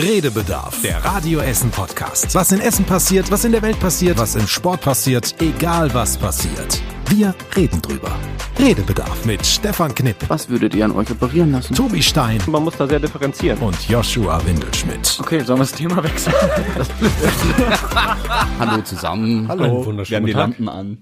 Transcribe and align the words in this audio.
Redebedarf, 0.00 0.80
der 0.80 1.04
Radio 1.04 1.40
Essen 1.40 1.72
Podcast. 1.72 2.32
Was 2.32 2.52
in 2.52 2.60
Essen 2.60 2.84
passiert, 2.84 3.32
was 3.32 3.44
in 3.44 3.50
der 3.50 3.62
Welt 3.62 3.80
passiert, 3.80 4.16
was 4.16 4.36
im 4.36 4.46
Sport 4.46 4.80
passiert, 4.80 5.34
egal 5.40 5.92
was 5.92 6.16
passiert. 6.16 6.80
Wir 7.08 7.34
reden 7.56 7.82
drüber. 7.82 8.12
Redebedarf 8.60 9.24
mit 9.24 9.44
Stefan 9.44 9.92
Knipp, 9.92 10.14
Was 10.28 10.48
würdet 10.48 10.76
ihr 10.76 10.84
an 10.84 10.92
euch 10.92 11.10
operieren 11.10 11.50
lassen? 11.50 11.74
Tobi 11.74 12.00
Stein 12.00 12.40
Man 12.46 12.62
muss 12.62 12.76
da 12.76 12.86
sehr 12.86 13.00
differenzieren. 13.00 13.58
und 13.58 13.88
Joshua 13.88 14.40
Windelschmidt. 14.46 15.18
Okay, 15.20 15.40
sollen 15.40 15.58
wir 15.58 15.64
das 15.64 15.72
Thema 15.72 16.00
wechseln? 16.04 16.34
Hallo 18.60 18.80
zusammen. 18.82 19.48
Hallo. 19.48 19.84
Wir 19.84 20.16
haben 20.16 20.26
die 20.26 20.32
Lampen 20.32 20.68
an. 20.68 20.98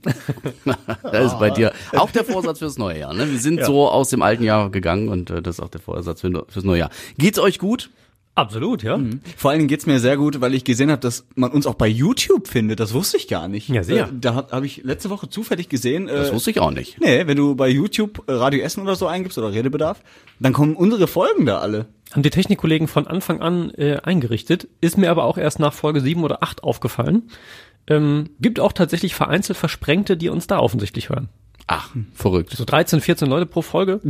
das 1.03 1.33
ist 1.33 1.39
bei 1.39 1.51
dir 1.51 1.71
auch 1.95 2.11
der 2.13 2.25
Vorsatz 2.25 2.61
fürs 2.61 2.79
neue 2.79 3.01
Jahr. 3.01 3.13
Ne? 3.13 3.31
Wir 3.31 3.41
sind 3.41 3.63
so 3.63 3.91
aus 3.91 4.09
dem 4.09 4.23
alten 4.23 4.45
Jahr 4.45 4.71
gegangen 4.71 5.11
und 5.11 5.29
äh, 5.29 5.43
das 5.43 5.57
ist 5.57 5.61
auch 5.61 5.69
der 5.69 5.83
Vorsatz 5.83 6.23
für, 6.23 6.47
fürs 6.49 6.65
neue 6.65 6.79
Jahr. 6.79 6.91
Geht's 7.19 7.39
euch 7.39 7.59
gut? 7.59 7.91
Absolut, 8.37 8.83
ja. 8.83 9.01
Vor 9.37 9.51
allen 9.51 9.59
Dingen 9.61 9.69
geht's 9.69 9.87
mir 9.87 9.99
sehr 9.99 10.17
gut, 10.19 10.41
weil 10.41 10.55
ich 10.55 10.63
gesehen 10.65 10.91
habe, 10.91 11.01
dass 11.01 11.27
man 11.35 11.51
uns 11.51 11.67
auch 11.67 11.75
bei 11.75 11.89
YouTube 11.89 12.47
findet. 12.49 12.79
Das 12.81 12.93
wusste 12.95 13.17
ich 13.17 13.29
gar 13.29 13.49
nicht. 13.49 13.69
Ja, 13.71 13.83
sehr. 13.83 14.05
Äh, 14.05 14.09
Da 14.21 14.35
habe 14.35 14.53
hab 14.53 14.63
ich 14.63 14.85
letzte 14.85 15.09
Woche 15.11 15.29
zufällig 15.31 15.69
gesehen. 15.71 16.07
Das 16.07 16.29
Äh, 16.31 16.35
wusste 16.35 16.51
ich 16.51 16.61
auch 16.61 16.71
nicht. 16.71 17.01
nee, 17.01 17.27
wenn 17.27 17.37
du 17.37 17.55
bei 17.57 17.69
YouTube 17.69 18.23
äh, 18.29 18.33
Radio 18.33 18.61
Essen 18.61 18.83
oder 18.83 18.95
so 18.95 19.07
eingibst 19.07 19.39
oder 19.39 19.53
Redebedarf, 19.53 20.03
dann 20.39 20.53
kommen 20.53 20.77
unsere 20.77 21.07
Folgen 21.07 21.47
da 21.47 21.59
alle. 21.61 21.87
Haben 22.13 22.23
die 22.23 22.31
Technikkollegen 22.31 22.89
von 22.89 23.07
Anfang 23.07 23.41
an 23.41 23.71
äh, 23.71 23.97
eingerichtet, 24.03 24.69
ist 24.83 24.99
mir 24.99 25.11
aber 25.11 25.25
auch 25.25 25.39
erst 25.39 25.59
nach 25.59 25.73
Folge 25.73 26.01
7 26.03 26.23
oder 26.23 26.43
8 26.43 26.63
aufgefallen. 26.63 27.31
Ähm, 27.89 28.31
gibt 28.41 28.61
auch 28.61 28.73
tatsächlich 28.73 29.15
vereinzelt 29.15 29.57
Versprengte, 29.59 30.17
die 30.17 30.29
uns 30.29 30.47
da 30.47 30.59
offensichtlich 30.59 31.09
hören. 31.09 31.29
Ach, 31.69 31.91
verrückt. 32.15 32.53
So 32.55 32.65
13, 32.65 33.01
14 33.01 33.29
Leute 33.29 33.47
pro 33.47 33.63
Folge. 33.63 34.01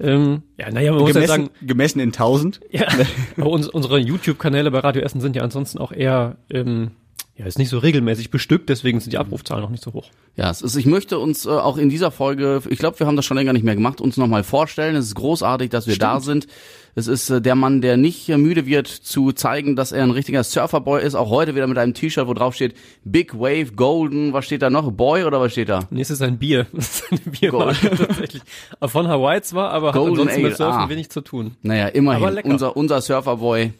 Ähm, 0.00 0.42
ja, 0.58 0.70
naja, 0.70 0.92
man 0.92 1.00
muss 1.02 1.10
ja 1.10 1.20
Gemessen, 1.20 1.46
sagen, 1.46 1.50
gemessen 1.66 2.00
in 2.00 2.08
1000. 2.08 2.60
ja, 2.70 2.86
aber 3.36 3.50
uns, 3.50 3.68
unsere 3.68 3.98
YouTube-Kanäle 3.98 4.70
bei 4.70 4.80
Radio 4.80 5.02
Essen 5.02 5.20
sind 5.20 5.36
ja 5.36 5.42
ansonsten 5.42 5.78
auch 5.78 5.92
eher, 5.92 6.36
ähm, 6.50 6.92
ja, 7.34 7.46
ist 7.46 7.58
nicht 7.58 7.70
so 7.70 7.78
regelmäßig 7.78 8.30
bestückt, 8.30 8.68
deswegen 8.68 9.00
sind 9.00 9.12
die 9.12 9.18
Abrufzahlen 9.18 9.62
noch 9.62 9.70
nicht 9.70 9.82
so 9.82 9.94
hoch. 9.94 10.10
Ja, 10.36 10.50
es 10.50 10.60
ist, 10.60 10.76
ich 10.76 10.84
möchte 10.84 11.18
uns 11.18 11.46
äh, 11.46 11.50
auch 11.50 11.78
in 11.78 11.88
dieser 11.88 12.10
Folge, 12.10 12.60
ich 12.68 12.78
glaube, 12.78 12.98
wir 13.00 13.06
haben 13.06 13.16
das 13.16 13.24
schon 13.24 13.38
länger 13.38 13.54
nicht 13.54 13.64
mehr 13.64 13.74
gemacht, 13.74 14.02
uns 14.02 14.18
nochmal 14.18 14.44
vorstellen. 14.44 14.96
Es 14.96 15.06
ist 15.06 15.14
großartig, 15.14 15.70
dass 15.70 15.86
wir 15.86 15.96
da 15.96 16.20
sind. 16.20 16.46
Es 16.94 17.06
ist 17.06 17.30
äh, 17.30 17.40
der 17.40 17.54
Mann, 17.54 17.80
der 17.80 17.96
nicht 17.96 18.28
müde 18.28 18.66
wird 18.66 18.86
zu 18.86 19.32
zeigen, 19.32 19.76
dass 19.76 19.92
er 19.92 20.02
ein 20.02 20.10
richtiger 20.10 20.44
Surferboy 20.44 21.02
ist. 21.02 21.14
Auch 21.14 21.30
heute 21.30 21.54
wieder 21.54 21.66
mit 21.66 21.78
einem 21.78 21.94
T-Shirt, 21.94 22.26
wo 22.26 22.34
drauf 22.34 22.54
steht 22.54 22.74
Big 23.02 23.32
Wave 23.34 23.72
Golden. 23.76 24.34
Was 24.34 24.44
steht 24.44 24.60
da 24.60 24.68
noch? 24.68 24.90
Boy 24.92 25.24
oder 25.24 25.40
was 25.40 25.52
steht 25.52 25.70
da? 25.70 25.80
Nächstes 25.90 26.20
ist 26.20 26.22
ein 26.22 26.38
Bier. 26.38 26.66
Das 26.82 27.00
ist 27.00 27.10
eine 27.10 27.20
Biermarke 27.20 27.90
tatsächlich. 27.90 28.42
Von 28.84 29.08
Hawaii 29.08 29.40
zwar, 29.40 29.70
aber 29.70 29.88
hat 29.88 29.94
Golden 29.94 30.20
ansonsten 30.20 30.42
mit 30.42 30.50
Ale, 30.52 30.56
Surfen 30.56 30.80
ah. 30.80 30.88
wenig 30.88 31.10
zu 31.10 31.22
tun. 31.22 31.56
Naja, 31.62 31.88
immerhin. 31.88 32.52
Unser, 32.52 32.76
unser 32.76 33.00
Surferboy. 33.00 33.72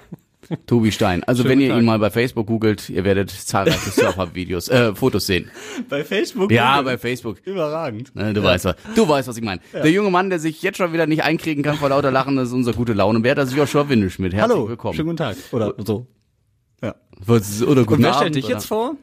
Tobi 0.67 0.93
Stein. 0.93 1.23
Also 1.25 1.43
Schönen 1.43 1.51
wenn 1.53 1.61
ihr 1.61 1.69
Tag. 1.71 1.79
ihn 1.79 1.85
mal 1.85 1.98
bei 1.98 2.11
Facebook 2.11 2.47
googelt, 2.47 2.89
ihr 2.91 3.05
werdet 3.05 3.31
zahlreiche 3.31 3.91
Surfer-Videos, 3.91 4.69
äh, 4.69 4.95
Fotos 4.95 5.27
sehen. 5.27 5.51
Bei 5.89 6.05
Facebook. 6.05 6.51
Ja, 6.51 6.83
bei 6.83 6.99
Facebook. 6.99 7.39
Überragend. 7.45 8.15
Ne, 8.15 8.33
du 8.34 8.43
weißt 8.43 8.65
was. 8.67 8.77
Du 8.95 9.09
weißt, 9.09 9.29
was 9.29 9.37
ich 9.37 9.45
meine. 9.45 9.61
Der 9.73 9.91
junge 9.91 10.11
Mann, 10.11 10.31
der 10.31 10.39
sich 10.39 10.62
jetzt 10.62 10.79
schon 10.79 10.93
wieder 10.93 11.07
nicht 11.07 11.23
einkriegen 11.23 11.62
kann 11.62 11.77
vor 11.77 11.89
lauter 11.91 12.11
Lachen, 12.11 12.37
das 12.37 12.49
ist 12.49 12.55
unser 12.55 12.73
gute 12.73 12.93
Laune. 12.93 13.23
Wer 13.23 13.34
das 13.34 13.51
ist 13.51 13.57
Joshua 13.57 13.89
Windelschmidt. 13.89 14.34
Herzlich 14.34 14.57
Hallo, 14.57 14.69
willkommen. 14.69 14.95
schönen 14.95 15.07
guten 15.09 15.19
Tag. 15.19 15.37
Oder 15.53 15.75
so. 15.84 16.07
Ja. 16.83 16.95
Was- 17.19 17.62
Oder 17.62 17.84
guten 17.84 18.01
Und 18.01 18.03
wer 18.05 18.15
stellt 18.15 18.34
dich 18.34 18.49
jetzt 18.49 18.67
vor? 18.67 18.97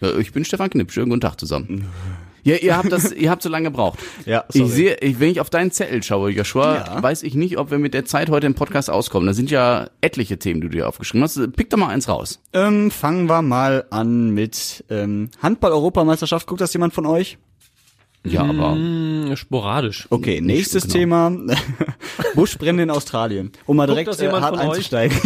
Ja, 0.00 0.16
ich 0.18 0.32
bin 0.32 0.44
Stefan 0.44 0.70
Knipp. 0.70 0.90
Schönen 0.92 1.08
guten 1.10 1.20
Tag 1.20 1.38
zusammen. 1.38 1.86
Ja, 2.46 2.56
ihr 2.56 2.76
habt 2.76 2.90
das, 2.92 3.12
ihr 3.12 3.30
habt 3.30 3.42
so 3.42 3.48
lange 3.48 3.70
gebraucht. 3.70 3.98
Ja, 4.24 4.44
ich 4.52 4.56
sorry. 4.60 4.70
sehe, 4.70 4.96
ich, 5.00 5.20
wenn 5.20 5.30
ich 5.30 5.40
auf 5.40 5.50
deinen 5.50 5.70
Zettel 5.70 6.02
schaue, 6.02 6.30
Joshua, 6.30 6.74
Ja. 6.76 7.02
weiß 7.02 7.22
ich 7.24 7.34
nicht, 7.34 7.58
ob 7.58 7.70
wir 7.70 7.78
mit 7.78 7.92
der 7.94 8.04
Zeit 8.04 8.30
heute 8.30 8.46
im 8.46 8.54
Podcast 8.54 8.88
auskommen. 8.88 9.26
Da 9.26 9.34
sind 9.34 9.50
ja 9.50 9.88
etliche 10.00 10.38
Themen, 10.38 10.60
die 10.60 10.68
du 10.68 10.76
dir 10.76 10.88
aufgeschrieben 10.88 11.22
hast. 11.24 11.38
Pick 11.56 11.70
doch 11.70 11.78
mal 11.78 11.88
eins 11.88 12.08
raus. 12.08 12.40
Ähm, 12.52 12.90
fangen 12.90 13.26
wir 13.28 13.42
mal 13.42 13.84
an 13.90 14.30
mit 14.30 14.84
ähm, 14.90 15.30
Handball-Europameisterschaft. 15.42 16.46
Guckt 16.46 16.60
das 16.60 16.72
jemand 16.72 16.94
von 16.94 17.04
euch? 17.06 17.38
Ja, 18.28 18.42
aber 18.44 18.74
Hm, 18.74 19.36
sporadisch. 19.36 20.06
Okay, 20.10 20.40
nächstes 20.40 20.84
so 20.84 20.88
Thema. 20.90 21.30
Buschbrände 22.34 22.82
in 22.82 22.90
Australien. 22.90 23.52
Um 23.66 23.76
mal 23.76 23.86
Guckt 23.86 23.96
direkt 23.96 24.08
das 24.08 24.20
äh, 24.20 24.30
hart 24.30 24.58
einzusteigen. 24.58 25.16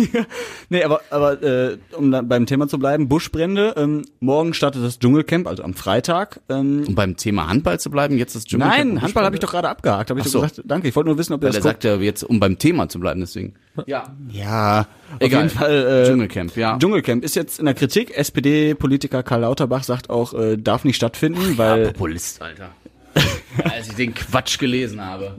nee, 0.69 0.83
aber, 0.83 1.01
aber 1.11 1.43
äh, 1.43 1.79
um 1.97 2.11
da 2.11 2.23
beim 2.23 2.47
Thema 2.47 2.69
zu 2.69 2.79
bleiben, 2.79 3.09
Buschbrände. 3.09 3.75
Ähm, 3.77 4.03
morgen 4.21 4.55
startet 4.55 4.85
das 4.85 4.99
Dschungelcamp, 4.99 5.47
also 5.47 5.63
am 5.63 5.75
Freitag. 5.75 6.41
Ähm, 6.49 6.85
um 6.87 6.95
beim 6.95 7.17
Thema 7.17 7.49
Handball 7.49 7.81
zu 7.81 7.91
bleiben, 7.91 8.17
jetzt 8.19 8.35
das 8.37 8.45
Dschungelcamp 8.45 8.79
nein, 8.95 9.03
Handball 9.03 9.25
habe 9.25 9.37
ich 9.37 9.41
doch 9.41 9.51
gerade 9.51 9.69
abgehakt. 9.69 10.11
Hab 10.11 10.17
ich 10.17 10.23
Ach 10.23 10.27
doch 10.27 10.33
so. 10.33 10.41
gesagt, 10.41 10.63
danke. 10.65 10.89
Ich 10.89 10.97
wollte 10.97 11.09
nur 11.09 11.19
wissen, 11.19 11.33
ob 11.33 11.41
ihr 11.43 11.49
Weil 11.49 11.55
er 11.55 11.61
das 11.61 11.63
guckt. 11.63 11.83
sagt 11.83 11.85
ja 11.85 11.97
jetzt, 11.97 12.23
um 12.23 12.41
beim 12.41 12.59
Thema 12.59 12.89
zu 12.89 13.01
bleiben, 13.01 13.21
deswegen. 13.21 13.55
Ja. 13.87 14.15
Ja, 14.31 14.81
auf 14.81 14.87
Egal. 15.21 15.45
jeden 15.45 15.57
Fall. 15.57 16.05
Äh, 16.05 16.09
Dschungelcamp, 16.09 16.57
ja. 16.57 16.79
Dschungelcamp 16.79 17.25
ist 17.25 17.35
jetzt 17.37 17.59
in 17.59 17.65
der 17.65 17.75
Kritik. 17.75 18.17
SPD-Politiker 18.17 19.23
Karl 19.23 19.41
Lauterbach 19.43 19.85
sagt 19.85 20.11
auch, 20.11 20.35
äh, 20.35 20.57
darf 20.57 20.85
nicht 20.85 20.97
stattfinden, 20.97 21.57
weil 21.57 21.87
Populist, 21.93 22.43
Alter. 22.43 22.71
Als 23.65 23.89
ich 23.89 23.95
den 23.95 24.15
Quatsch 24.15 24.59
gelesen 24.59 25.05
habe. 25.05 25.35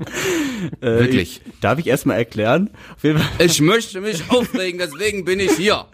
äh, 0.81 0.85
Wirklich. 0.85 1.41
Ich, 1.45 1.59
darf 1.61 1.79
ich 1.79 1.87
erstmal 1.87 2.17
erklären? 2.17 2.69
Auf 2.95 3.03
jeden, 3.03 3.19
Fall, 3.19 3.45
Ich 3.45 3.61
möchte 3.61 4.01
mich 4.01 4.23
aufregen, 4.29 4.79
deswegen 4.79 5.25
bin 5.25 5.39
ich 5.39 5.51
hier. 5.51 5.85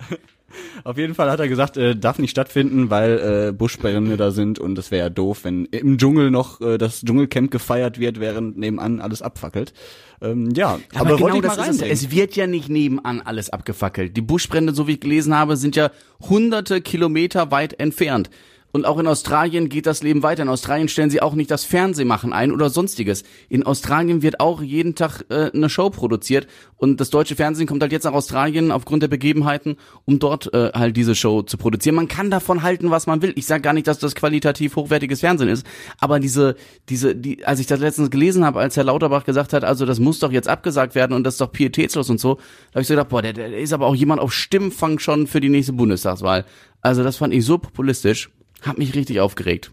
auf 0.83 0.97
jeden 0.97 1.15
Fall 1.15 1.29
hat 1.29 1.39
er 1.39 1.47
gesagt, 1.47 1.77
äh, 1.77 1.95
darf 1.95 2.19
nicht 2.19 2.31
stattfinden, 2.31 2.89
weil 2.89 3.49
äh, 3.49 3.51
Buschbrände 3.51 4.17
da 4.17 4.31
sind 4.31 4.59
und 4.59 4.77
es 4.77 4.91
wäre 4.91 5.05
ja 5.05 5.09
doof, 5.09 5.39
wenn 5.43 5.65
im 5.65 5.97
Dschungel 5.97 6.31
noch 6.31 6.61
äh, 6.61 6.77
das 6.77 7.01
Dschungelcamp 7.01 7.51
gefeiert 7.51 7.99
wird, 7.99 8.19
während 8.19 8.57
nebenan 8.57 8.99
alles 8.99 9.21
abfackelt. 9.21 9.73
Ähm, 10.21 10.51
ja, 10.55 10.79
aber, 10.95 11.17
genau 11.17 11.35
ich 11.35 11.43
mal 11.43 11.55
das 11.55 11.67
ist 11.69 11.81
es. 11.81 12.03
Es 12.05 12.11
wird 12.11 12.35
ja 12.35 12.47
nicht 12.47 12.69
nebenan 12.69 13.21
alles 13.21 13.49
abgefackelt. 13.51 14.17
Die 14.17 14.21
Buschbrände, 14.21 14.73
so 14.73 14.87
wie 14.87 14.93
ich 14.93 14.99
gelesen 14.99 15.35
habe, 15.35 15.57
sind 15.57 15.75
ja 15.75 15.91
hunderte 16.21 16.81
Kilometer 16.81 17.51
weit 17.51 17.79
entfernt. 17.79 18.29
Und 18.77 18.85
auch 18.85 18.99
in 18.99 19.07
Australien 19.07 19.69
geht 19.69 19.87
das 19.87 20.03
Leben 20.03 20.21
weiter. 20.21 20.43
In 20.43 20.49
Australien 20.49 20.87
stellen 20.87 21.09
sie 21.09 21.19
auch 21.19 21.33
nicht 21.33 21.49
das 21.49 21.63
Fernsehmachen 21.63 22.31
ein 22.31 22.51
oder 22.51 22.69
sonstiges. 22.69 23.23
In 23.49 23.63
Australien 23.63 24.21
wird 24.21 24.39
auch 24.39 24.61
jeden 24.61 24.93
Tag 24.93 25.25
äh, 25.29 25.49
eine 25.51 25.67
Show 25.67 25.89
produziert. 25.89 26.45
Und 26.75 27.01
das 27.01 27.09
deutsche 27.09 27.35
Fernsehen 27.35 27.65
kommt 27.65 27.81
halt 27.81 27.91
jetzt 27.91 28.03
nach 28.03 28.13
Australien 28.13 28.71
aufgrund 28.71 29.01
der 29.01 29.07
Begebenheiten, 29.07 29.77
um 30.05 30.19
dort 30.19 30.53
äh, 30.53 30.69
halt 30.75 30.95
diese 30.95 31.15
Show 31.15 31.41
zu 31.41 31.57
produzieren. 31.57 31.95
Man 31.95 32.07
kann 32.07 32.29
davon 32.29 32.61
halten, 32.61 32.91
was 32.91 33.07
man 33.07 33.23
will. 33.23 33.33
Ich 33.35 33.47
sage 33.47 33.63
gar 33.63 33.73
nicht, 33.73 33.87
dass 33.87 33.97
das 33.97 34.13
qualitativ 34.13 34.75
hochwertiges 34.75 35.21
Fernsehen 35.21 35.49
ist. 35.49 35.65
Aber 35.97 36.19
diese, 36.19 36.55
diese, 36.87 37.15
die, 37.15 37.43
als 37.45 37.59
ich 37.59 37.65
das 37.65 37.79
letztens 37.79 38.11
gelesen 38.11 38.45
habe, 38.45 38.59
als 38.59 38.77
Herr 38.77 38.83
Lauterbach 38.83 39.23
gesagt 39.23 39.53
hat, 39.53 39.63
also 39.63 39.87
das 39.87 39.99
muss 39.99 40.19
doch 40.19 40.31
jetzt 40.31 40.47
abgesagt 40.47 40.93
werden 40.93 41.13
und 41.13 41.23
das 41.23 41.33
ist 41.33 41.41
doch 41.41 41.51
pietätslos 41.51 42.11
und 42.11 42.19
so, 42.19 42.35
da 42.35 42.75
habe 42.75 42.81
ich 42.81 42.87
so 42.87 42.93
gedacht, 42.93 43.09
boah, 43.09 43.23
der, 43.23 43.33
der 43.33 43.57
ist 43.57 43.73
aber 43.73 43.87
auch 43.87 43.95
jemand 43.95 44.21
auf 44.21 44.31
Stimmfang 44.31 44.99
schon 44.99 45.25
für 45.25 45.41
die 45.41 45.49
nächste 45.49 45.73
Bundestagswahl. 45.73 46.45
Also 46.81 47.03
das 47.03 47.17
fand 47.17 47.33
ich 47.33 47.43
so 47.43 47.57
populistisch. 47.57 48.29
Hat 48.61 48.77
mich 48.77 48.95
richtig 48.95 49.19
aufgeregt. 49.19 49.71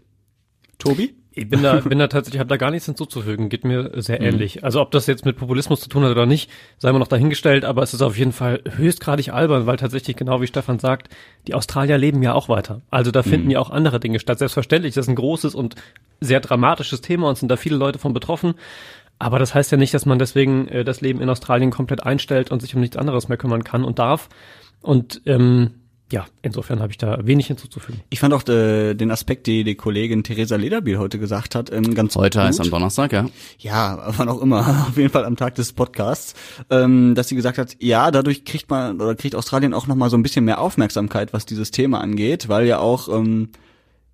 Tobi? 0.77 1.15
Ich 1.37 1.49
bin 1.49 1.61
da, 1.61 1.81
bin 1.81 1.99
da 1.99 2.07
tatsächlich, 2.07 2.39
habe 2.39 2.47
da 2.47 2.55
gar 2.55 2.71
nichts 2.71 2.85
hinzuzufügen, 2.85 3.49
geht 3.49 3.65
mir 3.65 3.91
sehr 4.01 4.21
ähnlich. 4.21 4.63
Also 4.63 4.79
ob 4.79 4.91
das 4.91 5.05
jetzt 5.05 5.25
mit 5.25 5.35
Populismus 5.35 5.81
zu 5.81 5.89
tun 5.89 6.03
hat 6.03 6.11
oder 6.11 6.25
nicht, 6.25 6.49
sei 6.77 6.93
mal 6.93 6.99
noch 6.99 7.09
dahingestellt, 7.09 7.65
aber 7.65 7.83
es 7.83 7.93
ist 7.93 8.01
auf 8.01 8.17
jeden 8.17 8.31
Fall 8.31 8.61
höchstgradig 8.77 9.33
albern, 9.33 9.65
weil 9.65 9.75
tatsächlich, 9.75 10.15
genau 10.15 10.41
wie 10.41 10.47
Stefan 10.47 10.79
sagt, 10.79 11.13
die 11.47 11.53
Australier 11.53 11.97
leben 11.97 12.23
ja 12.23 12.33
auch 12.33 12.47
weiter. 12.47 12.81
Also 12.89 13.11
da 13.11 13.21
finden 13.21 13.51
ja 13.51 13.59
auch 13.59 13.69
andere 13.69 13.99
Dinge 13.99 14.19
statt. 14.19 14.39
Selbstverständlich, 14.39 14.95
das 14.95 15.05
ist 15.05 15.09
ein 15.09 15.15
großes 15.15 15.55
und 15.55 15.75
sehr 16.21 16.39
dramatisches 16.39 17.01
Thema 17.01 17.27
und 17.27 17.37
sind 17.37 17.49
da 17.49 17.57
viele 17.57 17.75
Leute 17.75 17.99
von 17.99 18.13
betroffen. 18.13 18.53
Aber 19.19 19.37
das 19.37 19.53
heißt 19.53 19.71
ja 19.73 19.77
nicht, 19.77 19.93
dass 19.93 20.05
man 20.05 20.19
deswegen 20.19 20.69
äh, 20.69 20.85
das 20.85 21.01
Leben 21.01 21.21
in 21.21 21.29
Australien 21.29 21.69
komplett 21.69 22.03
einstellt 22.03 22.49
und 22.49 22.61
sich 22.61 22.75
um 22.75 22.81
nichts 22.81 22.95
anderes 22.95 23.27
mehr 23.27 23.37
kümmern 23.37 23.65
kann 23.65 23.83
und 23.83 23.99
darf. 23.99 24.29
Und 24.81 25.21
ähm, 25.25 25.71
ja, 26.15 26.25
insofern 26.41 26.79
habe 26.79 26.93
ich 26.93 26.97
da 26.97 27.27
wenig 27.27 27.47
hinzuzufügen. 27.47 27.99
Ich 28.09 28.21
fand 28.21 28.33
auch 28.33 28.47
äh, 28.47 28.93
den 28.93 29.11
Aspekt, 29.11 29.47
die 29.47 29.65
die 29.65 29.75
Kollegin 29.75 30.23
Theresa 30.23 30.55
Lederbiel 30.55 30.97
heute 30.97 31.19
gesagt 31.19 31.55
hat, 31.55 31.73
ähm, 31.73 31.93
ganz 31.93 32.15
Heute 32.15 32.39
gut. 32.39 32.47
heißt 32.47 32.61
am 32.61 32.69
Donnerstag, 32.69 33.11
ja. 33.11 33.29
Ja, 33.59 34.13
wann 34.15 34.29
auch 34.29 34.41
immer, 34.41 34.59
auf 34.87 34.95
jeden 34.95 35.09
Fall 35.09 35.25
am 35.25 35.35
Tag 35.35 35.55
des 35.55 35.73
Podcasts, 35.73 36.33
ähm, 36.69 37.15
dass 37.15 37.27
sie 37.27 37.35
gesagt 37.35 37.57
hat, 37.57 37.75
ja, 37.79 38.11
dadurch 38.11 38.45
kriegt 38.45 38.69
man 38.69 39.01
oder 39.01 39.13
kriegt 39.15 39.35
Australien 39.35 39.73
auch 39.73 39.87
noch 39.87 39.95
mal 39.95 40.09
so 40.09 40.15
ein 40.15 40.23
bisschen 40.23 40.45
mehr 40.45 40.61
Aufmerksamkeit, 40.61 41.33
was 41.33 41.45
dieses 41.45 41.71
Thema 41.71 41.99
angeht, 41.99 42.47
weil 42.47 42.65
ja 42.65 42.79
auch 42.79 43.09
ähm, 43.09 43.49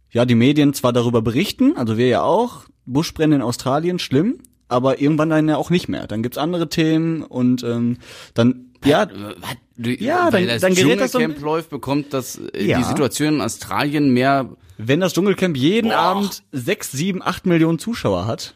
ja 0.10 0.26
die 0.26 0.34
Medien 0.34 0.74
zwar 0.74 0.94
darüber 0.94 1.22
berichten, 1.22 1.78
also 1.78 2.00
wir 2.00 2.08
ja 2.08 2.24
auch, 2.24 2.64
Buschbrände 2.88 3.36
in 3.36 3.42
Australien 3.44 4.00
schlimm, 4.00 4.40
aber 4.70 5.00
irgendwann 5.00 5.30
dann 5.30 5.48
ja 5.48 5.58
auch 5.58 5.70
nicht 5.70 5.88
mehr. 5.88 6.08
Dann 6.08 6.24
gibt's 6.24 6.40
andere 6.40 6.68
Themen 6.68 7.22
und 7.22 7.62
ähm, 7.62 7.98
dann 8.34 8.72
ja, 8.84 9.08
Ja, 9.86 10.32
weil 10.32 10.46
dann- 10.46 10.54
das 10.56 10.62
dann 10.62 10.74
gerät 10.76 11.00
das 11.00 11.12
so 11.12 11.20
Dschungelcamp 11.20 11.44
läuft, 11.46 11.70
bekommt 11.70 12.14
das 12.14 12.40
äh, 12.54 12.66
Ja. 12.68 12.78
die 12.80 12.84
Situation 12.84 13.36
in 13.36 13.42
Australien 13.42 14.12
mehr. 14.14 14.50
wenn 14.78 15.00
das 15.00 15.14
Dschungelcamp 15.14 15.56
jeden 15.58 15.90
Boah. 15.90 15.98
Abend 15.98 16.44
sechs, 16.52 16.92
sieben, 16.92 17.22
acht 17.22 17.46
Millionen 17.46 17.78
Zuschauer 17.80 18.26
hat, 18.26 18.56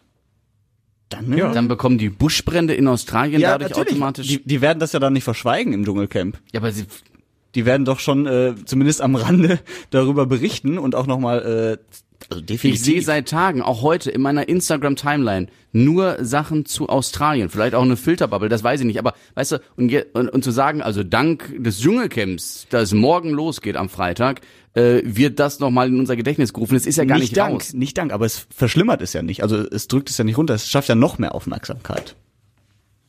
dann 1.09 1.29
ne? 1.29 1.51
Dann 1.53 1.67
bekommen 1.67 1.97
die 1.99 2.09
Buschbrände 2.09 2.73
in 2.73 2.87
Australien 2.87 3.39
ja, 3.39 3.51
dadurch 3.51 3.69
natürlich. 3.71 3.91
automatisch. 3.93 4.27
Die, 4.27 4.43
die 4.43 4.61
werden 4.61 4.79
das 4.79 4.91
ja 4.93 4.99
dann 4.99 5.13
nicht 5.13 5.23
verschweigen 5.23 5.71
im 5.73 5.85
Dschungelcamp. 5.85 6.39
ja, 6.51 6.59
aber 6.59 6.71
sie, 6.71 6.85
die 7.53 7.65
werden 7.65 7.85
doch 7.85 7.99
schon 7.99 8.25
äh, 8.25 8.55
zumindest 8.65 9.01
am 9.01 9.15
Rande 9.15 9.59
darüber 9.91 10.25
berichten 10.25 10.77
und 10.79 10.95
auch 10.95 11.05
nochmal 11.05 11.77
äh, 11.79 11.97
Also 12.29 12.41
definitiv. 12.41 12.73
Ich 12.73 12.81
sehe 12.81 13.01
seit 13.01 13.29
Tagen, 13.29 13.61
auch 13.61 13.81
heute 13.81 14.09
in 14.11 14.21
meiner 14.21 14.49
Instagram-Timeline, 14.49 15.47
nur 15.73 16.17
Sachen 16.21 16.65
zu 16.65 16.89
Australien. 16.89 17.49
Vielleicht 17.49 17.75
auch 17.75 17.83
eine 17.83 17.97
Filterbubble, 17.97 18.49
das 18.49 18.63
weiß 18.63 18.79
ich 18.79 18.85
nicht. 18.85 18.99
Aber 18.99 19.13
weißt 19.35 19.53
du, 19.53 19.61
und, 19.75 19.93
und, 20.13 20.29
und 20.29 20.43
zu 20.43 20.51
sagen, 20.51 20.81
also 20.81 21.03
dank 21.03 21.53
des 21.57 21.79
Dschungelcamps, 21.81 22.67
das 22.69 22.93
morgen 22.93 23.29
losgeht 23.29 23.75
am 23.77 23.89
Freitag, 23.89 24.41
äh, 24.73 25.01
wird 25.03 25.39
das 25.39 25.59
nochmal 25.59 25.87
in 25.87 25.99
unser 25.99 26.15
Gedächtnis 26.15 26.53
gerufen. 26.53 26.73
Das 26.73 26.85
ist 26.85 26.97
ja 26.97 27.05
gar 27.05 27.19
nicht, 27.19 27.35
Dank, 27.37 27.55
raus. 27.55 27.73
nicht 27.73 27.97
Dank, 27.97 28.11
aber 28.11 28.25
es 28.25 28.47
verschlimmert 28.49 29.01
es 29.01 29.13
ja 29.13 29.21
nicht. 29.21 29.43
Also 29.43 29.57
es 29.57 29.87
drückt 29.87 30.09
es 30.09 30.17
ja 30.17 30.23
nicht 30.23 30.37
runter, 30.37 30.53
es 30.55 30.69
schafft 30.69 30.89
ja 30.89 30.95
noch 30.95 31.17
mehr 31.17 31.35
Aufmerksamkeit. 31.35 32.15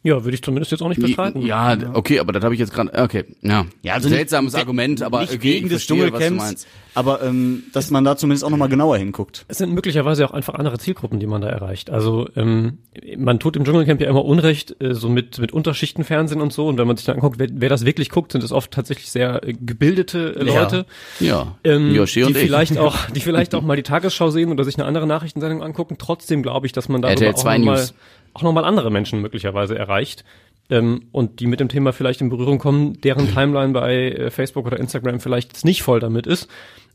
Ja, 0.07 0.25
würde 0.25 0.35
ich 0.37 0.43
zumindest 0.43 0.71
jetzt 0.71 0.83
auch 0.83 0.89
nicht 0.89 1.01
bestreiten. 1.01 1.43
Ja, 1.43 1.77
okay, 1.95 2.21
aber 2.21 2.33
das 2.33 2.45
habe 2.45 2.55
ich 2.55 2.61
jetzt 2.61 2.73
gerade. 2.73 2.93
Okay, 2.95 3.25
ja. 3.43 3.67
Ja, 3.83 3.95
also 3.95 4.09
Seltsames 4.09 4.53
nicht- 4.53 4.61
Argument, 4.63 5.03
aber 5.03 5.21
nicht 5.23 5.35
okay, 5.35 5.57
ich 5.57 5.65
was 5.73 5.85
du 5.87 5.95
Dschungelcamps, 5.97 6.31
meinst. 6.45 6.67
aber 6.95 7.23
ähm, 7.23 7.65
dass 7.73 7.91
man 7.91 8.05
da 8.05 8.17
zumindest 8.17 8.45
auch 8.45 8.51
nochmal 8.51 8.69
genauer 8.69 8.99
hinguckt. 8.99 9.45
Es 9.49 9.59
sind 9.59 9.73
möglicherweise 9.75 10.25
auch 10.25 10.31
einfach 10.33 10.55
andere 10.55 10.79
Zielgruppen, 10.79 11.19
die 11.19 11.27
man 11.27 11.41
da 11.41 11.49
erreicht. 11.49 11.91
Also 11.91 12.29
ähm, 12.37 12.79
man 13.19 13.41
tut 13.41 13.57
im 13.57 13.65
Dschungelcamp 13.65 14.01
ja 14.01 14.09
immer 14.09 14.25
Unrecht, 14.25 14.77
äh, 14.81 14.95
so 14.95 15.09
mit, 15.09 15.39
mit 15.41 15.53
Unterschichtenfernsehen 15.53 16.41
und 16.41 16.53
so. 16.53 16.69
Und 16.69 16.79
wenn 16.79 16.87
man 16.87 16.97
sich 16.97 17.05
dann 17.07 17.17
anguckt, 17.17 17.39
wer, 17.39 17.49
wer 17.53 17.69
das 17.69 17.85
wirklich 17.85 18.11
guckt, 18.11 18.31
sind 18.33 18.45
es 18.45 18.53
oft 18.53 18.71
tatsächlich 18.71 19.11
sehr 19.11 19.43
äh, 19.47 19.53
gebildete 19.55 20.37
äh, 20.41 20.47
Ja. 20.47 20.63
Leute, 20.63 20.87
Ja, 21.19 21.57
ähm, 21.65 21.93
Yoshi 21.95 22.21
die 22.21 22.27
und 22.27 22.37
ich. 22.37 22.43
vielleicht 22.45 22.79
auch, 22.79 22.97
die 23.11 23.21
vielleicht 23.21 23.55
auch 23.57 23.63
mal 23.63 23.77
die 23.77 23.83
Tagesschau 23.83 24.31
sehen 24.31 24.53
oder 24.53 24.63
sich 24.65 24.77
eine 24.77 24.85
andere 24.87 25.07
Nachrichtensendung 25.07 25.63
angucken. 25.65 25.97
Trotzdem 25.99 26.43
glaube 26.43 26.67
ich, 26.67 26.73
dass 26.73 26.89
man 26.89 27.03
da 27.03 27.09
auch 27.09 27.15
2 27.35 27.59
nochmal 27.59 27.77
News. 27.79 27.95
Auch 28.37 28.43
noch 28.43 28.53
mal 28.53 28.65
andere 28.65 28.91
Menschen 28.91 29.23
möglicherweise 29.23 29.77
erreicht. 29.79 30.25
Ähm, 30.69 31.07
und 31.13 31.41
die 31.41 31.47
mit 31.47 31.61
dem 31.61 31.69
Thema 31.69 31.93
vielleicht 31.93 32.21
in 32.21 32.29
Berührung 32.29 32.59
kommen, 32.59 33.01
deren 33.01 33.33
Timeline 33.33 33.73
bei 33.73 34.11
äh, 34.11 34.31
Facebook 34.31 34.67
oder 34.67 34.79
Instagram 34.79 35.21
vielleicht 35.21 35.65
nicht 35.65 35.83
voll 35.83 36.01
damit 36.01 36.27
ist. 36.27 36.49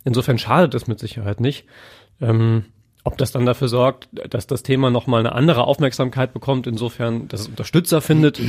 Insofern 0.03 0.37
schadet 0.37 0.73
es 0.75 0.87
mit 0.87 0.99
Sicherheit 0.99 1.39
nicht. 1.39 1.65
Ähm, 2.19 2.65
ob 3.03 3.17
das 3.17 3.31
dann 3.31 3.45
dafür 3.45 3.67
sorgt, 3.67 4.09
dass 4.11 4.45
das 4.45 4.61
Thema 4.61 4.91
nochmal 4.91 5.21
eine 5.21 5.33
andere 5.33 5.63
Aufmerksamkeit 5.63 6.33
bekommt, 6.33 6.67
insofern, 6.67 7.27
dass 7.29 7.41
es 7.41 7.47
Unterstützer 7.47 8.01
findet, 8.01 8.39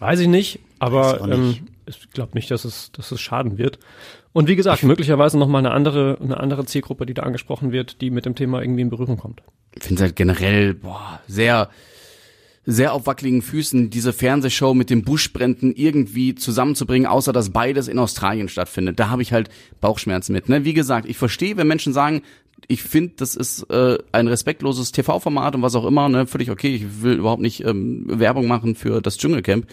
weiß 0.00 0.18
ich 0.20 0.28
nicht. 0.28 0.58
Aber 0.80 1.20
ähm, 1.20 1.48
nicht. 1.48 1.62
ich 1.86 2.10
glaube 2.10 2.32
nicht, 2.34 2.50
dass 2.50 2.64
es, 2.64 2.90
dass 2.90 3.12
es 3.12 3.20
schaden 3.20 3.58
wird. 3.58 3.78
Und 4.32 4.48
wie 4.48 4.56
gesagt, 4.56 4.82
möglicherweise 4.82 5.38
nochmal 5.38 5.60
eine 5.60 5.70
andere, 5.70 6.18
eine 6.20 6.40
andere 6.40 6.64
Zielgruppe, 6.64 7.06
die 7.06 7.14
da 7.14 7.22
angesprochen 7.22 7.70
wird, 7.70 8.00
die 8.00 8.10
mit 8.10 8.26
dem 8.26 8.34
Thema 8.34 8.62
irgendwie 8.62 8.82
in 8.82 8.90
Berührung 8.90 9.16
kommt. 9.16 9.42
Ich 9.76 9.84
finde 9.84 10.00
es 10.00 10.02
halt 10.02 10.16
generell 10.16 10.74
boah, 10.74 11.20
sehr 11.28 11.70
sehr 12.66 12.94
auf 12.94 13.06
wackeligen 13.06 13.42
Füßen, 13.42 13.90
diese 13.90 14.12
Fernsehshow 14.12 14.74
mit 14.74 14.90
den 14.90 15.04
Buschbränden 15.04 15.74
irgendwie 15.74 16.34
zusammenzubringen, 16.34 17.06
außer 17.06 17.32
dass 17.32 17.50
beides 17.50 17.88
in 17.88 17.98
Australien 17.98 18.48
stattfindet. 18.48 18.98
Da 18.98 19.10
habe 19.10 19.22
ich 19.22 19.32
halt 19.32 19.50
Bauchschmerzen 19.80 20.32
mit. 20.32 20.48
Ne? 20.48 20.64
Wie 20.64 20.74
gesagt, 20.74 21.08
ich 21.08 21.18
verstehe, 21.18 21.56
wenn 21.56 21.66
Menschen 21.66 21.92
sagen, 21.92 22.22
ich 22.68 22.82
finde, 22.82 23.14
das 23.16 23.34
ist 23.34 23.64
äh, 23.70 23.98
ein 24.12 24.28
respektloses 24.28 24.92
TV-Format 24.92 25.54
und 25.54 25.62
was 25.62 25.74
auch 25.74 25.84
immer, 25.84 26.08
ne, 26.08 26.26
völlig 26.26 26.50
okay. 26.50 26.74
Ich 26.74 27.02
will 27.02 27.18
überhaupt 27.18 27.42
nicht 27.42 27.64
ähm, 27.64 28.04
Werbung 28.06 28.46
machen 28.46 28.74
für 28.74 29.02
das 29.02 29.18
Dschungelcamp. 29.18 29.66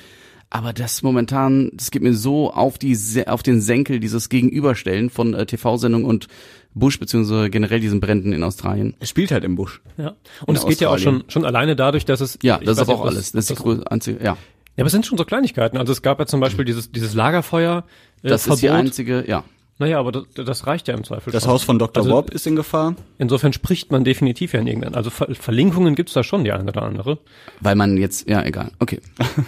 Aber 0.50 0.74
das 0.74 1.02
momentan, 1.02 1.72
das 1.74 1.92
geht 1.92 2.02
mir 2.02 2.14
so 2.14 2.52
auf 2.52 2.78
die 2.78 2.98
auf 3.26 3.42
den 3.42 3.62
Senkel, 3.62 4.02
dieses 4.02 4.28
Gegenüberstellen 4.28 5.10
von 5.10 5.34
äh, 5.34 5.46
TV-Sendung 5.46 6.04
und 6.04 6.28
Busch 6.74 7.00
beziehungsweise 7.00 7.50
generell 7.50 7.80
diesen 7.80 8.00
Bränden 8.00 8.32
in 8.34 8.44
Australien. 8.44 8.96
Es 9.00 9.10
spielt 9.10 9.32
halt 9.32 9.44
im 9.44 9.56
Busch. 9.56 9.82
Ja. 9.98 10.16
Und 10.46 10.56
In 10.56 10.62
es 10.62 10.66
geht 10.66 10.80
ja 10.82 10.88
auch 10.90 10.94
Australien. 10.94 11.22
schon, 11.22 11.30
schon 11.30 11.46
alleine 11.46 11.76
dadurch, 11.76 12.06
dass 12.06 12.22
es. 12.22 12.40
Ja, 12.44 12.58
das 12.60 12.78
ist 12.78 12.80
aber 12.80 12.96
auch 12.96 13.02
ob 13.02 13.08
alles. 13.08 13.32
Das 13.34 13.44
ist 13.46 13.50
die 13.50 13.54
das- 13.56 13.64
größte, 13.64 13.92
einzige, 13.92 14.18
ja. 14.24 14.38
Ja, 14.78 14.84
aber 14.84 14.86
es 14.86 14.92
sind 14.94 15.06
schon 15.06 15.18
so 15.18 15.26
Kleinigkeiten. 15.26 15.78
Also 15.78 15.92
es 15.92 16.02
gab 16.02 16.20
ja 16.20 16.26
zum 16.26 16.40
Beispiel 16.40 16.64
dieses, 16.64 16.92
dieses 16.92 17.14
Lagerfeuer. 17.14 17.84
Äh, 18.24 18.30
Das 18.30 18.48
ist 18.48 18.62
die 18.62 18.68
Verbot. 18.68 18.80
einzige, 18.86 19.26
ja. 19.28 19.44
Naja, 19.82 19.98
aber 19.98 20.12
das, 20.12 20.26
das 20.36 20.68
reicht 20.68 20.88
ja 20.88 20.94
im 20.94 21.04
Zweifel 21.04 21.34
Das 21.34 21.42
schon. 21.42 21.54
Haus 21.54 21.64
von 21.64 21.80
Dr. 21.80 22.04
Also- 22.04 22.14
Bob 22.14 22.30
ist 22.30 22.46
in 22.46 22.56
Gefahr. 22.56 22.94
Insofern 23.18 23.52
spricht 23.52 23.92
man 23.92 24.04
definitiv 24.04 24.54
ja 24.54 24.60
in 24.60 24.68
irgendeinem. 24.68 24.94
Also 24.94 25.10
Ver 25.10 25.34
Verlinkungen 25.34 25.96
gibt's 25.96 26.14
da 26.14 26.24
schon, 26.24 26.44
die 26.44 26.52
eine 26.52 26.70
oder 26.70 26.84
andere. 26.84 27.18
Weil 27.62 27.76
man 27.76 27.98
jetzt, 27.98 28.30
ja, 28.30 28.44
egal. 28.44 28.72
Okay. 28.78 29.02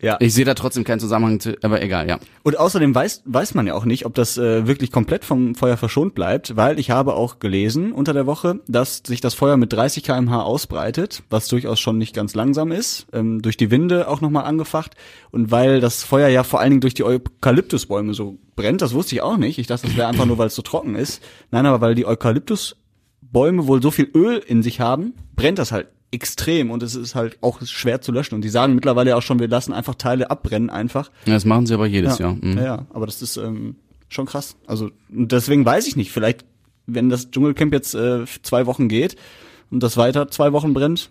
Ja. 0.00 0.16
Ich 0.20 0.34
sehe 0.34 0.44
da 0.44 0.54
trotzdem 0.54 0.84
keinen 0.84 1.00
Zusammenhang, 1.00 1.40
zu, 1.40 1.56
aber 1.62 1.82
egal, 1.82 2.08
ja. 2.08 2.18
Und 2.42 2.58
außerdem 2.58 2.94
weiß, 2.94 3.22
weiß 3.24 3.54
man 3.54 3.66
ja 3.66 3.74
auch 3.74 3.84
nicht, 3.84 4.06
ob 4.06 4.14
das 4.14 4.38
äh, 4.38 4.66
wirklich 4.66 4.92
komplett 4.92 5.24
vom 5.24 5.54
Feuer 5.54 5.76
verschont 5.76 6.14
bleibt, 6.14 6.56
weil 6.56 6.78
ich 6.78 6.90
habe 6.90 7.14
auch 7.14 7.38
gelesen 7.38 7.92
unter 7.92 8.12
der 8.12 8.26
Woche, 8.26 8.60
dass 8.68 9.02
sich 9.04 9.20
das 9.20 9.34
Feuer 9.34 9.56
mit 9.56 9.72
30 9.72 10.02
kmh 10.04 10.42
ausbreitet, 10.42 11.22
was 11.30 11.48
durchaus 11.48 11.80
schon 11.80 11.98
nicht 11.98 12.14
ganz 12.14 12.34
langsam 12.34 12.72
ist, 12.72 13.06
ähm, 13.12 13.42
durch 13.42 13.56
die 13.56 13.70
Winde 13.70 14.08
auch 14.08 14.20
nochmal 14.20 14.44
angefacht. 14.44 14.94
Und 15.30 15.50
weil 15.50 15.80
das 15.80 16.04
Feuer 16.04 16.28
ja 16.28 16.44
vor 16.44 16.60
allen 16.60 16.70
Dingen 16.70 16.80
durch 16.80 16.94
die 16.94 17.04
Eukalyptusbäume 17.04 18.14
so 18.14 18.38
brennt, 18.60 18.82
das 18.82 18.94
wusste 18.94 19.14
ich 19.14 19.22
auch 19.22 19.36
nicht. 19.36 19.58
Ich 19.58 19.66
dachte, 19.66 19.86
das 19.86 19.96
wäre 19.96 20.08
einfach 20.08 20.26
nur, 20.26 20.38
weil 20.38 20.48
es 20.48 20.54
so 20.54 20.62
trocken 20.62 20.94
ist. 20.94 21.22
Nein, 21.50 21.66
aber 21.66 21.80
weil 21.80 21.94
die 21.94 22.06
Eukalyptusbäume 22.06 23.66
wohl 23.66 23.82
so 23.82 23.90
viel 23.90 24.10
Öl 24.14 24.38
in 24.38 24.62
sich 24.62 24.80
haben, 24.80 25.14
brennt 25.34 25.58
das 25.58 25.72
halt 25.72 25.88
extrem 26.12 26.70
und 26.70 26.82
es 26.82 26.94
ist 26.94 27.14
halt 27.14 27.38
auch 27.40 27.60
schwer 27.62 28.00
zu 28.00 28.12
löschen. 28.12 28.34
Und 28.34 28.42
die 28.42 28.48
sagen 28.48 28.74
mittlerweile 28.74 29.16
auch 29.16 29.22
schon, 29.22 29.38
wir 29.38 29.48
lassen 29.48 29.72
einfach 29.72 29.94
Teile 29.94 30.30
abbrennen 30.30 30.70
einfach. 30.70 31.10
Ja, 31.26 31.34
Das 31.34 31.44
machen 31.44 31.66
sie 31.66 31.74
aber 31.74 31.86
jedes 31.86 32.18
Jahr. 32.18 32.34
Mhm. 32.34 32.56
Ja, 32.58 32.64
ja, 32.64 32.86
aber 32.92 33.06
das 33.06 33.22
ist 33.22 33.36
ähm, 33.36 33.76
schon 34.08 34.26
krass. 34.26 34.56
Also 34.66 34.90
und 35.10 35.30
deswegen 35.32 35.64
weiß 35.64 35.86
ich 35.86 35.96
nicht, 35.96 36.10
vielleicht, 36.10 36.44
wenn 36.86 37.08
das 37.08 37.30
Dschungelcamp 37.30 37.72
jetzt 37.72 37.94
äh, 37.94 38.24
zwei 38.42 38.66
Wochen 38.66 38.88
geht 38.88 39.16
und 39.70 39.82
das 39.82 39.96
weiter 39.96 40.28
zwei 40.28 40.52
Wochen 40.52 40.74
brennt, 40.74 41.10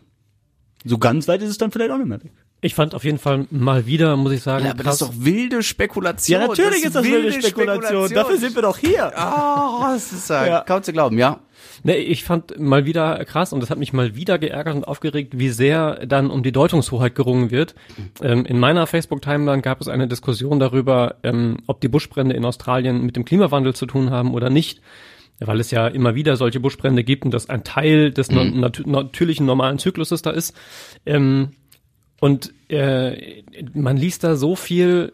so 0.84 0.98
ganz 0.98 1.28
weit 1.28 1.42
ist 1.42 1.50
es 1.50 1.58
dann 1.58 1.72
vielleicht 1.72 1.92
auch 1.92 1.98
nicht 1.98 2.08
mehr 2.08 2.22
weg. 2.24 2.32
Ich 2.62 2.76
fand 2.76 2.94
auf 2.94 3.06
jeden 3.06 3.20
Fall 3.20 3.48
mal 3.52 3.86
wieder, 3.86 4.18
muss 4.18 4.34
ich 4.34 4.42
sagen, 4.42 4.66
Ja, 4.66 4.72
aber 4.72 4.84
das 4.84 4.96
ist 4.96 5.02
doch 5.02 5.14
wilde 5.18 5.64
Spekulation. 5.64 6.42
Dafür 8.14 8.38
sind 8.38 8.56
wir 8.56 8.62
doch 8.62 8.78
hier. 8.78 9.12
Oh, 9.16 9.84
das 9.94 10.12
ist 10.12 10.30
ja, 10.30 10.46
Ja. 10.46 10.62
kaum 10.62 10.84
zu 10.84 10.92
glauben, 10.92 11.18
ja. 11.18 11.40
Nee, 11.84 11.96
ich 11.96 12.26
fand 12.26 12.60
mal 12.60 12.86
wieder 12.86 13.24
krass 13.24 13.54
und 13.54 13.62
das 13.62 13.70
hat 13.70 13.78
mich 13.78 13.94
mal 13.94 14.16
wieder 14.16 14.38
geärgert 14.40 14.76
und 14.76 14.88
aufgeregt, 14.88 15.38
wie 15.38 15.50
sehr 15.50 16.06
dann 16.06 16.30
um 16.30 16.44
die 16.44 16.52
Deutungshoheit 16.52 17.16
gerungen 17.16 17.52
wird. 17.52 17.76
Ähm, 18.22 18.46
in 18.46 18.60
meiner 18.60 18.88
Facebook-Timeline 18.88 19.62
gab 19.62 19.80
es 19.80 19.88
eine 19.88 20.08
Diskussion 20.08 20.60
darüber, 20.60 21.16
ähm, 21.24 21.58
ob 21.68 21.80
die 21.80 21.88
Buschbrände 21.88 22.36
in 22.36 22.44
Australien 22.44 23.06
mit 23.06 23.16
dem 23.16 23.24
Klimawandel 23.24 23.74
zu 23.74 23.86
tun 23.86 24.10
haben 24.12 24.34
oder 24.34 24.50
nicht. 24.50 24.82
Weil 25.42 25.62
es 25.62 25.72
ja 25.72 25.88
immer 25.88 26.16
wieder 26.16 26.36
solche 26.36 26.60
Buschbrände 26.60 27.06
gibt 27.06 27.24
und 27.24 27.34
das 27.34 27.48
ein 27.50 27.64
Teil 27.64 28.12
des 28.12 28.30
no 28.30 28.44
nat 28.44 28.82
natürlichen 28.86 29.46
normalen 29.46 29.80
Zykluses 29.80 30.22
da 30.22 30.32
ist. 30.32 30.54
Ähm, 31.06 31.52
und 32.20 32.54
äh, 32.70 33.44
man 33.74 33.98
liest 33.98 34.24
da 34.24 34.36
so 34.36 34.56
viel 34.56 35.14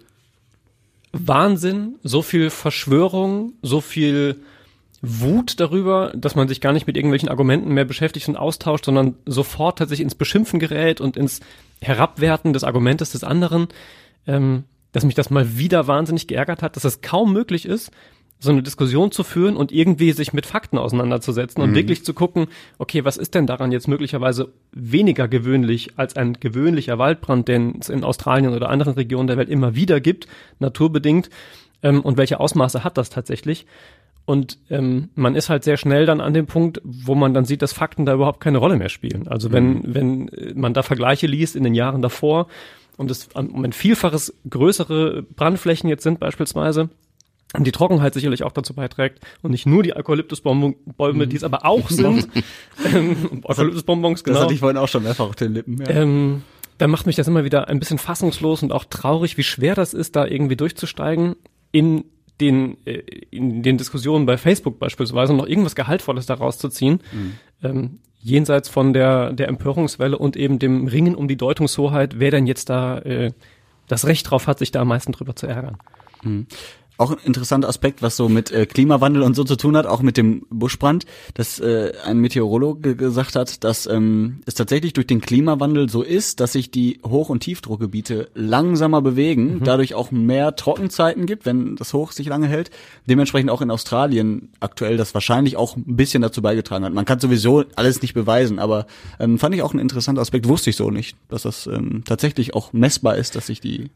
Wahnsinn, 1.12 1.96
so 2.04 2.22
viel 2.22 2.50
Verschwörung, 2.50 3.54
so 3.62 3.80
viel 3.80 4.38
Wut 5.02 5.60
darüber, 5.60 6.12
dass 6.16 6.36
man 6.36 6.48
sich 6.48 6.62
gar 6.62 6.74
nicht 6.74 6.88
mit 6.88 6.98
irgendwelchen 6.98 7.30
Argumenten 7.30 7.74
mehr 7.74 7.86
beschäftigt 7.86 8.28
und 8.28 8.38
austauscht, 8.38 8.86
sondern 8.86 9.16
sofort 9.26 9.78
tatsächlich 9.78 10.04
ins 10.04 10.16
Beschimpfen 10.16 10.60
gerät 10.60 11.00
und 11.00 11.16
ins 11.16 11.42
Herabwerten 11.82 12.54
des 12.54 12.64
Argumentes 12.64 13.12
des 13.12 13.24
anderen, 13.24 13.68
ähm, 14.26 14.64
dass 14.92 15.06
mich 15.06 15.16
das 15.16 15.30
mal 15.30 15.58
wieder 15.58 15.88
wahnsinnig 15.88 16.28
geärgert 16.28 16.62
hat, 16.62 16.76
dass 16.76 16.86
es 16.86 17.02
kaum 17.02 17.34
möglich 17.34 17.66
ist, 17.66 17.92
so 18.46 18.52
eine 18.52 18.64
Diskussion 18.64 19.12
zu 19.12 19.24
führen 19.24 19.58
und 19.58 19.72
irgendwie 19.72 20.12
sich 20.14 20.32
mit 20.32 20.46
Fakten 20.46 20.78
auseinanderzusetzen 20.78 21.62
und 21.62 21.76
wirklich 21.76 22.06
zu 22.06 22.14
gucken, 22.14 22.48
okay, 22.78 23.04
was 23.04 23.18
ist 23.18 23.36
denn 23.36 23.48
daran 23.48 23.72
jetzt 23.72 23.88
möglicherweise 23.88 24.54
weniger 24.72 25.28
gewöhnlich 25.28 25.98
als 25.98 26.16
ein 26.16 26.34
gewöhnlicher 26.40 26.98
Waldbrand, 26.98 27.48
den 27.48 27.80
es 27.80 27.90
in 27.90 28.04
Australien 28.04 28.54
oder 28.54 28.70
anderen 28.70 28.94
Regionen 28.94 29.28
der 29.28 29.38
Welt 29.38 29.50
immer 29.50 29.76
wieder 29.76 30.00
gibt, 30.00 30.28
naturbedingt, 30.60 31.30
ähm, 31.86 32.02
und 32.02 32.18
welche 32.18 32.40
Ausmaße 32.40 32.84
hat 32.84 32.98
das 32.98 33.10
tatsächlich? 33.10 33.66
Und 34.26 34.58
ähm, 34.72 35.10
man 35.14 35.36
ist 35.36 35.50
halt 35.50 35.64
sehr 35.64 35.78
schnell 35.78 36.08
dann 36.08 36.20
an 36.20 36.34
dem 36.34 36.48
Punkt, 36.48 36.82
wo 36.84 37.14
man 37.14 37.36
dann 37.36 37.46
sieht, 37.46 37.62
dass 37.62 37.74
Fakten 37.74 38.08
da 38.08 38.16
überhaupt 38.16 38.40
keine 38.40 38.58
Rolle 38.58 38.76
mehr 38.76 38.90
spielen. 38.90 39.28
Also 39.28 39.52
wenn, 39.52 39.94
wenn 39.94 40.30
äh, 40.30 40.54
man 40.56 40.74
da 40.74 40.82
Vergleiche 40.82 41.28
liest 41.28 41.56
in 41.56 41.64
den 41.64 41.76
Jahren 41.76 42.02
davor 42.02 42.48
und 42.98 43.12
es 43.12 43.30
um 43.36 43.64
ein 43.64 43.74
Vielfaches 43.74 44.34
größere 44.50 45.22
Brandflächen 45.22 45.90
jetzt 45.90 46.02
sind 46.02 46.20
beispielsweise, 46.20 46.90
die 47.58 47.72
Trockenheit 47.72 48.14
sicherlich 48.14 48.44
auch 48.44 48.52
dazu 48.52 48.74
beiträgt 48.74 49.20
und 49.42 49.52
nicht 49.52 49.66
nur 49.66 49.84
die 49.84 49.96
Eukalyptusbäume, 49.96 50.76
Bäume, 50.98 51.28
die 51.28 51.36
es 51.36 51.44
aber 51.44 51.66
auch 51.66 51.90
sind. 51.90 52.28
ähm, 52.94 53.42
Eukalyptusbonbons, 53.44 54.24
Das 54.24 54.26
genau. 54.26 54.42
hatte 54.42 54.54
ich 54.54 54.60
vorhin 54.60 54.78
auch 54.78 54.88
schon 54.88 55.04
mehrfach 55.04 55.26
auf 55.26 55.36
den 55.36 55.54
Lippen. 55.54 55.78
Ja. 55.80 55.90
Ähm, 55.90 56.44
dann 56.78 56.90
macht 56.90 57.06
mich 57.06 57.16
das 57.16 57.28
immer 57.28 57.46
wieder 57.46 57.70
ein 57.70 57.80
bisschen 57.80 57.98
fassungslos 57.98 58.62
und 58.64 58.72
auch 58.72 58.86
traurig, 58.86 59.38
wie 59.38 59.44
schwer 59.44 59.76
das 59.76 59.94
ist, 59.94 60.16
da 60.16 60.26
irgendwie 60.26 60.58
durchzusteigen 60.58 61.36
in 61.72 62.06
den, 62.42 62.78
äh, 62.86 63.02
in 63.32 63.64
den 63.64 63.78
Diskussionen 63.78 64.26
bei 64.26 64.38
Facebook 64.38 64.80
beispielsweise 64.80 65.32
und 65.32 65.38
noch 65.38 65.48
irgendwas 65.48 65.76
Gehaltvolles 65.76 66.26
daraus 66.26 66.58
zu 66.58 66.70
ziehen. 66.70 67.00
Ähm, 67.64 68.00
jenseits 68.20 68.68
von 68.70 68.92
der, 68.94 69.34
der 69.34 69.48
Empörungswelle 69.48 70.18
und 70.18 70.36
eben 70.36 70.60
dem 70.60 70.88
Ringen 70.88 71.16
um 71.16 71.28
die 71.28 71.38
Deutungshoheit, 71.38 72.20
wer 72.20 72.32
denn 72.32 72.48
jetzt 72.48 72.70
da 72.70 72.98
äh, 73.00 73.32
das 73.88 74.08
Recht 74.08 74.30
drauf 74.30 74.48
hat, 74.48 74.60
sich 74.60 74.72
da 74.72 74.82
am 74.82 74.88
meisten 74.88 75.12
drüber 75.12 75.36
zu 75.36 75.48
ärgern. 75.48 75.78
Auch 76.98 77.12
ein 77.12 77.18
interessanter 77.24 77.68
Aspekt, 77.68 78.02
was 78.02 78.16
so 78.16 78.30
mit 78.30 78.52
äh, 78.52 78.66
Klimawandel 78.66 79.24
und 79.24 79.36
so 79.36 79.44
zu 79.44 79.56
tun 79.56 79.76
hat, 79.76 79.86
auch 79.86 80.02
mit 80.02 80.18
dem 80.18 80.46
Buschbrand, 80.50 81.06
dass 81.34 81.60
äh, 81.60 81.94
ein 82.06 82.20
Meteorologe 82.20 82.96
gesagt 82.96 83.36
hat, 83.36 83.64
dass 83.64 83.86
ähm, 83.86 84.42
es 84.46 84.54
tatsächlich 84.54 84.94
durch 84.94 85.08
den 85.08 85.22
Klimawandel 85.22 85.90
so 85.90 86.02
ist, 86.02 86.40
dass 86.40 86.54
sich 86.54 86.72
die 86.72 87.00
Hoch- 87.06 87.30
und 87.30 87.42
Tiefdruckgebiete 87.42 88.30
langsamer 88.34 89.02
bewegen, 89.02 89.62
dadurch 89.64 89.94
auch 89.94 90.12
mehr 90.12 90.56
Trockenzeiten 90.56 91.26
gibt, 91.26 91.46
wenn 91.46 91.76
das 91.76 91.94
Hoch 91.94 92.12
sich 92.12 92.28
lange 92.28 92.48
hält. 92.48 92.72
Dementsprechend 93.08 93.50
auch 93.50 93.62
in 93.62 93.72
Australien 93.72 94.50
aktuell 94.60 94.98
das 94.98 95.14
wahrscheinlich 95.14 95.58
auch 95.58 95.76
ein 95.76 95.96
bisschen 95.96 96.22
dazu 96.22 96.42
beigetragen 96.42 96.86
hat. 96.86 96.94
Man 96.94 97.06
kann 97.06 97.20
sowieso 97.20 97.64
alles 97.76 98.02
nicht 98.02 98.14
beweisen, 98.14 98.60
aber 98.60 98.86
ähm, 99.20 99.38
fand 99.40 99.56
ich 99.56 99.62
auch 99.62 99.74
ein 99.74 99.80
interessanter 99.80 100.22
Aspekt, 100.22 100.48
wusste 100.48 100.70
ich 100.70 100.76
so 100.76 100.92
nicht, 100.92 101.18
dass 101.30 101.44
das 101.44 101.68
ähm, 101.68 102.04
tatsächlich 102.06 102.54
auch 102.54 102.74
messbar 102.74 103.16
ist, 103.16 103.36
dass 103.36 103.48
sich 103.48 103.60
die 103.60 103.90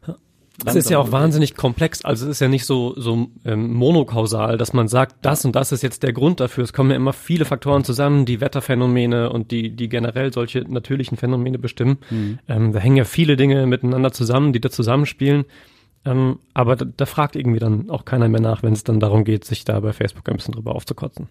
Es 0.64 0.74
ist 0.74 0.90
ja 0.90 0.98
auch 0.98 1.12
wahnsinnig 1.12 1.54
komplex, 1.56 2.04
also 2.04 2.26
es 2.26 2.32
ist 2.32 2.40
ja 2.40 2.48
nicht 2.48 2.66
so, 2.66 2.94
so 2.98 3.28
ähm, 3.44 3.72
monokausal, 3.72 4.58
dass 4.58 4.72
man 4.72 4.88
sagt, 4.88 5.16
das 5.22 5.44
und 5.44 5.56
das 5.56 5.72
ist 5.72 5.82
jetzt 5.82 6.02
der 6.02 6.12
Grund 6.12 6.40
dafür. 6.40 6.64
Es 6.64 6.72
kommen 6.72 6.90
ja 6.90 6.96
immer 6.96 7.12
viele 7.12 7.44
Faktoren 7.44 7.84
zusammen, 7.84 8.26
die 8.26 8.40
Wetterphänomene 8.40 9.30
und 9.30 9.50
die, 9.50 9.70
die 9.70 9.88
generell 9.88 10.32
solche 10.32 10.60
natürlichen 10.60 11.16
Phänomene 11.16 11.58
bestimmen. 11.58 11.98
Ähm, 12.48 12.72
da 12.72 12.78
hängen 12.78 12.96
ja 12.96 13.04
viele 13.04 13.36
Dinge 13.36 13.66
miteinander 13.66 14.12
zusammen, 14.12 14.52
die 14.52 14.60
da 14.60 14.70
zusammenspielen. 14.70 15.44
Ähm, 16.04 16.38
aber 16.54 16.76
da, 16.76 16.84
da 16.84 17.06
fragt 17.06 17.36
irgendwie 17.36 17.58
dann 17.58 17.90
auch 17.90 18.04
keiner 18.04 18.28
mehr 18.28 18.40
nach, 18.40 18.62
wenn 18.62 18.72
es 18.72 18.84
dann 18.84 19.00
darum 19.00 19.24
geht, 19.24 19.44
sich 19.44 19.64
da 19.64 19.80
bei 19.80 19.92
Facebook 19.92 20.28
ein 20.28 20.36
bisschen 20.36 20.54
drüber 20.54 20.74
aufzukotzen, 20.74 21.28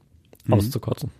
auszukotzen. 0.49 1.11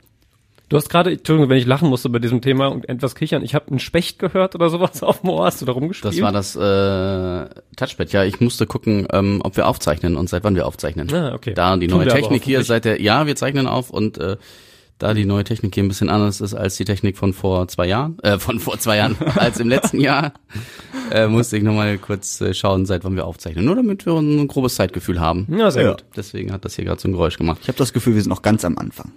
Du 0.70 0.78
hast 0.78 0.88
gerade, 0.90 1.12
Entschuldigung, 1.12 1.50
wenn 1.50 1.58
ich 1.58 1.66
lachen 1.66 1.90
musste 1.90 2.10
bei 2.10 2.20
diesem 2.20 2.42
Thema 2.42 2.68
und 2.68 2.88
etwas 2.88 3.16
kichern, 3.16 3.44
ich 3.44 3.56
habe 3.56 3.70
einen 3.70 3.80
Specht 3.80 4.20
gehört 4.20 4.54
oder 4.54 4.70
sowas 4.70 5.02
auf 5.04 5.22
dem 5.22 5.30
Ohr, 5.32 5.46
hast 5.46 5.62
du 5.62 5.66
da 5.66 5.72
rumgespielt? 5.72 6.14
Das 6.14 6.22
war 6.22 6.32
das 6.32 6.56
äh, 6.56 7.50
Touchpad. 7.76 8.12
Ja, 8.12 8.24
ich 8.24 8.40
musste 8.40 8.68
gucken, 8.68 9.08
ähm, 9.12 9.42
ob 9.44 9.58
wir 9.58 9.68
aufzeichnen 9.68 10.16
und 10.16 10.30
seit 10.30 10.44
wann 10.44 10.56
wir 10.56 10.68
aufzeichnen. 10.68 11.12
Ah, 11.12 11.34
okay. 11.34 11.54
Da 11.56 11.76
die 11.76 11.88
neue 11.88 12.08
Technik 12.08 12.44
hier 12.44 12.64
seit 12.64 12.86
der, 12.86 13.02
ja, 13.02 13.26
wir 13.26 13.36
zeichnen 13.36 13.66
auf 13.66 13.90
und 13.90 14.20
äh, 14.20 14.38
da 15.00 15.14
die 15.16 15.26
neue 15.26 15.44
Technik 15.46 15.74
hier 15.74 15.84
ein 15.84 15.88
bisschen 15.88 16.10
anders 16.10 16.40
ist 16.40 16.54
als 16.54 16.76
die 16.76 16.86
Technik 16.86 17.18
von 17.18 17.34
vor 17.34 17.68
zwei 17.68 17.88
Jahren, 17.88 18.20
äh, 18.20 18.38
von 18.38 18.60
vor 18.60 18.78
zwei 18.78 18.98
Jahren, 18.98 19.18
als 19.38 19.60
im 19.60 19.70
letzten 19.70 20.00
Jahr, 20.00 20.34
äh, 21.10 21.26
musste 21.28 21.58
ich 21.58 21.64
nochmal 21.64 21.98
kurz 21.98 22.42
äh, 22.42 22.54
schauen, 22.54 22.86
seit 22.86 23.04
wann 23.06 23.16
wir 23.16 23.26
aufzeichnen. 23.26 23.66
Nur 23.66 23.76
damit 23.76 24.06
wir 24.06 24.14
ein 24.14 24.48
grobes 24.48 24.76
Zeitgefühl 24.76 25.20
haben. 25.20 25.48
Ja, 25.58 25.72
sehr 25.72 25.84
Ja. 25.84 25.92
gut. 25.94 26.06
Deswegen 26.16 26.52
hat 26.52 26.64
das 26.64 26.76
hier 26.76 26.86
gerade 26.86 27.02
so 27.02 27.08
ein 27.08 27.14
Geräusch 27.14 27.38
gemacht. 27.38 27.58
Ich 27.64 27.70
habe 27.70 27.78
das 27.78 27.92
Gefühl, 27.92 28.14
wir 28.14 28.22
sind 28.22 28.30
noch 28.30 28.44
ganz 28.44 28.64
am 28.66 28.78
Anfang. 28.78 29.12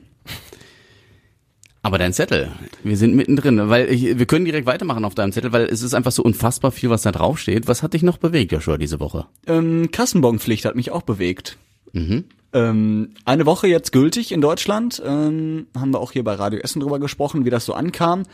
Aber 1.85 1.99
dein 1.99 2.13
Zettel, 2.13 2.53
wir 2.85 2.97
sind 2.97 3.17
mittendrin, 3.17 3.69
weil 3.69 3.91
ich, 3.91 4.17
wir 4.17 4.27
können 4.27 4.45
direkt 4.45 4.67
weitermachen 4.67 5.05
auf 5.05 5.17
deinem 5.17 5.33
Zettel, 5.33 5.53
weil 5.53 5.65
es 5.65 5.83
ist 5.83 5.95
einfach 5.95 6.13
so 6.13 6.23
unfassbar 6.23 6.71
viel, 6.71 6.91
was 6.91 7.03
da 7.03 7.11
drauf 7.11 7.39
steht. 7.39 7.67
Was 7.67 7.83
hat 7.83 7.95
dich 7.95 8.05
noch 8.05 8.19
bewegt, 8.19 8.53
Joshua, 8.53 8.79
diese 8.79 9.01
Woche? 9.01 9.27
Ähm, 9.49 9.91
Kassenbonpflicht 9.91 10.65
hat 10.65 10.77
mich 10.77 10.93
auch 10.93 11.03
bewegt. 11.03 11.59
Mhm. 11.93 12.25
Ähm, 12.53 13.11
eine 13.25 13.47
Woche 13.47 13.67
jetzt 13.67 13.91
gültig 13.93 14.31
in 14.31 14.41
Deutschland. 14.41 15.03
Ähm, 15.05 15.67
haben 15.77 15.91
wir 15.91 15.99
auch 15.99 16.13
hier 16.13 16.23
bei 16.23 16.35
Radio 16.35 16.61
Essen 16.61 16.81
drüber 16.81 17.01
gesprochen, 17.01 17.45
wie 17.45 17.51
das 17.51 17.65
so 17.65 17.75
ankam. 17.75 18.25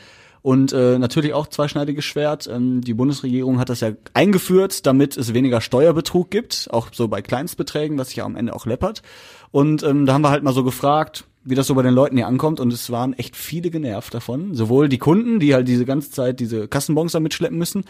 Und 0.42 0.72
äh, 0.72 0.98
natürlich 0.98 1.32
auch 1.32 1.46
zweischneidiges 1.46 2.04
Schwert. 2.04 2.48
Ähm, 2.52 2.82
die 2.82 2.94
Bundesregierung 2.94 3.58
hat 3.58 3.70
das 3.70 3.80
ja 3.80 3.92
eingeführt, 4.12 4.86
damit 4.86 5.16
es 5.16 5.32
weniger 5.34 5.60
Steuerbetrug 5.60 6.30
gibt, 6.30 6.68
auch 6.70 6.88
so 6.92 7.08
bei 7.08 7.22
Kleinstbeträgen, 7.22 7.98
was 7.98 8.08
sich 8.08 8.18
ja 8.18 8.24
am 8.24 8.36
Ende 8.36 8.54
auch 8.54 8.66
läppert. 8.66 9.02
Und 9.50 9.82
ähm, 9.82 10.04
da 10.04 10.12
haben 10.12 10.22
wir 10.22 10.30
halt 10.30 10.42
mal 10.42 10.52
so 10.52 10.64
gefragt, 10.64 11.24
wie 11.48 11.54
das 11.54 11.66
so 11.66 11.74
bei 11.74 11.82
den 11.82 11.94
Leuten 11.94 12.16
hier 12.16 12.26
ankommt. 12.26 12.60
Und 12.60 12.72
es 12.72 12.90
waren 12.90 13.12
echt 13.14 13.36
viele 13.36 13.70
genervt 13.70 14.12
davon. 14.12 14.54
Sowohl 14.54 14.88
die 14.88 14.98
Kunden, 14.98 15.40
die 15.40 15.54
halt 15.54 15.68
diese 15.68 15.84
ganze 15.84 16.10
Zeit 16.10 16.40
diese 16.40 16.68
Kassenbons 16.68 17.12
da 17.12 17.20
mitschleppen 17.20 17.58
müssen, 17.58 17.84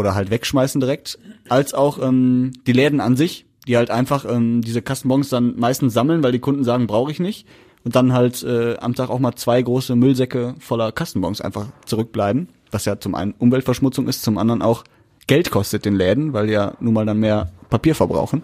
oder 0.00 0.14
halt 0.14 0.30
wegschmeißen 0.30 0.80
direkt, 0.80 1.18
als 1.48 1.74
auch 1.74 2.02
ähm, 2.02 2.52
die 2.66 2.72
Läden 2.72 3.00
an 3.00 3.16
sich, 3.16 3.46
die 3.68 3.76
halt 3.76 3.90
einfach 3.90 4.24
ähm, 4.24 4.62
diese 4.62 4.82
Kassenbons 4.82 5.28
dann 5.28 5.56
meistens 5.58 5.92
sammeln, 5.92 6.22
weil 6.22 6.32
die 6.32 6.38
Kunden 6.38 6.64
sagen, 6.64 6.86
brauche 6.86 7.12
ich 7.12 7.20
nicht. 7.20 7.46
Und 7.84 7.96
dann 7.96 8.12
halt 8.12 8.42
äh, 8.42 8.76
am 8.78 8.94
Tag 8.94 9.10
auch 9.10 9.18
mal 9.18 9.34
zwei 9.36 9.60
große 9.60 9.96
Müllsäcke 9.96 10.54
voller 10.58 10.92
Kassenbons 10.92 11.40
einfach 11.40 11.66
zurückbleiben, 11.86 12.48
was 12.70 12.84
ja 12.84 12.98
zum 12.98 13.14
einen 13.14 13.34
Umweltverschmutzung 13.38 14.08
ist, 14.08 14.22
zum 14.22 14.38
anderen 14.38 14.62
auch 14.62 14.84
Geld 15.26 15.50
kostet 15.50 15.84
den 15.84 15.96
Läden, 15.96 16.32
weil 16.32 16.48
die 16.48 16.54
ja 16.54 16.74
nun 16.80 16.94
mal 16.94 17.06
dann 17.06 17.20
mehr 17.20 17.52
Papier 17.70 17.94
verbrauchen. 17.94 18.42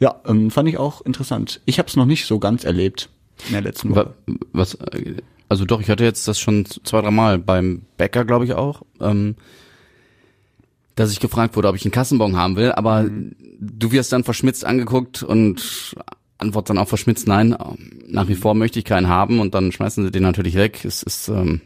Ja, 0.00 0.16
ähm, 0.26 0.50
fand 0.50 0.68
ich 0.68 0.78
auch 0.78 1.02
interessant. 1.02 1.60
Ich 1.66 1.78
habe 1.78 1.88
es 1.88 1.96
noch 1.96 2.06
nicht 2.06 2.26
so 2.26 2.38
ganz 2.38 2.64
erlebt 2.64 3.10
in 3.46 3.52
der 3.52 3.60
letzten 3.62 3.90
Woche. 3.90 4.14
Wa- 4.26 4.34
Was, 4.52 4.74
äh, 4.74 5.16
also 5.48 5.64
doch, 5.64 5.80
ich 5.80 5.90
hatte 5.90 6.04
jetzt 6.04 6.26
das 6.26 6.38
schon 6.40 6.64
zwei, 6.64 7.00
drei 7.02 7.10
Mal 7.10 7.38
beim 7.38 7.82
Bäcker, 7.96 8.24
glaube 8.24 8.44
ich 8.44 8.54
auch, 8.54 8.82
ähm, 9.00 9.36
dass 10.94 11.12
ich 11.12 11.20
gefragt 11.20 11.56
wurde, 11.56 11.68
ob 11.68 11.76
ich 11.76 11.84
einen 11.84 11.92
Kassenbon 11.92 12.36
haben 12.36 12.56
will, 12.56 12.72
aber 12.72 13.08
du 13.58 13.92
wirst 13.92 14.12
dann 14.12 14.24
verschmitzt 14.24 14.64
angeguckt 14.64 15.22
und 15.22 15.94
antwort 16.38 16.70
dann 16.70 16.78
auch 16.78 16.88
verschmitzt, 16.88 17.26
nein, 17.26 17.56
nach 18.06 18.28
wie 18.28 18.34
vor 18.34 18.54
möchte 18.54 18.78
ich 18.78 18.84
keinen 18.84 19.08
haben 19.08 19.40
und 19.40 19.54
dann 19.54 19.72
schmeißen 19.72 20.04
sie 20.04 20.10
den 20.10 20.22
natürlich 20.22 20.54
weg. 20.54 20.84
Es 20.84 21.02
ist, 21.02 21.28
ähm, 21.28 21.60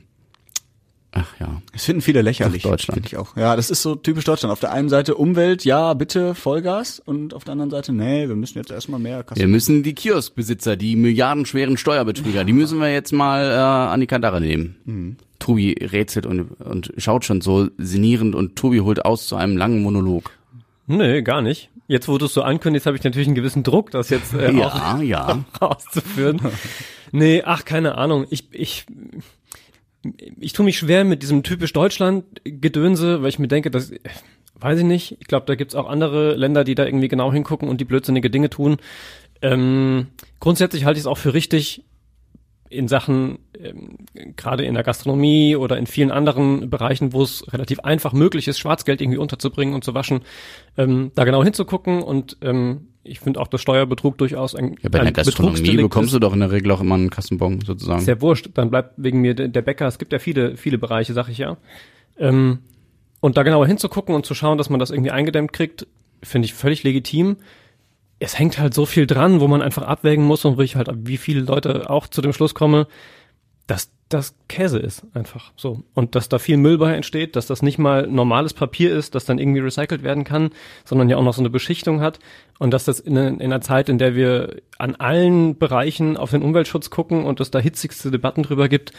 ach 1.12 1.38
ja, 1.41 1.62
Es 1.73 1.85
finden 1.85 2.03
viele 2.03 2.23
lächerlich. 2.23 2.65
Ach, 2.67 2.71
Deutschland. 2.71 2.97
Finde 2.97 3.09
ich 3.09 3.17
auch. 3.17 3.37
Ja, 3.37 3.57
das 3.57 3.71
ist 3.71 3.83
so 3.83 3.95
typisch 3.95 4.25
Deutschland. 4.25 4.53
Auf 4.53 4.61
der 4.61 4.73
einen 4.73 4.88
Seite 4.88 5.15
Umwelt, 5.15 5.65
ja, 5.65 5.95
bitte 5.95 6.35
Vollgas. 6.35 7.00
Und 7.00 7.35
auf 7.35 7.45
der 7.45 7.53
anderen 7.53 7.71
Seite, 7.71 7.93
nee, 7.93 8.29
wir 8.29 8.37
müssen 8.37 8.59
jetzt 8.59 8.71
erstmal 8.71 9.00
mehr 9.00 9.23
Kassen. 9.23 9.41
wir 9.41 9.49
müssen 9.49 9.83
die 9.83 9.95
Kioskbesitzer, 9.95 10.77
die 10.77 10.97
milliardenschweren 10.97 11.77
Steuerbetrüger, 11.77 12.45
die 12.45 12.53
müssen 12.53 12.79
wir 12.81 12.93
jetzt 12.93 13.12
mal 13.12 13.45
äh, 13.45 13.55
an 13.93 14.00
die 14.00 14.07
Kandare 14.07 14.41
nehmen. 14.41 15.17
Tobi 15.38 15.73
rätselt 15.81 16.27
und, 16.27 16.53
und 16.61 16.93
schaut 16.99 17.25
schon 17.25 17.41
so 17.41 17.69
sinnierend 17.79 18.35
und 18.35 18.57
Tobi 18.57 18.81
holt 18.81 19.05
aus 19.05 19.27
zu 19.29 19.37
einem 19.37 19.57
langen 19.57 19.83
Monolog. 19.83 20.31
Nee, 20.87 21.23
gar 21.23 21.43
nicht. 21.43 21.71
Jetzt, 21.87 22.07
wo 22.09 22.19
du 22.19 22.27
es 22.27 22.35
so 22.35 22.43
ankündigst, 22.43 22.87
habe 22.87 22.97
ich 22.99 23.05
natürlich 23.05 23.29
einen 23.29 23.35
gewissen 23.35 23.62
Druck, 23.62 23.91
das 23.91 24.11
jetzt 24.11 24.35
äh, 24.35 24.49
auch 24.62 24.75
Ja, 24.75 25.00
ja. 25.00 25.45
auszuführen. 25.61 26.41
Nee, 27.12 27.43
ach, 27.45 27.65
keine 27.65 27.97
Ahnung. 27.97 28.27
Ich, 28.29 28.49
ich, 28.53 28.85
ich 30.38 30.53
tue 30.53 30.65
mich 30.65 30.79
schwer 30.79 31.05
mit 31.05 31.23
diesem 31.23 31.43
typisch 31.43 31.73
Deutschland-Gedönse, 31.73 33.23
weil 33.23 33.29
ich 33.29 33.38
mir 33.38 33.49
denke, 33.49 33.71
das 33.71 33.93
weiß 34.55 34.81
ich 34.81 34.85
nicht. 34.85 35.17
Ich 35.21 35.27
glaube, 35.27 35.47
da 35.47 35.55
gibt's 35.55 35.75
auch 35.75 35.88
andere 35.88 36.35
Länder, 36.35 36.65
die 36.65 36.75
da 36.75 36.85
irgendwie 36.85 37.09
genau 37.09 37.33
hingucken 37.33 37.69
und 37.69 37.81
die 37.81 37.85
blödsinnige 37.85 38.31
Dinge 38.31 38.50
tun. 38.50 38.79
Ähm, 39.41 40.09
grundsätzlich 40.41 40.85
halte 40.85 40.99
ich 40.99 41.03
es 41.03 41.07
auch 41.07 41.19
für 41.19 41.35
richtig, 41.35 41.85
in 42.71 42.88
Sachen, 42.88 43.38
ähm, 43.59 43.99
gerade 44.37 44.65
in 44.65 44.75
der 44.75 44.83
Gastronomie 44.83 45.57
oder 45.57 45.79
in 45.79 45.87
vielen 45.87 46.11
anderen 46.11 46.69
Bereichen, 46.71 47.12
wo 47.12 47.23
es 47.23 47.50
relativ 47.53 47.81
einfach 47.81 48.12
möglich 48.12 48.49
ist, 48.49 48.59
Schwarzgeld 48.59 49.00
irgendwie 49.00 49.19
unterzubringen 49.19 49.75
und 49.75 49.85
zu 49.85 49.95
waschen, 49.95 50.21
ähm, 50.77 51.12
da 51.15 51.25
genau 51.25 51.43
hinzugucken 51.43 52.03
und 52.03 52.37
ähm, 52.43 52.88
ich 53.09 53.21
finde 53.21 53.41
auch, 53.41 53.49
dass 53.49 53.61
Steuerbetrug 53.61 54.19
durchaus 54.19 54.55
ein, 54.55 54.77
Ja, 54.83 54.88
bei 54.88 55.00
ein 55.00 55.07
der 55.07 55.12
Gastronomie 55.12 55.77
bekommst 55.77 56.15
du 56.15 56.19
doch 56.19 56.33
in 56.33 56.41
der 56.41 56.50
Regel 56.50 56.71
auch 56.71 56.81
immer 56.81 56.95
einen 56.95 57.11
Kassenbon 57.11 57.61
sozusagen. 57.61 58.00
Ist 58.00 58.09
ja 58.09 58.21
wurscht, 58.21 58.50
dann 58.55 58.71
bleibt 58.71 58.95
wegen 58.97 59.21
mir 59.21 59.35
der, 59.35 59.49
der 59.49 59.62
Bäcker, 59.62 59.87
es 59.87 59.99
gibt 59.99 60.12
ja 60.12 60.19
viele, 60.19 60.57
viele 60.57 60.79
Bereiche, 60.79 61.12
sag 61.12 61.29
ich 61.29 61.38
ja. 61.38 61.57
Ähm, 62.19 62.59
und 63.21 63.37
da 63.37 63.43
genauer 63.43 63.67
hinzugucken 63.67 64.15
und 64.15 64.27
zu 64.27 64.35
schauen, 64.35 64.59
dass 64.59 64.71
man 64.71 64.79
das 64.79 64.91
irgendwie 64.91 65.11
eingedämmt 65.11 65.53
kriegt, 65.53 65.87
finde 66.23 66.47
ich 66.47 66.55
völlig 66.55 66.83
legitim. 66.83 67.37
Es 68.21 68.38
hängt 68.38 68.59
halt 68.59 68.75
so 68.75 68.87
viel 68.87 69.07
dran, 69.07 69.41
wo 69.41 69.49
man 69.49 69.62
einfach 69.62 69.83
abwägen 69.83 70.25
muss 70.25 70.45
und 70.45 70.57
wo 70.59 70.62
ich 70.62 70.77
halt, 70.77 70.88
wie 71.05 71.17
viele 71.17 71.41
Leute 71.41 71.88
auch 71.91 72.09
zu 72.09 72.21
dem 72.21 72.33
Schluss 72.33 72.55
komme, 72.55 72.87
dass 73.69 73.91
das 74.09 74.35
Käse 74.49 74.79
ist, 74.79 75.05
einfach 75.13 75.53
so. 75.55 75.83
Und 75.95 76.15
dass 76.15 76.31
da 76.31 76.39
viel 76.39 76.57
Müll 76.57 76.79
bei 76.79 76.95
entsteht, 76.95 77.37
dass 77.37 77.47
das 77.47 77.61
nicht 77.61 77.79
mal 77.79 78.07
normales 78.07 78.55
Papier 78.55 78.97
ist, 78.97 79.15
das 79.15 79.27
dann 79.27 79.39
irgendwie 79.39 79.61
recycelt 79.61 80.03
werden 80.03 80.25
kann, 80.25 80.51
sondern 80.87 81.11
ja 81.11 81.19
auch 81.19 81.23
noch 81.23 81.35
so 81.35 81.43
eine 81.43 81.51
Beschichtung 81.51 82.01
hat. 82.01 82.19
Und 82.59 82.73
dass 82.73 82.87
das 82.87 82.99
in, 82.99 83.17
in 83.17 83.41
einer 83.41 83.61
Zeit, 83.61 83.91
in 83.91 83.99
der 83.99 84.15
wir 84.15 84.57
an 84.79 84.95
allen 84.97 85.59
Bereichen 85.59 86.17
auf 86.17 86.31
den 86.31 86.43
Umweltschutz 86.43 86.89
gucken 86.89 87.25
und 87.25 87.41
es 87.41 87.51
da 87.51 87.59
hitzigste 87.59 88.11
Debatten 88.11 88.43
drüber 88.43 88.69
gibt, 88.69 88.93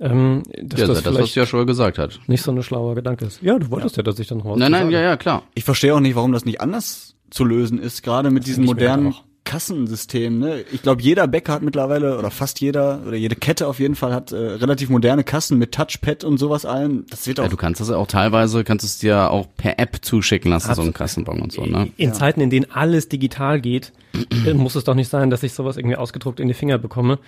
ähm, 0.00 0.42
dass 0.60 0.80
ja, 0.80 0.86
das, 0.88 0.96
das, 0.98 1.06
was 1.06 1.14
vielleicht 1.14 1.36
ja 1.36 1.46
schon 1.46 1.66
gesagt 1.66 1.98
hat. 1.98 2.18
nicht 2.26 2.42
so 2.42 2.50
ein 2.50 2.62
schlauer 2.62 2.96
Gedanke 2.96 3.24
ist. 3.24 3.40
Ja, 3.42 3.58
du 3.58 3.70
wolltest 3.70 3.96
ja, 3.96 4.02
dass 4.02 4.18
ich 4.18 4.26
dann 4.26 4.38
noch 4.38 4.46
was 4.46 4.58
Nein, 4.58 4.72
nein, 4.72 4.82
sagen. 4.82 4.92
ja, 4.92 5.00
ja, 5.00 5.16
klar. 5.16 5.44
Ich 5.54 5.64
verstehe 5.64 5.94
auch 5.94 6.00
nicht, 6.00 6.16
warum 6.16 6.32
das 6.32 6.44
nicht 6.44 6.60
anders 6.60 7.14
zu 7.30 7.44
lösen 7.44 7.78
ist, 7.78 8.02
gerade 8.02 8.30
mit 8.30 8.46
diesen 8.46 8.64
ich 8.64 8.70
mir 8.70 8.74
modernen 8.74 9.14
auch. 9.48 9.52
Kassensystemen. 9.52 10.38
Ne? 10.38 10.64
Ich 10.72 10.82
glaube, 10.82 11.02
jeder 11.02 11.26
Bäcker 11.26 11.54
hat 11.54 11.62
mittlerweile, 11.62 12.18
oder 12.18 12.30
fast 12.30 12.60
jeder, 12.60 13.00
oder 13.06 13.16
jede 13.16 13.34
Kette 13.36 13.66
auf 13.66 13.80
jeden 13.80 13.94
Fall 13.94 14.12
hat 14.12 14.32
äh, 14.32 14.36
relativ 14.36 14.88
moderne 14.88 15.24
Kassen 15.24 15.58
mit 15.58 15.72
Touchpad 15.72 16.24
und 16.24 16.38
sowas 16.38 16.64
allen. 16.64 17.06
Das 17.10 17.26
wird 17.26 17.40
auch 17.40 17.44
Ja, 17.44 17.50
du 17.50 17.56
kannst 17.56 17.80
das 17.80 17.90
auch 17.90 18.06
teilweise, 18.06 18.64
kannst 18.64 18.84
es 18.84 18.98
dir 18.98 19.30
auch 19.30 19.46
per 19.56 19.78
App 19.78 19.98
zuschicken 20.02 20.50
lassen, 20.50 20.74
so 20.74 20.82
einen 20.82 20.92
Kassenbon 20.92 21.40
und 21.40 21.52
so, 21.52 21.64
ne? 21.64 21.88
In 21.96 22.14
Zeiten, 22.14 22.40
in 22.40 22.50
denen 22.50 22.70
alles 22.70 23.08
digital 23.08 23.60
geht, 23.60 23.92
muss 24.54 24.74
es 24.74 24.84
doch 24.84 24.94
nicht 24.94 25.08
sein, 25.08 25.30
dass 25.30 25.42
ich 25.42 25.52
sowas 25.52 25.76
irgendwie 25.76 25.96
ausgedruckt 25.96 26.40
in 26.40 26.48
die 26.48 26.54
Finger 26.54 26.78
bekomme. 26.78 27.18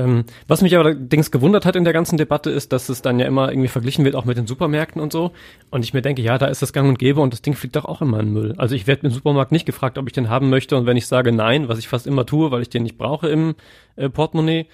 Ähm, 0.00 0.24
was 0.48 0.62
mich 0.62 0.76
allerdings 0.76 1.30
gewundert 1.30 1.66
hat 1.66 1.76
in 1.76 1.84
der 1.84 1.92
ganzen 1.92 2.16
Debatte 2.16 2.50
ist, 2.50 2.72
dass 2.72 2.88
es 2.88 3.02
dann 3.02 3.20
ja 3.20 3.26
immer 3.26 3.50
irgendwie 3.50 3.68
verglichen 3.68 4.04
wird, 4.04 4.14
auch 4.14 4.24
mit 4.24 4.38
den 4.38 4.46
Supermärkten 4.46 5.00
und 5.00 5.12
so. 5.12 5.32
Und 5.70 5.84
ich 5.84 5.92
mir 5.92 6.00
denke, 6.00 6.22
ja, 6.22 6.38
da 6.38 6.46
ist 6.46 6.62
das 6.62 6.72
gang 6.72 6.88
und 6.88 6.98
gäbe 6.98 7.20
und 7.20 7.34
das 7.34 7.42
Ding 7.42 7.54
fliegt 7.54 7.76
doch 7.76 7.84
auch 7.84 8.00
immer 8.00 8.18
in 8.20 8.26
den 8.26 8.32
Müll. 8.32 8.54
Also 8.56 8.74
ich 8.74 8.86
werde 8.86 9.06
im 9.06 9.12
Supermarkt 9.12 9.52
nicht 9.52 9.66
gefragt, 9.66 9.98
ob 9.98 10.06
ich 10.06 10.14
den 10.14 10.30
haben 10.30 10.48
möchte. 10.48 10.76
Und 10.76 10.86
wenn 10.86 10.96
ich 10.96 11.06
sage 11.06 11.32
nein, 11.32 11.68
was 11.68 11.78
ich 11.78 11.88
fast 11.88 12.06
immer 12.06 12.24
tue, 12.24 12.50
weil 12.50 12.62
ich 12.62 12.70
den 12.70 12.82
nicht 12.82 12.96
brauche 12.96 13.28
im 13.28 13.54
äh, 13.96 14.08
Portemonnaie, 14.08 14.66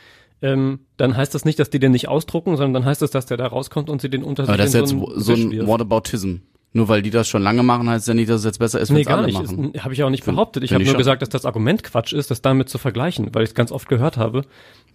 ähm, 0.43 0.81
dann 0.97 1.17
heißt 1.17 1.35
das 1.35 1.45
nicht, 1.45 1.59
dass 1.59 1.71
die 1.71 1.81
den 1.81 1.93
nicht 1.93 2.09
ausdrucken, 2.09 2.57
sondern 2.57 2.75
dann 2.75 2.85
heißt 2.85 3.03
es, 3.03 3.11
dass 3.11 3.27
der 3.27 3.37
da 3.37 3.47
rauskommt 3.47 3.91
und 3.91 4.01
sie 4.01 4.11
den 4.11 4.23
unter 4.23 4.45
Aber 4.45 4.57
das 4.57 4.69
ist 4.69 4.75
jetzt 4.75 4.91
so 4.91 5.13
so 5.17 5.33
ein. 5.33 5.67
Whataboutism. 5.67 6.37
Nur 6.77 6.89
weil 6.89 7.01
die 7.01 7.09
das 7.09 7.27
schon 7.27 7.43
lange 7.43 7.63
machen, 7.63 7.89
heißt 7.89 8.07
ja 8.07 8.13
nicht, 8.13 8.29
dass 8.29 8.41
es 8.41 8.45
jetzt 8.45 8.59
besser 8.59 8.79
ist, 8.81 8.91
wenn 8.91 8.97
Nee, 8.97 9.01
es 9.03 9.07
gar 9.09 9.17
alle 9.17 9.27
nicht. 9.29 9.41
machen. 9.43 9.73
Habe 9.79 9.95
ich 9.95 10.03
auch 10.03 10.11
nicht 10.11 10.27
behauptet. 10.27 10.63
Ich 10.63 10.73
habe 10.75 10.85
nur 10.85 10.91
schon. 10.93 10.99
gesagt, 10.99 11.23
dass 11.23 11.31
das 11.31 11.47
Argument 11.47 11.83
Quatsch 11.83 12.13
ist, 12.13 12.31
das 12.31 12.43
damit 12.43 12.69
zu 12.69 12.77
vergleichen, 12.77 13.31
weil 13.33 13.45
ich 13.45 13.49
es 13.51 13.55
ganz 13.55 13.73
oft 13.73 13.89
gehört 13.89 14.19
habe. 14.19 14.43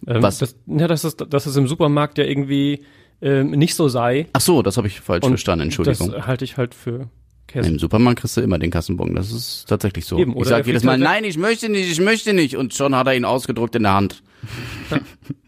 Ähm, 0.06 0.22
Was? 0.22 0.38
Das, 0.38 0.54
ja, 0.66 0.86
dass 0.86 1.02
es, 1.02 1.16
dass 1.16 1.46
es 1.46 1.56
im 1.56 1.66
Supermarkt 1.66 2.18
ja 2.18 2.24
irgendwie 2.24 2.84
ähm, 3.20 3.50
nicht 3.50 3.74
so 3.74 3.88
sei. 3.88 4.28
Ach 4.32 4.40
so, 4.40 4.62
das 4.62 4.76
habe 4.76 4.86
ich 4.86 5.00
falsch 5.00 5.24
Und 5.24 5.30
verstanden, 5.32 5.64
Entschuldigung. 5.64 6.12
Das 6.12 6.26
halte 6.26 6.44
ich 6.44 6.56
halt 6.56 6.72
für 6.76 7.08
Käse. 7.48 7.68
Im 7.68 7.80
Supermarkt 7.80 8.20
kriegst 8.20 8.36
du 8.36 8.42
immer 8.42 8.60
den 8.60 8.70
Kassenbon. 8.70 9.16
Das 9.16 9.32
ist 9.32 9.66
tatsächlich 9.68 10.06
so. 10.06 10.18
Eben, 10.18 10.36
ich 10.38 10.44
sage 10.46 10.66
jedes 10.66 10.84
Mal, 10.84 10.98
nein, 10.98 11.24
ich 11.24 11.36
möchte 11.36 11.68
nicht, 11.68 11.90
ich 11.90 12.00
möchte 12.00 12.32
nicht. 12.32 12.56
Und 12.56 12.74
schon 12.74 12.94
hat 12.94 13.08
er 13.08 13.16
ihn 13.16 13.24
ausgedruckt 13.24 13.74
in 13.74 13.82
der 13.82 13.94
Hand. 13.94 14.22
ja. 14.92 14.98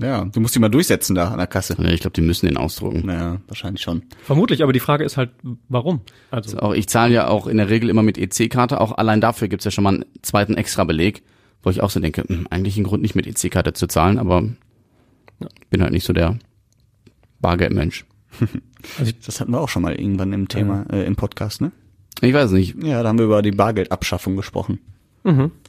Ja, 0.00 0.24
du 0.24 0.40
musst 0.40 0.54
die 0.54 0.58
mal 0.58 0.68
durchsetzen 0.68 1.14
da 1.14 1.28
an 1.28 1.38
der 1.38 1.46
Kasse. 1.46 1.76
Ich 1.78 2.00
glaube, 2.00 2.14
die 2.14 2.20
müssen 2.20 2.46
den 2.46 2.56
ausdrucken. 2.56 3.06
Naja, 3.06 3.40
wahrscheinlich 3.48 3.82
schon. 3.82 4.02
Vermutlich, 4.22 4.62
aber 4.62 4.72
die 4.72 4.80
Frage 4.80 5.04
ist 5.04 5.16
halt, 5.16 5.30
warum? 5.68 6.00
Also, 6.30 6.58
Auch 6.58 6.74
ich 6.74 6.88
zahle 6.88 7.14
ja 7.14 7.28
auch 7.28 7.46
in 7.46 7.56
der 7.56 7.70
Regel 7.70 7.88
immer 7.90 8.02
mit 8.02 8.18
EC-Karte. 8.18 8.80
Auch 8.80 8.92
allein 8.96 9.20
dafür 9.20 9.48
gibt's 9.48 9.64
ja 9.64 9.70
schon 9.70 9.84
mal 9.84 9.94
einen 9.94 10.04
zweiten 10.22 10.54
Extra-Beleg, 10.54 11.22
wo 11.62 11.70
ich 11.70 11.80
auch 11.80 11.90
so 11.90 12.00
denke, 12.00 12.24
hm, 12.26 12.46
eigentlich 12.50 12.76
ein 12.76 12.84
Grund 12.84 13.02
nicht 13.02 13.14
mit 13.14 13.26
EC-Karte 13.26 13.72
zu 13.72 13.86
zahlen, 13.86 14.18
aber 14.18 14.42
bin 15.70 15.82
halt 15.82 15.92
nicht 15.92 16.04
so 16.04 16.12
der 16.12 16.38
Bargeldmensch. 17.40 18.04
Das 19.24 19.40
hatten 19.40 19.52
wir 19.52 19.62
auch 19.62 19.70
schon 19.70 19.80
mal 19.80 19.94
irgendwann 19.94 20.34
im 20.34 20.46
Thema, 20.46 20.84
äh, 20.92 21.06
im 21.06 21.16
Podcast, 21.16 21.62
ne? 21.62 21.72
Ich 22.20 22.34
weiß 22.34 22.50
nicht. 22.50 22.76
Ja, 22.82 23.02
da 23.02 23.08
haben 23.08 23.18
wir 23.18 23.24
über 23.24 23.40
die 23.40 23.50
Bargeldabschaffung 23.50 24.36
gesprochen. 24.36 24.78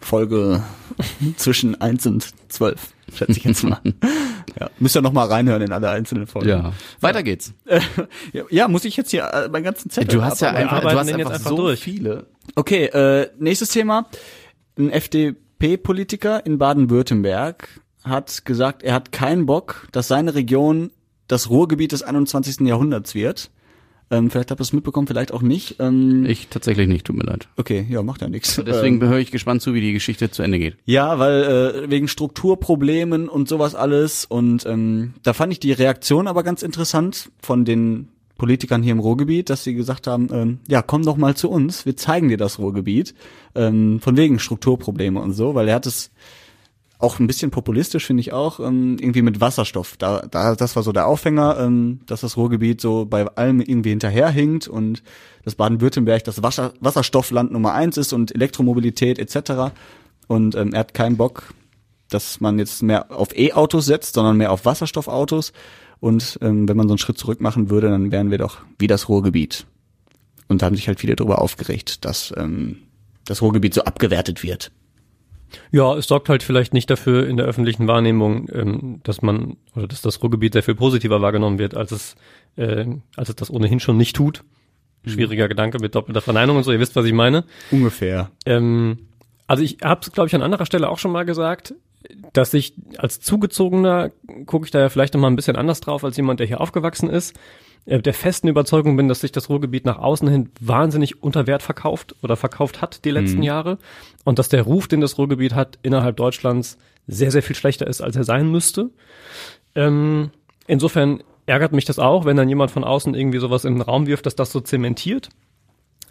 Folge 0.02 0.62
zwischen 1.38 1.80
1 1.80 2.08
und 2.08 2.28
12, 2.50 2.94
schätze 3.16 3.32
ich 3.32 3.44
jetzt 3.46 3.64
mal. 3.64 3.80
ja, 4.60 4.70
müsst 4.80 4.96
ihr 4.98 5.02
noch 5.02 5.14
mal 5.14 5.28
reinhören 5.28 5.62
in 5.62 5.72
alle 5.72 5.90
einzelnen 5.90 6.28
Folgen. 6.28 6.50
Ja. 6.50 6.74
Weiter 7.00 7.24
geht's. 7.24 7.54
Ja, 8.50 8.68
muss 8.68 8.84
ich 8.86 8.98
jetzt 8.98 9.12
hier 9.12 9.24
äh, 9.24 9.48
meinen 9.48 9.64
ganzen 9.64 9.90
Zettel 9.90 10.18
Du 10.18 10.24
hast 10.24 10.42
ja 10.42 10.52
einfach, 10.52 10.82
du 10.82 10.90
hast 10.90 11.08
einfach, 11.10 11.32
einfach 11.32 11.50
so 11.50 11.56
durch. 11.56 11.80
viele. 11.80 12.28
Okay, 12.56 12.86
äh, 12.86 13.30
nächstes 13.40 13.70
Thema. 13.70 14.08
Ein 14.78 14.90
FDP-Politiker 14.90 16.46
in 16.46 16.58
Baden-Württemberg 16.58 17.82
hat 18.04 18.46
gesagt, 18.46 18.84
er 18.84 18.94
hat 18.94 19.12
keinen 19.12 19.46
Bock, 19.46 19.88
dass 19.94 20.10
seine 20.10 20.36
Region 20.36 20.92
das 21.28 21.50
Ruhrgebiet 21.50 21.92
des 21.94 22.04
21. 22.04 22.68
Jahrhunderts 22.68 23.16
wird. 23.16 23.52
Ähm, 24.12 24.30
vielleicht 24.30 24.52
habt 24.52 24.62
ihr 24.62 24.64
es 24.64 24.74
mitbekommen, 24.74 25.08
vielleicht 25.08 25.32
auch 25.34 25.42
nicht. 25.42 25.78
Ähm, 25.80 26.26
Ich 26.26 26.48
tatsächlich 26.50 26.88
nicht, 26.88 27.06
tut 27.08 27.16
mir 27.16 27.24
leid. 27.24 27.48
okay, 27.58 27.86
ja, 27.90 28.04
macht 28.04 28.22
ja 28.22 28.30
nichts. 28.30 28.62
Deswegen 28.66 29.02
höre 29.02 29.18
ich 29.18 29.32
gespannt 29.32 29.62
zu, 29.62 29.74
wie 29.74 29.82
die 29.82 29.94
Geschichte 29.94 30.30
zu 30.30 30.44
Ende 30.44 30.60
geht. 30.60 30.78
Ja, 30.86 31.18
weil 31.18 31.44
äh, 31.86 31.90
wegen 31.90 32.08
Strukturproblemen 32.08 33.28
und 33.30 33.48
sowas 33.50 33.74
alles. 33.76 34.26
Und 34.26 34.66
ähm, 34.66 35.14
da 35.24 35.34
fand 35.34 35.52
ich 35.54 35.60
die 35.60 35.72
Reaktion 35.72 36.28
aber 36.28 36.44
ganz 36.44 36.62
interessant 36.62 37.32
von 37.42 37.66
den 37.66 38.10
Politikern 38.38 38.84
hier 38.84 38.92
im 38.92 39.00
Ruhrgebiet, 39.00 39.50
dass 39.50 39.64
sie 39.64 39.74
gesagt 39.74 40.08
haben, 40.08 40.28
ähm, 40.32 40.60
ja, 40.68 40.82
komm 40.82 41.04
doch 41.04 41.18
mal 41.18 41.36
zu 41.36 41.50
uns, 41.50 41.86
wir 41.86 41.96
zeigen 41.96 42.28
dir 42.28 42.38
das 42.38 42.60
Ruhrgebiet. 42.60 43.16
Ähm, 43.56 44.00
von 44.02 44.18
wegen 44.18 44.40
Strukturprobleme 44.40 45.20
und 45.22 45.32
so, 45.34 45.56
weil 45.56 45.68
er 45.70 45.76
hat 45.76 45.86
es 45.86 46.12
auch 46.98 47.20
ein 47.20 47.28
bisschen 47.28 47.52
populistisch, 47.52 48.06
finde 48.06 48.22
ich 48.22 48.32
auch, 48.34 48.60
ähm, 48.60 48.98
irgendwie 49.00 49.22
mit 49.22 49.42
Wasserstoff. 49.42 49.98
Da, 49.98 50.22
da, 50.32 50.56
das 50.56 50.75
war 50.75 50.84
so 50.84 50.92
der 50.92 51.08
Aufhänger, 51.08 51.58
ähm, 51.60 52.00
dass 52.06 52.22
das 52.22 52.38
Ruhrgebiet 52.38 52.80
so 52.80 53.06
bei 53.06 53.28
allem 53.28 53.60
irgendwie 53.60 53.90
hinterherhinkt 53.90 54.68
und 54.68 55.04
dass 55.44 55.56
Baden-Württemberg 55.56 56.24
das 56.24 56.42
Wasser, 56.42 56.74
Wasserstoffland 56.80 57.52
Nummer 57.52 57.74
eins 57.74 57.98
ist 57.98 58.14
und 58.14 58.34
Elektromobilität 58.34 59.20
etc. 59.20 59.74
Und 60.28 60.56
ähm, 60.56 60.74
er 60.74 60.80
hat 60.80 60.94
keinen 60.94 61.18
Bock, 61.18 61.54
dass 62.10 62.40
man 62.40 62.60
jetzt 62.60 62.82
mehr 62.82 63.12
auf 63.12 63.36
E-Autos 63.38 63.86
setzt, 63.86 64.16
sondern 64.16 64.38
mehr 64.38 64.52
auf 64.52 64.66
Wasserstoffautos. 64.66 65.52
Und 66.00 66.40
ähm, 66.42 66.68
wenn 66.68 66.78
man 66.78 66.88
so 66.88 66.94
einen 66.94 67.00
Schritt 67.00 67.18
zurück 67.18 67.42
machen 67.42 67.70
würde, 67.70 67.90
dann 67.90 68.12
wären 68.12 68.32
wir 68.32 68.38
doch 68.38 68.60
wie 68.80 68.88
das 68.88 69.10
Ruhrgebiet. 69.10 69.66
Und 70.48 70.62
da 70.62 70.68
haben 70.68 70.75
sich 70.75 70.88
halt 70.88 71.00
viele 71.00 71.16
darüber 71.16 71.42
aufgeregt, 71.42 72.06
dass 72.06 72.34
ähm, 72.38 72.78
das 73.25 73.42
Ruhrgebiet 73.42 73.74
so 73.74 73.84
abgewertet 73.84 74.44
wird. 74.44 74.72
Ja, 75.72 75.96
es 75.96 76.08
sorgt 76.08 76.30
halt 76.30 76.44
vielleicht 76.44 76.74
nicht 76.74 76.90
dafür 76.90 77.28
in 77.28 77.38
der 77.38 77.46
öffentlichen 77.46 77.88
Wahrnehmung, 77.88 78.50
ähm, 78.52 79.00
dass 79.04 79.22
man 79.22 79.58
oder 79.75 79.88
dass 79.88 80.02
das 80.02 80.22
Ruhrgebiet 80.22 80.54
sehr 80.54 80.64
viel 80.64 80.75
positiver 80.75 81.22
wahrgenommen 81.22 81.60
wird, 81.60 81.75
als 81.75 81.92
es, 81.92 82.16
äh, 82.58 82.86
als 83.16 83.30
es 83.30 83.36
das 83.36 83.52
ohnehin 83.52 83.80
schon 83.80 83.98
nicht 83.98 84.16
tut. 84.16 84.44
Schwieriger 85.08 85.48
Gedanke 85.48 85.78
mit 85.80 85.94
doppelter 85.94 86.22
Verneinung 86.22 86.58
und 86.58 86.64
so. 86.64 86.72
Ihr 86.72 86.80
wisst, 86.80 86.96
was 86.96 87.06
ich 87.06 87.14
meine. 87.14 87.44
Ungefähr. 87.70 88.32
Ähm, 88.46 88.98
also 89.46 89.64
ich 89.64 89.78
habe 89.84 90.02
es, 90.02 90.12
glaube 90.12 90.28
ich, 90.28 90.36
an 90.36 90.42
anderer 90.42 90.66
Stelle 90.66 90.90
auch 90.90 90.98
schon 90.98 91.12
mal 91.12 91.25
gesagt, 91.25 91.75
dass 92.34 92.54
ich 92.54 92.74
als 92.98 93.20
Zugezogener 93.20 94.12
gucke 94.46 94.66
ich 94.66 94.72
da 94.72 94.80
ja 94.80 94.90
vielleicht 94.90 95.14
noch 95.14 95.22
mal 95.22 95.28
ein 95.28 95.36
bisschen 95.36 95.56
anders 95.56 95.80
drauf 95.82 96.04
als 96.04 96.18
jemand, 96.18 96.40
der 96.40 96.48
hier 96.48 96.62
aufgewachsen 96.62 97.10
ist. 97.10 97.38
Äh, 97.86 98.01
der 98.01 98.13
festen 98.13 98.48
Überzeugung 98.48 98.98
bin, 98.98 99.08
dass 99.08 99.22
sich 99.22 99.32
das 99.32 99.50
Ruhrgebiet 99.50 99.86
nach 99.86 100.00
außen 100.00 100.27
hin 100.27 100.50
wahnsinnig 100.60 101.24
unter 101.24 101.48
Wert 101.48 101.62
verkauft 101.62 102.15
oder 102.22 102.36
verkauft 102.36 102.82
hat 102.82 103.06
die 103.06 103.12
letzten 103.12 103.44
Jahre 103.44 103.77
und 104.24 104.39
dass 104.39 104.50
der 104.50 104.63
Ruf, 104.63 104.88
den 104.88 105.01
das 105.01 105.18
Ruhrgebiet 105.18 105.54
hat, 105.54 105.80
innerhalb 105.84 106.18
Deutschlands 106.18 106.77
sehr, 107.08 107.32
sehr 107.32 107.44
viel 107.44 107.56
schlechter 107.56 107.88
ist, 107.88 108.02
als 108.02 108.15
er 108.15 108.24
sein 108.24 108.50
müsste. 108.50 108.89
Ähm, 109.76 110.32
insofern 110.67 111.21
ärgert 111.45 111.74
mich 111.74 111.86
das 111.86 112.00
auch, 112.00 112.26
wenn 112.26 112.38
dann 112.38 112.50
jemand 112.50 112.71
von 112.71 112.84
außen 112.84 113.13
irgendwie 113.13 113.39
sowas 113.39 113.65
in 113.65 113.76
den 113.76 113.82
Raum 113.82 114.08
wirft, 114.08 114.26
dass 114.26 114.36
das 114.36 114.52
so 114.52 114.60
zementiert. 114.60 115.30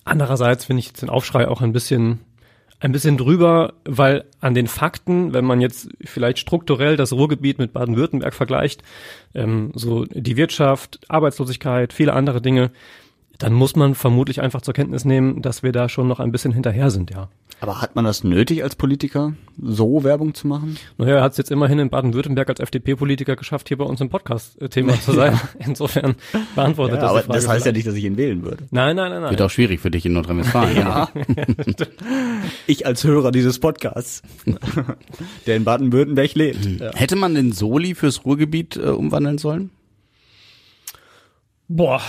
Andererseits 0.05 0.67
finde 0.67 0.81
ich 0.81 0.93
den 0.93 1.09
Aufschrei 1.09 1.49
auch 1.49 1.61
ein 1.61 1.73
bisschen, 1.73 2.21
ein 2.81 2.93
bisschen 2.93 3.17
drüber, 3.17 3.75
weil 3.85 4.25
an 4.41 4.55
den 4.55 4.67
Fakten, 4.67 5.33
wenn 5.33 5.45
man 5.45 5.61
jetzt 5.61 5.89
vielleicht 6.05 6.39
strukturell 6.39 6.97
das 6.97 7.13
Ruhrgebiet 7.13 7.59
mit 7.59 7.73
Baden-Württemberg 7.73 8.35
vergleicht, 8.35 8.83
ähm, 9.35 9.73
so 9.75 10.05
die 10.05 10.37
Wirtschaft, 10.37 11.01
Arbeitslosigkeit, 11.09 11.93
viele 11.93 12.13
andere 12.13 12.43
Dinge, 12.43 12.71
dann 13.39 13.53
muss 13.53 13.77
man 13.77 13.95
vermutlich 13.95 14.41
einfach 14.41 14.63
zur 14.63 14.75
Kenntnis 14.75 15.05
nehmen, 15.05 15.43
dass 15.43 15.63
wir 15.63 15.73
da 15.73 15.89
schon 15.89 16.09
noch 16.09 16.21
ein 16.21 16.33
bisschen 16.33 16.53
hinterher 16.53 16.91
sind, 16.91 17.11
ja. 17.11 17.29
Aber 17.61 17.81
hat 17.81 17.95
man 17.95 18.05
das 18.05 18.25
nötig 18.25 18.63
als 18.63 18.77
Politiker, 18.77 19.35
so 19.61 20.05
Werbung 20.05 20.35
zu 20.35 20.47
machen? 20.47 20.77
Naja, 20.99 21.17
er 21.17 21.23
hat 21.23 21.33
es 21.33 21.39
jetzt 21.39 21.51
immerhin 21.51 21.79
in 21.79 21.89
Baden-Württemberg 21.89 22.49
als 22.49 22.61
FDP-Politiker 22.61 23.37
geschafft, 23.37 23.69
hier 23.69 23.79
bei 23.79 23.85
uns 23.85 24.01
im 24.01 24.11
Podcast-Thema 24.11 25.01
zu 25.01 25.13
sein. 25.15 25.41
Insofern 25.59 26.17
beantwortet 26.55 27.01
das 27.01 27.11
aber 27.11 27.21
die 27.21 27.27
Frage 27.27 27.39
das 27.39 27.49
heißt 27.49 27.67
ja 27.67 27.73
vielleicht. 27.73 27.77
nicht, 27.77 27.87
dass 27.87 27.95
ich 27.95 28.05
ihn 28.05 28.17
wählen 28.17 28.45
würde. 28.45 28.65
Nein, 28.71 28.97
nein, 28.97 29.11
nein, 29.11 29.23
nein. 29.23 29.31
Wird 29.31 29.43
auch 29.43 29.51
schwierig 29.51 29.81
für 29.81 29.91
dich 29.91 30.05
in 30.05 30.13
Nordrhein-Westfalen. 30.13 30.77
Ja. 30.77 31.09
ich 32.67 32.87
als 32.87 33.05
Hörer 33.05 33.33
dieses 33.33 33.59
Podcasts, 33.61 34.23
der 35.47 35.57
in 35.57 35.65
Baden-Württemberg 35.65 36.35
lebt. 36.35 36.67
Ja. 36.67 36.91
Hätte 36.95 37.17
man 37.17 37.35
den 37.35 37.53
Soli 37.53 37.95
fürs 37.95 38.25
Ruhrgebiet 38.25 38.77
äh, 38.77 38.89
umwandeln 38.91 39.39
sollen? 39.39 39.71
Boah, 41.69 42.03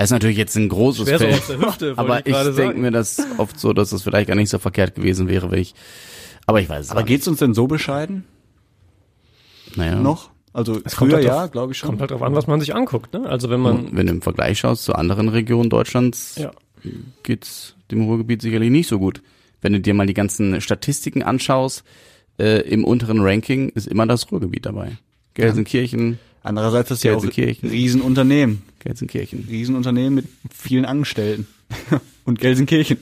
Das 0.00 0.06
ist 0.06 0.12
natürlich 0.12 0.38
jetzt 0.38 0.56
ein 0.56 0.70
großes 0.70 1.06
Schwer 1.06 1.18
so 1.18 1.24
Feld. 1.26 1.38
aus 1.38 1.46
der 1.46 1.58
Hüfte, 1.58 1.94
aber 1.96 2.26
ich 2.26 2.34
ich 2.34 2.56
denke 2.56 2.78
mir 2.78 2.90
das 2.90 3.22
oft 3.36 3.60
so, 3.60 3.74
dass 3.74 3.92
es 3.92 4.02
vielleicht 4.02 4.28
gar 4.28 4.34
nicht 4.34 4.48
so 4.48 4.58
verkehrt 4.58 4.94
gewesen 4.94 5.28
wäre, 5.28 5.50
wenn 5.50 5.58
ich. 5.58 5.74
Aber 6.46 6.58
ich 6.58 6.70
weiß 6.70 6.86
es 6.86 6.90
Aber 6.90 7.02
geht's 7.02 7.28
uns 7.28 7.40
denn 7.40 7.52
so 7.52 7.66
bescheiden 7.66 8.24
nicht. 9.66 9.76
Naja. 9.76 9.96
noch? 9.96 10.30
Also 10.54 10.72
kommt 10.72 10.90
früher 10.90 11.16
halt 11.16 11.24
ja, 11.26 11.46
glaube 11.48 11.74
ich 11.74 11.78
schon. 11.78 11.90
kommt 11.90 12.00
halt 12.00 12.12
drauf 12.12 12.22
an, 12.22 12.34
was 12.34 12.46
man 12.46 12.60
sich 12.60 12.74
anguckt. 12.74 13.12
Ne? 13.12 13.28
Also 13.28 13.50
wenn 13.50 13.60
man, 13.60 13.94
Wenn 13.94 14.06
du 14.06 14.12
im 14.14 14.22
Vergleich 14.22 14.60
schaust 14.60 14.84
zu 14.84 14.94
anderen 14.94 15.28
Regionen 15.28 15.68
Deutschlands, 15.68 16.36
ja, 16.36 16.50
geht's 17.22 17.76
dem 17.90 18.00
Ruhrgebiet 18.04 18.40
sicherlich 18.40 18.70
nicht 18.70 18.88
so 18.88 18.98
gut. 18.98 19.20
Wenn 19.60 19.74
du 19.74 19.80
dir 19.80 19.92
mal 19.92 20.06
die 20.06 20.14
ganzen 20.14 20.62
Statistiken 20.62 21.22
anschaust, 21.22 21.84
äh, 22.38 22.62
im 22.62 22.86
unteren 22.86 23.20
Ranking 23.20 23.68
ist 23.68 23.86
immer 23.86 24.06
das 24.06 24.32
Ruhrgebiet 24.32 24.64
dabei. 24.64 24.96
Gelsenkirchen, 25.34 26.18
Andererseits 26.42 26.90
ist 26.90 27.04
ja 27.04 27.14
auch. 27.16 27.24
Riesenunternehmen. 27.24 28.62
Gelsenkirchen. 28.78 29.46
Riesenunternehmen 29.48 30.14
mit 30.14 30.26
vielen 30.54 30.84
Angestellten. 30.84 31.46
Und 32.24 32.40
Gelsenkirchen. 32.40 32.98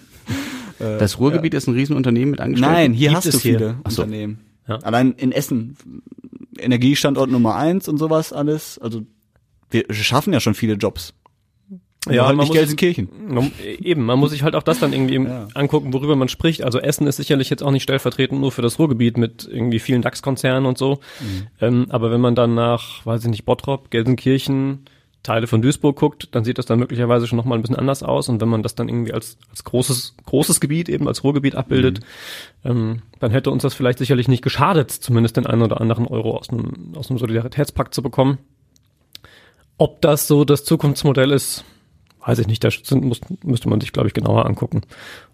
Äh, 0.79 0.99
Das 0.99 1.19
Ruhrgebiet 1.19 1.55
ist 1.55 1.67
ein 1.69 1.75
Riesenunternehmen 1.75 2.31
mit 2.33 2.41
Angestellten? 2.41 2.75
Nein, 2.75 2.93
hier 2.93 3.11
Gibt 3.11 3.25
hast 3.25 3.35
du 3.35 3.39
viele 3.39 3.77
so. 3.89 4.03
Unternehmen. 4.03 4.39
Ja. 4.67 4.77
Allein 4.77 5.13
in 5.13 5.33
Essen, 5.33 5.77
Energiestandort 6.59 7.31
Nummer 7.31 7.57
eins 7.57 7.89
und 7.89 7.99
sowas 7.99 8.33
alles. 8.33 8.79
Also 8.79 9.03
wir 9.71 9.85
schaffen 9.91 10.33
ja 10.33 10.41
schon 10.41 10.55
viele 10.55 10.75
Jobs. 10.75 11.15
Ja, 12.15 12.27
halt 12.27 12.37
man 12.37 12.45
nicht 12.45 12.53
Gelsenkirchen. 12.55 13.09
man, 13.29 13.51
eben, 13.81 14.05
man 14.05 14.19
muss 14.19 14.31
sich 14.31 14.43
halt 14.43 14.55
auch 14.55 14.63
das 14.63 14.79
dann 14.81 14.93
irgendwie 14.93 15.15
Ja. 15.17 15.49
angucken, 15.55 15.93
worüber 15.93 16.17
man 16.17 16.29
spricht. 16.29 16.63
Also 16.65 16.79
Essen 16.79 17.07
ist 17.07 17.17
sicherlich 17.17 17.51
jetzt 17.51 17.63
auch 17.63 17.71
nicht 17.71 17.83
stellvertretend 17.83 18.41
nur 18.41 18.53
für 18.53 18.63
das 18.63 18.79
Ruhrgebiet 18.79 19.17
mit 19.19 19.49
irgendwie 19.51 19.79
vielen 19.79 20.03
DAX-Konzernen 20.03 20.67
und 20.67 20.79
so. 20.79 21.01
Ähm, 21.61 21.87
aber 21.91 22.11
wenn 22.11 22.21
man 22.21 22.35
dann 22.35 22.55
nach, 22.55 23.05
weiß 23.07 23.25
ich 23.25 23.31
nicht, 23.31 23.45
Bottrop, 23.45 23.91
Gelsenkirchen, 23.91 24.87
Teile 25.25 25.47
von 25.49 25.61
Duisburg 25.61 25.97
guckt, 25.97 26.29
dann 26.31 26.45
sieht 26.45 26.57
das 26.59 26.65
dann 26.67 26.79
möglicherweise 26.79 27.27
schon 27.27 27.37
nochmal 27.37 27.59
ein 27.59 27.61
bisschen 27.61 27.77
anders 27.77 28.03
aus. 28.03 28.29
Und 28.29 28.41
wenn 28.41 28.49
man 28.49 28.63
das 28.63 28.77
dann 28.77 28.89
irgendwie 28.89 29.13
als, 29.13 29.37
als 29.51 29.65
großes, 29.65 30.15
großes 30.25 30.61
Gebiet 30.61 30.89
eben 30.89 31.07
als 31.09 31.23
Ruhrgebiet 31.25 31.55
abbildet, 31.57 32.01
ähm, 32.65 33.03
dann 33.21 33.31
hätte 33.33 33.51
uns 33.51 33.63
das 33.63 33.75
vielleicht 33.75 33.99
sicherlich 33.99 34.29
nicht 34.29 34.43
geschadet, 34.43 34.91
zumindest 34.91 35.37
den 35.37 35.45
einen 35.47 35.63
oder 35.63 35.81
anderen 35.81 36.07
Euro 36.07 36.37
aus 36.39 36.49
einem, 36.51 36.93
aus 36.95 37.11
einem 37.11 37.19
Solidaritätspakt 37.19 37.93
zu 37.95 38.01
bekommen. 38.03 38.39
Ob 39.77 40.01
das 40.01 40.27
so 40.29 40.45
das 40.45 40.65
Zukunftsmodell 40.65 41.31
ist, 41.31 41.65
weiß 42.29 42.39
ich 42.41 42.47
nicht. 42.47 42.63
Da 42.63 42.71
sind, 42.71 43.05
muss, 43.05 43.21
müsste 43.43 43.69
man 43.71 43.81
sich, 43.81 43.93
glaube 43.93 44.09
ich, 44.09 44.15
genauer 44.15 44.45
angucken, 44.47 44.83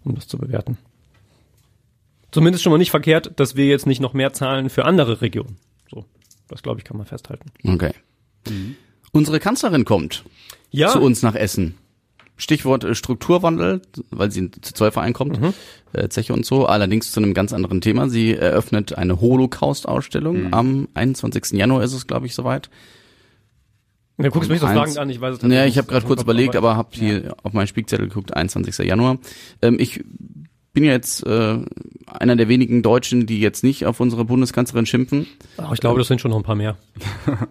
um 0.05 0.15
das 0.15 0.27
zu 0.27 0.37
bewerten. 0.37 0.77
Zumindest 2.31 2.63
schon 2.63 2.71
mal 2.71 2.77
nicht 2.77 2.91
verkehrt, 2.91 3.31
dass 3.37 3.55
wir 3.55 3.65
jetzt 3.65 3.85
nicht 3.85 4.01
noch 4.01 4.13
mehr 4.13 4.33
zahlen 4.33 4.69
für 4.69 4.85
andere 4.85 5.21
Regionen. 5.21 5.57
So, 5.89 6.05
das 6.47 6.63
glaube 6.63 6.79
ich, 6.79 6.83
kann 6.85 6.97
man 6.97 7.05
festhalten. 7.05 7.51
Okay. 7.65 7.91
Unsere 9.11 9.39
Kanzlerin 9.39 9.85
kommt 9.85 10.23
Ja, 10.71 10.89
zu 10.89 11.01
uns 11.01 11.21
nach 11.21 11.35
Essen. 11.35 11.75
Stichwort 12.37 12.83
äh, 12.83 12.95
Strukturwandel, 12.95 13.81
weil 14.11 14.29
sie 14.31 14.51
zu 14.51 14.73
Zollverein 14.73 15.13
kommt, 15.13 15.39
Mhm. 15.39 15.53
äh, 15.93 16.09
Zeche 16.09 16.33
und 16.33 16.45
so. 16.45 16.65
Allerdings 16.65 17.11
zu 17.11 17.19
einem 17.21 17.33
ganz 17.33 17.53
anderen 17.53 17.79
Thema. 17.81 18.09
Sie 18.09 18.33
eröffnet 18.35 18.97
eine 18.97 19.21
Holocaust-Ausstellung. 19.21 20.43
Mhm. 20.47 20.53
Am 20.53 20.87
21. 20.93 21.57
Januar 21.57 21.83
ist 21.83 21.93
es, 21.93 22.07
glaube 22.07 22.25
ich, 22.25 22.35
soweit. 22.35 22.69
Ja, 24.17 24.29
guckst 24.29 24.49
mich 24.49 24.59
so 24.61 24.67
fragend 24.67 24.97
an, 24.97 25.09
ich 25.09 25.19
weiß 25.19 25.35
es 25.35 25.41
Ja, 25.41 25.47
tatsächlich 25.49 25.71
ich 25.73 25.77
habe 25.77 25.87
gerade 25.89 26.05
kurz 26.05 26.21
überlegt, 26.21 26.55
aber 26.55 26.75
habe 26.77 26.89
hier 26.93 27.35
auf 27.43 27.53
meinen 27.53 27.67
Spickzettel 27.67 28.07
geguckt, 28.07 28.33
21. 28.35 28.85
Januar. 28.85 29.17
Ähm, 29.61 29.77
ich 29.79 30.03
bin 30.73 30.83
ja 30.83 30.91
jetzt 30.91 31.25
äh, 31.25 31.57
einer 32.07 32.35
der 32.35 32.47
wenigen 32.47 32.81
Deutschen, 32.81 33.25
die 33.25 33.39
jetzt 33.39 33.63
nicht 33.63 33.85
auf 33.85 33.99
unsere 33.99 34.25
Bundeskanzlerin 34.25 34.85
schimpfen. 34.85 35.25
Ach, 35.57 35.73
ich 35.73 35.79
glaube, 35.79 35.99
das 35.99 36.07
sind 36.07 36.21
schon 36.21 36.31
noch 36.31 36.37
ein 36.37 36.43
paar 36.43 36.55
mehr. 36.55 36.77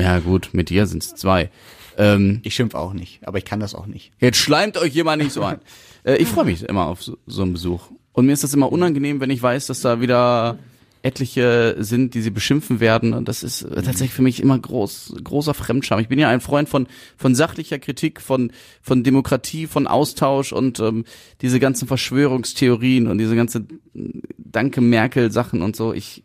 Ja 0.00 0.20
gut, 0.20 0.50
mit 0.52 0.70
dir 0.70 0.86
sind 0.86 1.02
es 1.02 1.16
zwei. 1.16 1.50
Ähm, 1.96 2.38
Ich 2.44 2.54
schimpf 2.54 2.76
auch 2.76 2.92
nicht, 2.92 3.26
aber 3.26 3.38
ich 3.38 3.44
kann 3.44 3.58
das 3.58 3.74
auch 3.74 3.86
nicht. 3.86 4.12
jetzt 4.20 4.38
schleimt 4.38 4.76
euch 4.78 4.94
jemand 4.94 5.20
nicht 5.20 5.32
so 5.32 5.42
ein. 5.42 5.58
äh, 6.04 6.14
ich 6.18 6.28
freue 6.28 6.44
mich 6.44 6.62
immer 6.62 6.86
auf 6.86 7.02
so, 7.02 7.18
so 7.26 7.42
einen 7.42 7.52
Besuch. 7.52 7.90
Und 8.12 8.26
mir 8.26 8.32
ist 8.32 8.44
das 8.44 8.54
immer 8.54 8.70
unangenehm, 8.70 9.20
wenn 9.20 9.30
ich 9.30 9.42
weiß, 9.42 9.66
dass 9.66 9.80
da 9.80 10.00
wieder 10.00 10.56
etliche 11.02 11.76
sind, 11.78 12.14
die 12.14 12.22
sie 12.22 12.30
beschimpfen 12.30 12.80
werden. 12.80 13.12
Und 13.12 13.28
das 13.28 13.42
ist 13.42 13.62
äh, 13.62 13.74
tatsächlich 13.76 14.12
für 14.12 14.22
mich 14.22 14.40
immer 14.40 14.58
groß, 14.58 15.16
großer 15.22 15.54
Fremdscham. 15.54 16.00
Ich 16.00 16.08
bin 16.08 16.18
ja 16.18 16.28
ein 16.28 16.40
Freund 16.40 16.68
von, 16.68 16.86
von 17.16 17.34
sachlicher 17.34 17.78
Kritik, 17.78 18.20
von, 18.20 18.52
von 18.82 19.02
Demokratie, 19.02 19.66
von 19.66 19.86
Austausch 19.86 20.52
und 20.52 20.80
ähm, 20.80 21.04
diese 21.40 21.60
ganzen 21.60 21.88
Verschwörungstheorien 21.88 23.06
und 23.06 23.18
diese 23.18 23.36
ganze 23.36 23.58
äh, 23.94 24.00
Danke 24.36 24.80
Merkel 24.80 25.30
Sachen 25.30 25.62
und 25.62 25.76
so. 25.76 25.92
Ich, 25.92 26.24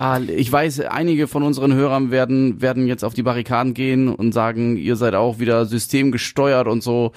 Ah, 0.00 0.20
ich 0.20 0.50
weiß, 0.50 0.80
einige 0.82 1.26
von 1.26 1.42
unseren 1.42 1.74
Hörern 1.74 2.12
werden, 2.12 2.62
werden 2.62 2.86
jetzt 2.86 3.02
auf 3.02 3.14
die 3.14 3.24
Barrikaden 3.24 3.74
gehen 3.74 4.08
und 4.08 4.30
sagen, 4.30 4.76
ihr 4.76 4.94
seid 4.94 5.14
auch 5.14 5.40
wieder 5.40 5.66
systemgesteuert 5.66 6.68
und 6.68 6.84
so. 6.84 7.10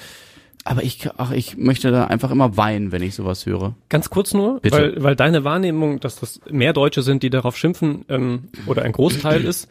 Aber 0.64 0.84
ich, 0.84 1.10
ach, 1.18 1.32
ich 1.32 1.58
möchte 1.58 1.92
da 1.92 2.06
einfach 2.06 2.30
immer 2.30 2.56
weinen, 2.56 2.92
wenn 2.92 3.02
ich 3.02 3.16
sowas 3.16 3.46
höre. 3.46 3.76
Ganz 3.90 4.10
kurz 4.10 4.34
nur, 4.34 4.60
Bitte. 4.60 4.76
weil, 4.76 5.04
weil 5.04 5.16
deine 5.16 5.44
Wahrnehmung, 5.44 6.00
dass 6.00 6.20
das 6.20 6.40
mehr 6.50 6.74
Deutsche 6.74 7.02
sind, 7.02 7.24
die 7.24 7.30
darauf 7.32 7.58
schimpfen, 7.58 8.06
ähm, 8.10 8.50
oder 8.68 8.84
ein 8.84 8.92
Großteil 8.92 9.44
ist, 9.46 9.68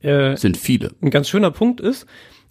äh, 0.00 0.36
sind 0.36 0.56
viele. 0.56 0.90
ein 1.00 1.10
ganz 1.10 1.28
schöner 1.28 1.52
Punkt 1.52 1.80
ist, 1.80 2.06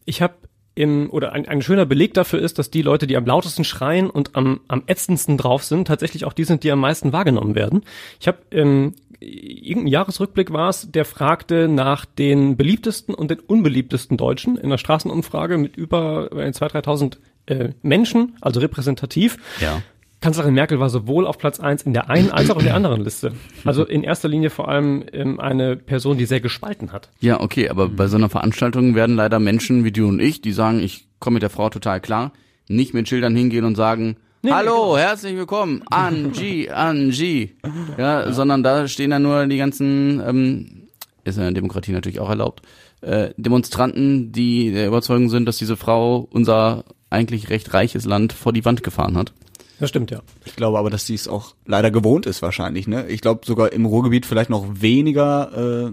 ich 0.05 0.21
habe 0.21 0.35
im, 0.73 1.09
oder 1.09 1.33
ein, 1.33 1.47
ein 1.47 1.61
schöner 1.61 1.85
Beleg 1.85 2.13
dafür 2.13 2.39
ist, 2.39 2.57
dass 2.57 2.71
die 2.71 2.81
Leute, 2.81 3.07
die 3.07 3.17
am 3.17 3.25
lautesten 3.25 3.65
schreien 3.65 4.09
und 4.09 4.35
am, 4.35 4.61
am 4.69 4.83
ätzendsten 4.87 5.37
drauf 5.37 5.63
sind, 5.63 5.87
tatsächlich 5.87 6.23
auch 6.23 6.33
die 6.33 6.45
sind, 6.45 6.63
die 6.63 6.71
am 6.71 6.79
meisten 6.79 7.11
wahrgenommen 7.11 7.55
werden. 7.55 7.83
Ich 8.19 8.27
habe 8.27 8.37
ähm, 8.51 8.93
irgendein 9.19 9.87
Jahresrückblick 9.87 10.51
war 10.51 10.69
es, 10.69 10.89
der 10.89 11.05
fragte 11.05 11.67
nach 11.67 12.05
den 12.05 12.57
beliebtesten 12.57 13.13
und 13.13 13.31
den 13.31 13.39
unbeliebtesten 13.39 14.17
Deutschen 14.17 14.55
in 14.55 14.65
einer 14.65 14.77
Straßenumfrage 14.77 15.57
mit 15.57 15.75
über 15.75 16.31
äh, 16.31 16.47
2.000, 16.47 16.83
3.000 16.83 17.17
äh, 17.45 17.69
Menschen, 17.81 18.35
also 18.41 18.59
repräsentativ. 18.59 19.37
Ja. 19.59 19.81
Kanzlerin 20.21 20.53
Merkel 20.53 20.79
war 20.79 20.89
sowohl 20.89 21.25
auf 21.25 21.39
Platz 21.39 21.59
eins 21.59 21.81
in 21.81 21.93
der 21.93 22.11
einen 22.11 22.29
als 22.29 22.51
auch 22.51 22.59
in 22.59 22.65
der 22.65 22.75
anderen 22.75 23.01
Liste. 23.01 23.33
Also 23.65 23.83
in 23.83 24.03
erster 24.03 24.27
Linie 24.27 24.51
vor 24.51 24.67
allem 24.67 25.03
ähm, 25.13 25.39
eine 25.39 25.75
Person, 25.75 26.19
die 26.19 26.25
sehr 26.25 26.39
gespalten 26.39 26.91
hat. 26.91 27.09
Ja, 27.21 27.41
okay, 27.41 27.69
aber 27.69 27.89
bei 27.89 28.07
so 28.07 28.17
einer 28.17 28.29
Veranstaltung 28.29 28.93
werden 28.93 29.15
leider 29.15 29.39
Menschen 29.39 29.83
wie 29.83 29.91
du 29.91 30.07
und 30.07 30.19
ich, 30.19 30.39
die 30.41 30.51
sagen, 30.51 30.79
ich 30.79 31.07
komme 31.19 31.35
mit 31.35 31.43
der 31.43 31.49
Frau 31.49 31.69
total 31.69 31.99
klar, 31.99 32.33
nicht 32.67 32.93
mit 32.93 33.09
Schildern 33.09 33.35
hingehen 33.35 33.65
und 33.65 33.75
sagen, 33.75 34.17
Hallo, 34.49 34.97
herzlich 34.97 35.35
willkommen, 35.35 35.83
Angie, 35.91 36.69
Angie. 36.69 37.55
Ja, 37.97 38.31
sondern 38.31 38.63
da 38.63 38.87
stehen 38.87 39.11
dann 39.11 39.21
nur 39.21 39.45
die 39.45 39.57
ganzen, 39.57 40.19
ähm, 40.19 40.87
ist 41.23 41.37
in 41.37 41.43
der 41.43 41.51
Demokratie 41.51 41.91
natürlich 41.91 42.19
auch 42.19 42.29
erlaubt, 42.29 42.63
äh, 43.01 43.29
Demonstranten, 43.37 44.31
die 44.31 44.71
der 44.71 44.87
Überzeugung 44.87 45.29
sind, 45.29 45.47
dass 45.47 45.57
diese 45.57 45.77
Frau 45.77 46.27
unser 46.31 46.85
eigentlich 47.11 47.49
recht 47.49 47.73
reiches 47.73 48.05
Land 48.05 48.33
vor 48.33 48.53
die 48.53 48.65
Wand 48.65 48.83
gefahren 48.83 49.17
hat. 49.17 49.33
Das 49.79 49.89
stimmt, 49.89 50.11
ja. 50.11 50.21
Ich 50.45 50.55
glaube 50.55 50.77
aber, 50.77 50.89
dass 50.89 51.05
sie 51.07 51.15
es 51.15 51.27
auch 51.27 51.55
leider 51.65 51.89
gewohnt 51.89 52.25
ist 52.27 52.41
wahrscheinlich. 52.41 52.87
Ne? 52.87 53.07
Ich 53.07 53.21
glaube 53.21 53.45
sogar 53.45 53.73
im 53.73 53.85
Ruhrgebiet 53.85 54.25
vielleicht 54.25 54.49
noch 54.51 54.65
weniger 54.69 55.87
äh, 55.87 55.91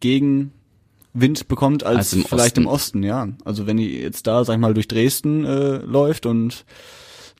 Gegenwind 0.00 1.48
bekommt 1.48 1.84
als, 1.84 1.98
Als 1.98 2.12
im 2.12 2.24
vielleicht 2.24 2.56
Osten. 2.58 2.60
im 2.60 2.66
Osten. 2.68 3.02
Ja, 3.02 3.28
also 3.44 3.66
wenn 3.66 3.78
die 3.78 3.98
jetzt 4.00 4.26
da, 4.26 4.44
sag 4.44 4.54
ich 4.54 4.60
mal, 4.60 4.74
durch 4.74 4.86
Dresden 4.88 5.44
äh, 5.44 5.78
läuft 5.78 6.24
und 6.24 6.64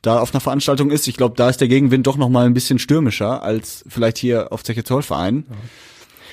da 0.01 0.19
auf 0.19 0.33
einer 0.33 0.41
Veranstaltung 0.41 0.91
ist, 0.91 1.07
ich 1.07 1.15
glaube, 1.15 1.35
da 1.37 1.49
ist 1.49 1.61
der 1.61 1.67
Gegenwind 1.69 2.05
doch 2.05 2.17
noch 2.17 2.29
mal 2.29 2.45
ein 2.45 2.53
bisschen 2.53 2.79
stürmischer 2.79 3.41
als 3.41 3.83
vielleicht 3.87 4.17
hier 4.17 4.51
auf 4.51 4.63
Zeche 4.63 4.83
Zollverein. 4.83 5.45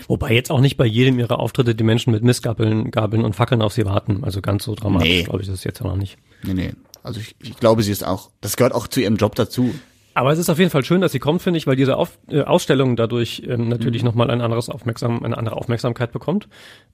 Wobei 0.09 0.33
jetzt 0.35 0.51
auch 0.51 0.61
nicht 0.61 0.77
bei 0.77 0.87
jedem 0.87 1.19
ihrer 1.19 1.39
Auftritte 1.39 1.75
die 1.75 1.85
Menschen 1.85 2.13
mit 2.13 2.23
Missgabeln 2.23 2.91
Gabeln 2.91 3.25
und 3.25 3.35
Fackeln 3.35 3.63
auf 3.63 3.73
sie 3.73 3.85
warten. 3.85 4.23
Also 4.25 4.41
ganz 4.41 4.65
so 4.65 4.75
dramatisch, 4.75 5.09
Nee. 5.09 5.23
glaube 5.25 5.43
ich, 5.43 5.49
ist 5.49 5.55
es 5.55 5.65
jetzt 5.65 5.81
ja 5.81 5.87
noch 5.87 5.97
nicht. 5.97 6.17
Nee, 6.43 6.55
nee. 6.55 6.73
Also 7.03 7.21
ich, 7.21 7.35
ich 7.43 7.57
glaube, 7.57 7.83
sie 7.83 7.93
ist 7.93 8.05
auch, 8.07 8.31
das 8.41 8.57
gehört 8.57 8.75
auch 8.75 8.87
zu 8.87 9.01
ihrem 9.01 9.17
Job 9.17 9.35
dazu. 9.35 9.75
Aber 10.17 10.31
es 10.33 10.39
ist 10.39 10.49
auf 10.49 10.59
jeden 10.61 10.71
Fall 10.71 10.85
schön, 10.85 11.01
dass 11.01 11.11
sie 11.11 11.19
kommt, 11.19 11.43
finde 11.43 11.59
ich, 11.59 11.67
weil 11.67 11.75
diese 11.75 11.97
auf, 11.97 12.19
äh, 12.29 12.43
Ausstellung 12.43 12.95
dadurch 12.95 13.43
ähm, 13.49 13.69
natürlich 13.69 14.03
Mhm. 14.03 14.07
nochmal 14.07 14.31
ein 14.31 14.41
anderes 14.41 14.69
Aufmerksam, 14.69 15.25
eine 15.25 15.37
andere 15.37 15.57
Aufmerksamkeit 15.57 16.13
bekommt. 16.13 16.49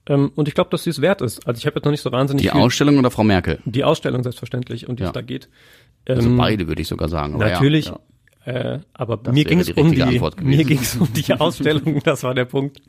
Ähm, 0.07 0.31
und 0.35 0.47
ich 0.47 0.55
glaube, 0.55 0.71
dass 0.71 0.83
sie 0.85 0.89
es 0.89 1.01
wert 1.01 1.21
ist. 1.21 1.45
Also 1.47 1.59
ich 1.59 1.67
habe 1.67 1.75
jetzt 1.75 1.85
noch 1.85 1.91
nicht 1.91 2.01
so 2.01 2.11
wahnsinnig 2.11 2.41
Die 2.43 2.49
viel, 2.49 2.59
Ausstellung 2.59 2.97
oder 2.97 3.11
Frau 3.11 3.23
Merkel? 3.23 3.59
die 3.65 3.83
Ausstellung 3.83 4.23
selbstverständlich 4.23 4.89
und 4.89 4.97
die 4.99 5.03
Ja. 5.03 5.09
es 5.09 5.13
da 5.13 5.21
geht. 5.21 5.49
Also 6.07 6.27
Ähm, 6.29 6.35
beide 6.37 6.67
würde 6.67 6.81
ich 6.81 6.87
sogar 6.87 7.09
sagen. 7.09 7.35
aber 7.35 7.47
Natürlich. 7.47 7.85
Ja. 7.85 7.99
Äh, 8.45 8.79
aber 8.93 9.17
Das 9.17 9.33
mir 9.33 9.45
ging 9.45 9.59
es 9.59 9.69
um 9.71 9.91
die, 9.91 10.21
mir 10.41 10.63
ging 10.63 10.79
es 10.79 10.95
um 10.95 11.11
die 11.13 11.33
Ausstellung, 11.33 12.01
das 12.03 12.23
war 12.23 12.33
der 12.33 12.45
Punkt. 12.45 12.81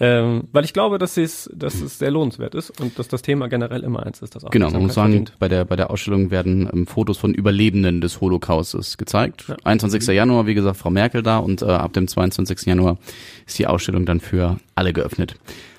Ähm, 0.00 0.44
weil 0.52 0.64
ich 0.64 0.72
glaube, 0.72 0.98
dass 0.98 1.16
es, 1.16 1.50
dass 1.52 1.80
es 1.80 1.98
sehr 1.98 2.12
lohnenswert 2.12 2.54
ist 2.54 2.80
und 2.80 2.98
dass 3.00 3.08
das 3.08 3.20
Thema 3.22 3.48
generell 3.48 3.82
immer 3.82 4.06
eins 4.06 4.22
ist, 4.22 4.36
das 4.36 4.44
auch 4.44 4.50
Genau, 4.50 4.70
man 4.70 4.82
muss 4.82 4.94
sagen, 4.94 5.12
verdient. 5.12 5.32
bei 5.40 5.48
der, 5.48 5.64
bei 5.64 5.74
der 5.74 5.90
Ausstellung 5.90 6.30
werden 6.30 6.68
ähm, 6.72 6.86
Fotos 6.86 7.18
von 7.18 7.34
Überlebenden 7.34 8.00
des 8.00 8.20
Holocaustes 8.20 8.96
gezeigt. 8.96 9.46
Ja. 9.48 9.56
21. 9.64 10.06
Januar, 10.14 10.46
wie 10.46 10.54
gesagt, 10.54 10.76
Frau 10.76 10.90
Merkel 10.90 11.24
da 11.24 11.38
und 11.38 11.62
äh, 11.62 11.66
ab 11.66 11.92
dem 11.94 12.06
22. 12.06 12.66
Januar 12.66 12.98
ist 13.44 13.58
die 13.58 13.66
Ausstellung 13.66 14.06
dann 14.06 14.20
für 14.20 14.58
alle 14.76 14.92
geöffnet. 14.92 15.34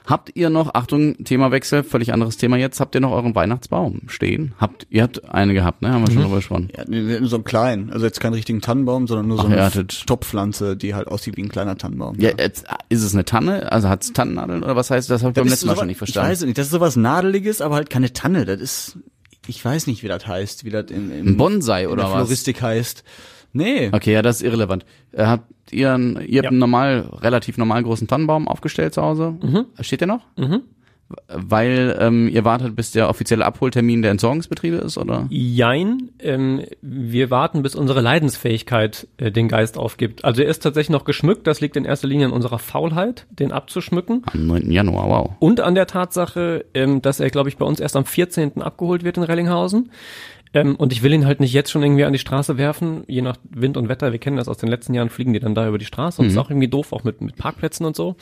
Habt 0.10 0.32
ihr 0.34 0.50
noch, 0.50 0.74
Achtung, 0.74 1.24
Themawechsel, 1.24 1.84
völlig 1.84 2.14
anderes 2.14 2.38
Thema 2.38 2.58
jetzt, 2.58 2.80
habt 2.80 2.96
ihr 2.96 3.02
noch 3.02 3.12
euren 3.12 3.36
Weihnachtsbaum 3.36 4.02
stehen? 4.08 4.56
Habt, 4.58 4.88
ihr 4.90 5.04
habt 5.04 5.24
eine 5.30 5.54
gehabt, 5.54 5.84
ne? 5.84 5.94
Haben 5.94 6.08
wir 6.08 6.12
schon 6.12 6.24
drüber 6.24 6.38
gesprochen. 6.38 6.70
Ja, 6.76 6.84
so 7.28 7.36
einen 7.36 7.44
kleinen, 7.44 7.92
also 7.92 8.08
jetzt 8.08 8.20
keinen 8.20 8.34
richtigen 8.34 8.60
Tannenbaum, 8.60 9.06
sondern 9.06 9.28
nur 9.28 9.38
so 9.38 9.48
Ach, 9.48 9.76
eine 9.76 9.88
Topfpflanze, 9.88 10.76
die 10.76 10.96
halt 10.96 11.08
aussieht 11.08 11.38
wie 11.38 11.44
ein 11.44 11.50
kleiner 11.50 11.78
Tannenbaum. 11.78 12.20
Ja, 12.20 12.32
jetzt, 12.36 12.66
ist 12.90 13.04
es 13.04 13.14
eine 13.14 13.24
Tanne? 13.24 13.72
Also 13.72 13.88
hat's 13.88 14.12
Tannennadeln 14.12 14.64
oder 14.64 14.76
was 14.76 14.90
heißt 14.90 15.12
das? 15.12 15.22
Hab 15.22 15.30
ich 15.30 15.36
beim 15.36 15.46
ist 15.46 15.52
letzten 15.52 15.68
Mal 15.68 15.76
schon 15.76 15.86
nicht 15.86 15.98
verstanden. 16.00 16.32
Ich 16.32 16.40
weiß 16.40 16.46
nicht, 16.46 16.58
das 16.58 16.66
ist 16.66 16.72
sowas 16.72 16.96
Nadeliges, 16.96 17.62
aber 17.62 17.76
halt 17.76 17.92
keine 17.92 18.12
Tanne. 18.12 18.46
Das 18.46 18.60
ist, 18.60 18.98
ich 19.46 19.64
weiß 19.64 19.86
nicht, 19.86 20.02
wie 20.02 20.08
das 20.08 20.26
heißt, 20.26 20.66
wie 20.66 20.72
das 20.72 20.90
in, 20.90 21.12
in, 21.12 21.38
Bonsai 21.38 21.84
in 21.84 21.90
oder 21.90 22.06
der 22.06 22.12
was? 22.14 22.22
Floristik 22.24 22.64
heißt. 22.64 23.04
Nee. 23.54 23.90
Okay, 23.92 24.14
ja, 24.14 24.22
das 24.22 24.38
ist 24.38 24.42
irrelevant. 24.44 24.86
Äh, 25.12 25.26
habt 25.26 25.52
ihr, 25.72 25.94
einen, 25.94 26.16
ihr 26.28 26.40
habt 26.40 26.46
Ja. 26.46 26.50
einen 26.50 26.60
normal, 26.60 27.10
relativ 27.22 27.58
normal 27.58 27.84
großen 27.84 28.08
Tannenbaum 28.08 28.48
aufgestellt 28.48 28.94
zu 28.94 29.02
Hause? 29.02 29.36
Steht 29.82 30.02
der 30.02 30.08
noch? 30.08 30.22
Mhm. 30.38 30.62
Weil 31.28 31.98
ähm, 32.00 32.28
ihr 32.28 32.46
wartet, 32.46 32.76
bis 32.76 32.92
der 32.92 33.10
offizielle 33.10 33.44
Abholtermin 33.44 34.04
der 34.04 34.12
Entsorgungsbetriebe 34.12 34.76
ist, 34.78 34.96
oder? 34.96 35.26
Jein, 35.32 36.12
ähm, 36.20 36.62
wir 36.84 37.32
warten, 37.32 37.64
bis 37.64 37.74
unsere 37.74 38.00
Leidensfähigkeit 38.02 39.08
äh, 39.18 39.32
den 39.32 39.48
Geist 39.48 39.80
aufgibt. 39.80 40.24
Also 40.24 40.44
er 40.44 40.50
ist 40.50 40.60
tatsächlich 40.60 40.92
noch 40.92 41.06
geschmückt, 41.06 41.48
das 41.48 41.62
liegt 41.62 41.76
in 41.78 41.86
erster 41.86 42.08
Linie 42.08 42.28
an 42.28 42.32
unserer 42.32 42.60
Faulheit, 42.60 43.26
den 43.32 43.52
abzuschmücken. 43.52 44.22
Am 44.32 44.46
9. 44.46 44.70
Januar, 44.70 45.10
wow. 45.10 45.32
Und 45.40 45.62
an 45.62 45.74
der 45.74 45.88
Tatsache, 45.88 46.66
ähm, 46.76 47.02
dass 47.02 47.20
er, 47.20 47.32
glaube 47.32 47.50
ich, 47.50 47.58
bei 47.58 47.66
uns 47.66 47.80
erst 47.80 47.96
am 47.96 48.06
14. 48.06 48.62
abgeholt 48.62 49.04
wird 49.04 49.18
in 49.18 49.24
Rellinghausen. 49.24 49.90
Ähm, 50.54 50.76
und 50.76 50.92
ich 50.94 51.04
will 51.04 51.14
ihn 51.14 51.26
halt 51.26 51.40
nicht 51.40 51.54
jetzt 51.54 51.70
schon 51.72 51.84
irgendwie 51.84 52.06
an 52.06 52.14
die 52.14 52.20
Straße 52.20 52.58
werfen, 52.58 53.04
je 53.08 53.22
nach 53.22 53.38
Wind 53.50 53.78
und 53.78 53.88
Wetter. 53.90 54.12
Wir 54.12 54.20
kennen 54.20 54.38
das 54.38 54.48
aus 54.48 54.58
den 54.58 54.70
letzten 54.70 54.94
Jahren, 54.94 55.10
fliegen 55.10 55.34
die 55.34 55.40
dann 55.40 55.54
da 55.56 55.68
über 55.68 55.78
die 55.78 55.86
Straße. 55.86 56.22
Und 56.22 56.28
ist 56.30 56.38
auch 56.38 56.50
irgendwie 56.50 56.68
doof, 56.68 56.92
auch 56.94 57.04
mit, 57.04 57.22
mit 57.22 57.36
Parkplätzen 57.36 57.86
und 57.86 57.96
so. 57.96 58.16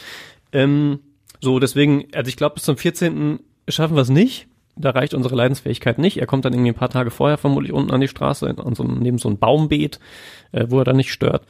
Ähm, 0.52 1.00
so, 1.40 1.60
deswegen, 1.60 2.06
also 2.13 2.28
ich 2.30 2.36
glaube, 2.36 2.56
bis 2.56 2.63
zum 2.63 2.78
14. 2.78 3.40
schaffen 3.70 3.96
wir 3.96 4.02
es 4.02 4.10
nicht. 4.10 4.48
Da 4.76 4.92
reicht 4.92 5.13
unsere 5.13 5.36
Leidensfähigkeit 5.36 5.98
nicht. 5.98 6.18
Er 6.18 6.28
kommt 6.28 6.46
dann 6.46 6.54
irgendwie 6.54 6.72
ein 6.72 6.76
paar 6.76 6.90
Tage 6.90 7.10
vorher 7.12 7.38
vermutlich 7.38 7.74
unten 7.74 7.92
an 7.92 8.02
die 8.02 8.08
Straße, 8.08 8.48
an 8.58 8.76
so, 8.76 8.84
einem- 8.84 9.00
neben 9.00 9.18
so 9.18 9.28
einem 9.30 9.38
Baumbeet, 9.40 10.00
äh, 10.52 10.66
wo 10.70 10.80
er 10.80 10.84
dann 10.84 10.98
nicht 10.98 11.12
stört. 11.12 11.46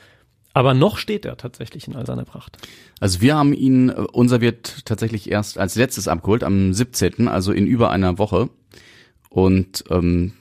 Aber 0.53 0.73
noch 0.73 0.97
steht 0.97 1.25
er 1.25 1.37
tatsächlich 1.37 1.87
in 1.87 1.95
all 1.95 2.05
seiner 2.05 2.23
Pracht. 2.25 2.57
Also 2.99 3.21
wir 3.21 3.35
haben 3.35 3.53
ihn, 3.53 3.89
äh, 3.89 3.93
unser 4.13 4.41
wird 4.41 4.85
tatsächlich 4.85 5.29
erst 5.29 5.57
als 5.57 5.75
letztes 5.75 6.07
abgeholt, 6.07 6.43
am 6.43 6.73
17., 6.73 7.27
also 7.27 7.51
in 7.51 7.67
über 7.67 7.91
einer 7.91 8.17
Woche. 8.17 8.49
Und 9.29 9.83
ähm, 9.89 10.33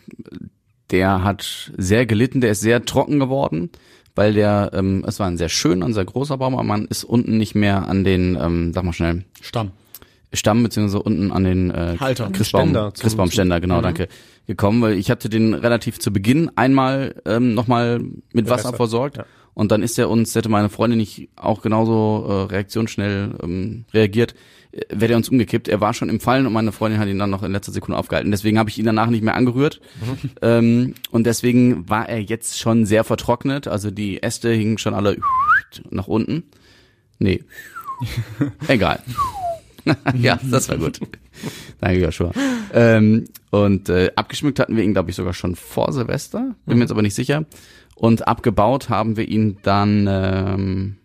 der 0.91 1.25
hat 1.25 1.73
sehr 1.77 2.07
gelitten, 2.07 2.41
der 2.41 2.53
ist 2.53 2.61
sehr 2.61 2.85
trocken 2.85 3.19
geworden, 3.19 3.71
weil 4.15 4.33
der, 4.33 4.71
ähm, 4.73 5.05
es 5.07 5.19
war 5.21 5.27
ein 5.27 5.37
sehr 5.37 5.49
schöner, 5.49 5.87
ein 5.87 5.95
sehr 5.95 6.05
großer 6.05 6.39
Baum, 6.39 6.55
aber 6.55 6.63
man 6.63 6.87
ist 6.87 7.05
unten 7.05 7.37
nicht 7.37 7.55
mehr 7.55 7.89
an 7.89 8.05
den, 8.05 8.39
ähm, 8.41 8.73
sag 8.73 8.85
mal 8.85 8.93
schnell, 8.93 9.25
Stamm. 9.41 9.73
Stamm 10.33 10.63
beziehungsweise 10.63 11.03
unten 11.03 11.33
an 11.33 11.45
den 11.45 11.71
äh, 11.71 11.97
Halter. 11.99 12.31
Christbaum, 12.31 12.69
Ständer 12.71 12.93
Christbaumständer, 12.93 13.61
genau, 13.61 13.81
danke, 13.81 14.09
gekommen, 14.47 14.83
weil 14.83 14.95
ich 14.95 15.11
hatte 15.11 15.29
den 15.29 15.55
relativ 15.55 15.99
zu 15.99 16.13
Beginn 16.13 16.51
einmal 16.57 17.21
ähm, 17.25 17.55
nochmal 17.55 18.01
mit 18.33 18.49
Wasser 18.49 18.69
Wasser, 18.69 18.77
versorgt 18.77 19.17
ja. 19.19 19.27
Und 19.57 19.73
dann 19.73 19.83
ist 19.83 19.99
er 19.99 20.11
uns, 20.11 20.35
hätte 20.35 20.51
meine 20.51 20.69
Freundin 20.69 20.99
nicht 20.99 21.31
auch 21.35 21.63
genauso 21.63 22.27
äh, 22.29 22.53
reaktionsschnell 22.53 23.31
ähm, 23.43 23.87
reagiert, 23.95 24.35
äh, 24.71 24.83
wäre 24.91 25.15
er 25.15 25.17
uns 25.17 25.31
umgekippt. 25.31 25.67
Er 25.67 25.81
war 25.81 25.95
schon 25.95 26.11
im 26.11 26.21
Fallen 26.21 26.47
und 26.47 26.53
meine 26.53 26.73
Freundin 26.73 27.01
hat 27.01 27.09
ihn 27.09 27.19
dann 27.19 27.31
noch 27.31 27.43
in 27.43 27.53
letzter 27.53 27.73
Sekunde 27.73 27.97
aufgehalten. 27.97 28.31
Deswegen 28.31 28.59
habe 28.59 28.69
ich 28.69 28.79
ihn 28.79 28.85
danach 28.85 29.09
nicht 29.09 29.25
mehr 29.25 29.35
angerührt 29.35 29.81
ähm, 30.43 30.93
und 31.11 31.25
deswegen 31.25 31.89
war 31.89 32.07
er 32.07 32.21
jetzt 32.21 32.59
schon 32.59 32.85
sehr 32.85 33.03
vertrocknet. 33.03 33.67
Also 33.67 33.91
die 33.91 34.23
Äste 34.23 34.53
hingen 34.53 34.77
schon 34.77 34.93
alle 34.93 35.17
nach 35.89 36.07
unten. 36.07 36.43
Nee, 37.19 37.43
egal. 38.69 39.03
ja, 40.21 40.39
das 40.51 40.69
war 40.69 40.77
gut. 40.77 41.01
Danke, 41.81 42.03
Joshua. 42.03 42.33
Ähm, 42.75 43.25
und 43.49 43.89
äh, 43.89 44.11
abgeschmückt 44.17 44.59
hatten 44.61 44.77
wir 44.77 44.85
ihn, 44.85 44.93
glaube 44.93 45.09
ich, 45.09 45.17
sogar 45.17 45.33
schon 45.33 45.57
vor 45.57 45.93
Silvester. 45.93 46.55
Bin 46.67 46.77
mir 46.77 46.85
jetzt 46.85 46.91
aber 46.91 47.01
nicht 47.01 47.15
sicher. 47.15 47.47
Und 47.97 48.29
abgebaut 48.29 48.91
haben 48.91 49.17
wir 49.17 49.27
ihn 49.27 49.57
dann 49.63 50.07
ähm, 50.09 50.97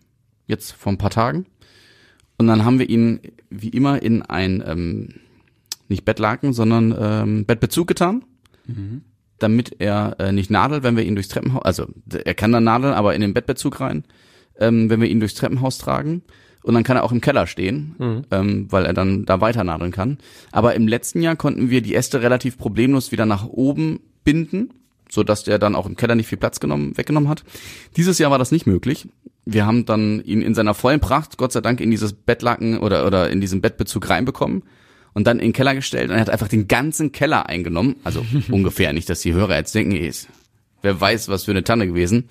jetzt 0.46 0.72
vor 0.72 0.92
ein 0.92 0.98
paar 0.98 1.10
Tagen. 1.10 1.46
Und 2.36 2.46
dann 2.46 2.64
haben 2.64 2.78
wir 2.78 2.88
ihn 2.88 3.20
wie 3.50 3.70
immer 3.70 4.02
in 4.02 4.22
ein, 4.22 4.62
ähm, 4.66 5.08
nicht 5.88 6.04
Bettlaken, 6.04 6.52
sondern 6.52 6.94
ähm, 6.96 7.46
Bettbezug 7.46 7.88
getan. 7.88 8.24
Damit 9.38 9.76
er 9.80 10.16
äh, 10.20 10.32
nicht 10.32 10.50
nadelt, 10.50 10.82
wenn 10.82 10.96
wir 10.96 11.04
ihn 11.04 11.14
durchs 11.14 11.30
Treppenhaus, 11.30 11.62
also 11.64 11.86
er 12.12 12.34
kann 12.34 12.52
dann 12.52 12.64
nadeln, 12.64 12.92
aber 12.94 13.14
in 13.14 13.22
den 13.22 13.34
Bettbezug 13.34 13.80
rein, 13.80 14.04
ähm, 14.60 14.90
wenn 14.90 15.00
wir 15.00 15.08
ihn 15.08 15.18
durchs 15.18 15.34
Treppenhaus 15.34 15.78
tragen. 15.78 16.22
Und 16.62 16.74
dann 16.74 16.84
kann 16.84 16.96
er 16.96 17.04
auch 17.04 17.10
im 17.10 17.22
Keller 17.22 17.46
stehen, 17.48 17.96
ähm, 18.30 18.70
weil 18.70 18.84
er 18.84 18.92
dann 18.92 19.24
da 19.24 19.40
weiter 19.40 19.64
nadeln 19.64 19.90
kann. 19.92 20.18
Aber 20.52 20.74
im 20.74 20.86
letzten 20.86 21.22
Jahr 21.22 21.36
konnten 21.36 21.70
wir 21.70 21.80
die 21.80 21.94
Äste 21.94 22.22
relativ 22.22 22.56
problemlos 22.58 23.10
wieder 23.10 23.26
nach 23.26 23.46
oben 23.46 23.98
binden, 24.22 24.72
so 25.12 25.22
dass 25.22 25.44
der 25.44 25.58
dann 25.58 25.74
auch 25.74 25.84
im 25.84 25.94
Keller 25.94 26.14
nicht 26.14 26.28
viel 26.28 26.38
Platz 26.38 26.58
genommen, 26.58 26.96
weggenommen 26.96 27.28
hat. 27.28 27.44
Dieses 27.98 28.18
Jahr 28.18 28.30
war 28.30 28.38
das 28.38 28.50
nicht 28.50 28.66
möglich. 28.66 29.08
Wir 29.44 29.66
haben 29.66 29.84
dann 29.84 30.24
ihn 30.24 30.40
in 30.40 30.54
seiner 30.54 30.72
vollen 30.72 31.00
Pracht, 31.00 31.36
Gott 31.36 31.52
sei 31.52 31.60
Dank, 31.60 31.80
in 31.80 31.90
dieses 31.90 32.14
Bettlaken 32.14 32.78
oder, 32.78 33.06
oder 33.06 33.28
in 33.28 33.40
diesen 33.42 33.60
Bettbezug 33.60 34.08
reinbekommen 34.08 34.62
und 35.12 35.26
dann 35.26 35.38
in 35.38 35.48
den 35.48 35.52
Keller 35.52 35.74
gestellt 35.74 36.08
und 36.08 36.14
er 36.14 36.22
hat 36.22 36.30
einfach 36.30 36.48
den 36.48 36.66
ganzen 36.66 37.12
Keller 37.12 37.46
eingenommen. 37.46 37.96
Also 38.04 38.24
ungefähr 38.50 38.94
nicht, 38.94 39.10
dass 39.10 39.20
die 39.20 39.34
Hörer 39.34 39.56
jetzt 39.56 39.74
denken, 39.74 39.92
ey, 39.92 40.08
ist, 40.08 40.28
wer 40.80 40.98
weiß, 40.98 41.28
was 41.28 41.44
für 41.44 41.50
eine 41.50 41.64
Tanne 41.64 41.86
gewesen. 41.86 42.24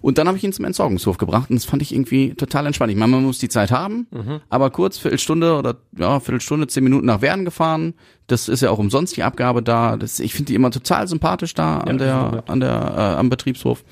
Und 0.00 0.18
dann 0.18 0.26
habe 0.28 0.38
ich 0.38 0.44
ihn 0.44 0.52
zum 0.52 0.64
Entsorgungshof 0.64 1.18
gebracht 1.18 1.50
und 1.50 1.56
das 1.56 1.64
fand 1.64 1.82
ich 1.82 1.92
irgendwie 1.92 2.34
total 2.34 2.66
entspannt. 2.66 2.90
Ich 2.90 2.98
meine, 2.98 3.12
man 3.12 3.24
muss 3.24 3.38
die 3.38 3.48
Zeit 3.48 3.70
haben, 3.70 4.06
aber 4.48 4.70
kurz, 4.70 4.98
Viertelstunde 4.98 5.56
oder 5.56 5.76
ja, 5.96 6.20
Viertelstunde, 6.20 6.66
zehn 6.68 6.84
Minuten 6.84 7.06
nach 7.06 7.20
Werden 7.20 7.44
gefahren. 7.44 7.94
Das 8.26 8.48
ist 8.48 8.62
ja 8.62 8.70
auch 8.70 8.78
umsonst 8.78 9.16
die 9.16 9.22
Abgabe 9.22 9.62
da. 9.62 9.96
Das, 9.96 10.20
ich 10.20 10.32
finde 10.32 10.46
die 10.46 10.54
immer 10.54 10.70
total 10.70 11.06
sympathisch 11.06 11.54
da 11.54 11.78
an 11.78 11.88
sind 11.88 12.00
der, 12.00 12.44
an 12.46 12.60
der, 12.60 12.94
äh, 12.96 13.18
am 13.18 13.28
Betriebshof. 13.28 13.84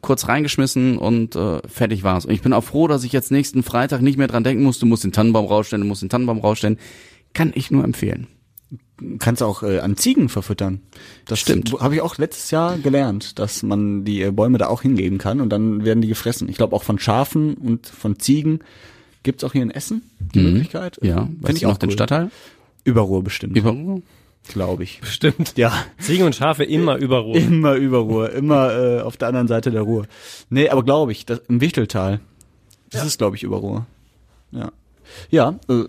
Kurz 0.00 0.28
reingeschmissen 0.28 0.96
und 0.96 1.36
äh, 1.36 1.60
fertig 1.68 2.04
war's. 2.04 2.24
Und 2.24 2.32
ich 2.32 2.40
bin 2.40 2.54
auch 2.54 2.64
froh, 2.64 2.88
dass 2.88 3.04
ich 3.04 3.12
jetzt 3.12 3.30
nächsten 3.30 3.62
Freitag 3.62 4.00
nicht 4.00 4.16
mehr 4.16 4.28
dran 4.28 4.44
denken 4.44 4.64
muss, 4.64 4.78
du 4.78 4.86
musst 4.86 5.04
den 5.04 5.12
Tannenbaum 5.12 5.44
rausstellen, 5.44 5.82
du 5.82 5.88
musst 5.88 6.00
den 6.00 6.08
Tannenbaum 6.08 6.38
rausstellen. 6.38 6.78
Kann 7.34 7.52
ich 7.54 7.70
nur 7.70 7.84
empfehlen. 7.84 8.28
Kannst 9.18 9.42
auch 9.42 9.62
äh, 9.62 9.80
an 9.80 9.96
Ziegen 9.96 10.28
verfüttern. 10.28 10.80
Das 11.26 11.40
Stimmt. 11.40 11.72
Habe 11.80 11.96
ich 11.96 12.00
auch 12.00 12.16
letztes 12.18 12.50
Jahr 12.50 12.78
gelernt, 12.78 13.38
dass 13.38 13.62
man 13.62 14.04
die 14.04 14.22
äh, 14.22 14.30
Bäume 14.30 14.58
da 14.58 14.68
auch 14.68 14.82
hingeben 14.82 15.18
kann 15.18 15.40
und 15.40 15.50
dann 15.50 15.84
werden 15.84 16.00
die 16.00 16.08
gefressen. 16.08 16.48
Ich 16.48 16.56
glaube 16.56 16.76
auch 16.76 16.84
von 16.84 16.98
Schafen 16.98 17.54
und 17.54 17.86
von 17.86 18.18
Ziegen 18.18 18.60
gibt's 19.22 19.42
auch 19.42 19.52
hier 19.52 19.62
in 19.62 19.70
Essen 19.70 20.02
die 20.34 20.40
Möglichkeit. 20.40 20.98
Mhm. 21.02 21.08
Ja, 21.08 21.28
Finde 21.44 21.56
ich 21.56 21.66
auch 21.66 21.78
den 21.78 21.88
cool. 21.90 21.94
Stadtteil? 21.94 22.30
Überruhr 22.84 23.24
bestimmt, 23.24 23.56
Über 23.56 23.74
glaube 24.46 24.84
ich. 24.84 25.00
Stimmt. 25.04 25.56
Ja, 25.56 25.72
Ziegen 25.98 26.24
und 26.26 26.34
Schafe 26.34 26.64
immer 26.64 26.96
überruhr. 26.96 27.34
immer 27.36 27.74
Überruhr, 27.74 28.30
immer 28.30 28.74
äh, 28.74 29.00
auf 29.00 29.16
der 29.16 29.28
anderen 29.28 29.48
Seite 29.48 29.70
der 29.70 29.82
Ruhr. 29.82 30.06
Nee, 30.50 30.68
aber 30.68 30.84
glaube 30.84 31.12
ich, 31.12 31.24
das, 31.26 31.40
im 31.48 31.60
Wichteltal. 31.60 32.20
Das 32.90 33.06
ist, 33.06 33.18
glaube 33.18 33.36
ich, 33.36 33.42
Überruhr. 33.42 33.86
Ja. 34.52 34.70
Ja, 35.30 35.58
äh, 35.68 35.84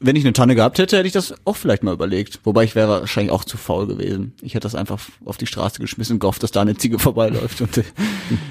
wenn 0.00 0.16
ich 0.16 0.24
eine 0.24 0.32
Tanne 0.32 0.54
gehabt 0.54 0.78
hätte, 0.78 0.96
hätte 0.96 1.06
ich 1.06 1.12
das 1.12 1.34
auch 1.44 1.56
vielleicht 1.56 1.82
mal 1.82 1.92
überlegt. 1.94 2.40
Wobei 2.44 2.64
ich 2.64 2.74
wäre 2.74 2.88
wahrscheinlich 2.88 3.32
auch 3.32 3.44
zu 3.44 3.56
faul 3.56 3.86
gewesen. 3.86 4.32
Ich 4.42 4.54
hätte 4.54 4.64
das 4.64 4.74
einfach 4.74 5.00
auf 5.24 5.36
die 5.36 5.46
Straße 5.46 5.80
geschmissen 5.80 6.14
und 6.14 6.20
gehofft, 6.20 6.42
dass 6.42 6.50
da 6.52 6.62
eine 6.62 6.76
Ziege 6.76 6.98
vorbeiläuft 7.00 7.60
und 7.60 7.76
die, 7.76 7.84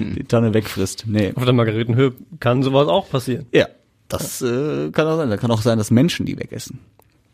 die 0.00 0.24
Tanne 0.24 0.54
wegfrisst. 0.54 1.04
Nee. 1.06 1.32
Auf 1.34 1.44
der 1.44 1.52
Margaretenhöhe 1.52 2.12
kann 2.40 2.62
sowas 2.62 2.88
auch 2.88 3.08
passieren. 3.10 3.46
Ja, 3.52 3.66
das 4.08 4.42
äh, 4.42 4.90
kann 4.90 5.06
auch 5.06 5.16
sein. 5.16 5.30
Da 5.30 5.36
kann 5.36 5.50
auch 5.50 5.62
sein, 5.62 5.78
dass 5.78 5.90
Menschen 5.90 6.26
die 6.26 6.38
wegessen. 6.38 6.78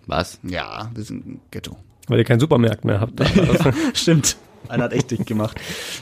was? 0.06 0.38
Ja, 0.42 0.90
wir 0.94 1.04
sind 1.04 1.26
ein 1.26 1.40
Ghetto. 1.50 1.76
Weil 2.08 2.18
ihr 2.18 2.24
keinen 2.24 2.40
Supermarkt 2.40 2.84
mehr 2.84 3.00
habt. 3.00 3.20
Also, 3.20 3.70
Stimmt. 3.94 4.36
Einer 4.68 4.84
hat 4.84 4.92
echt 4.92 5.10
dicht 5.10 5.26
gemacht. 5.26 5.58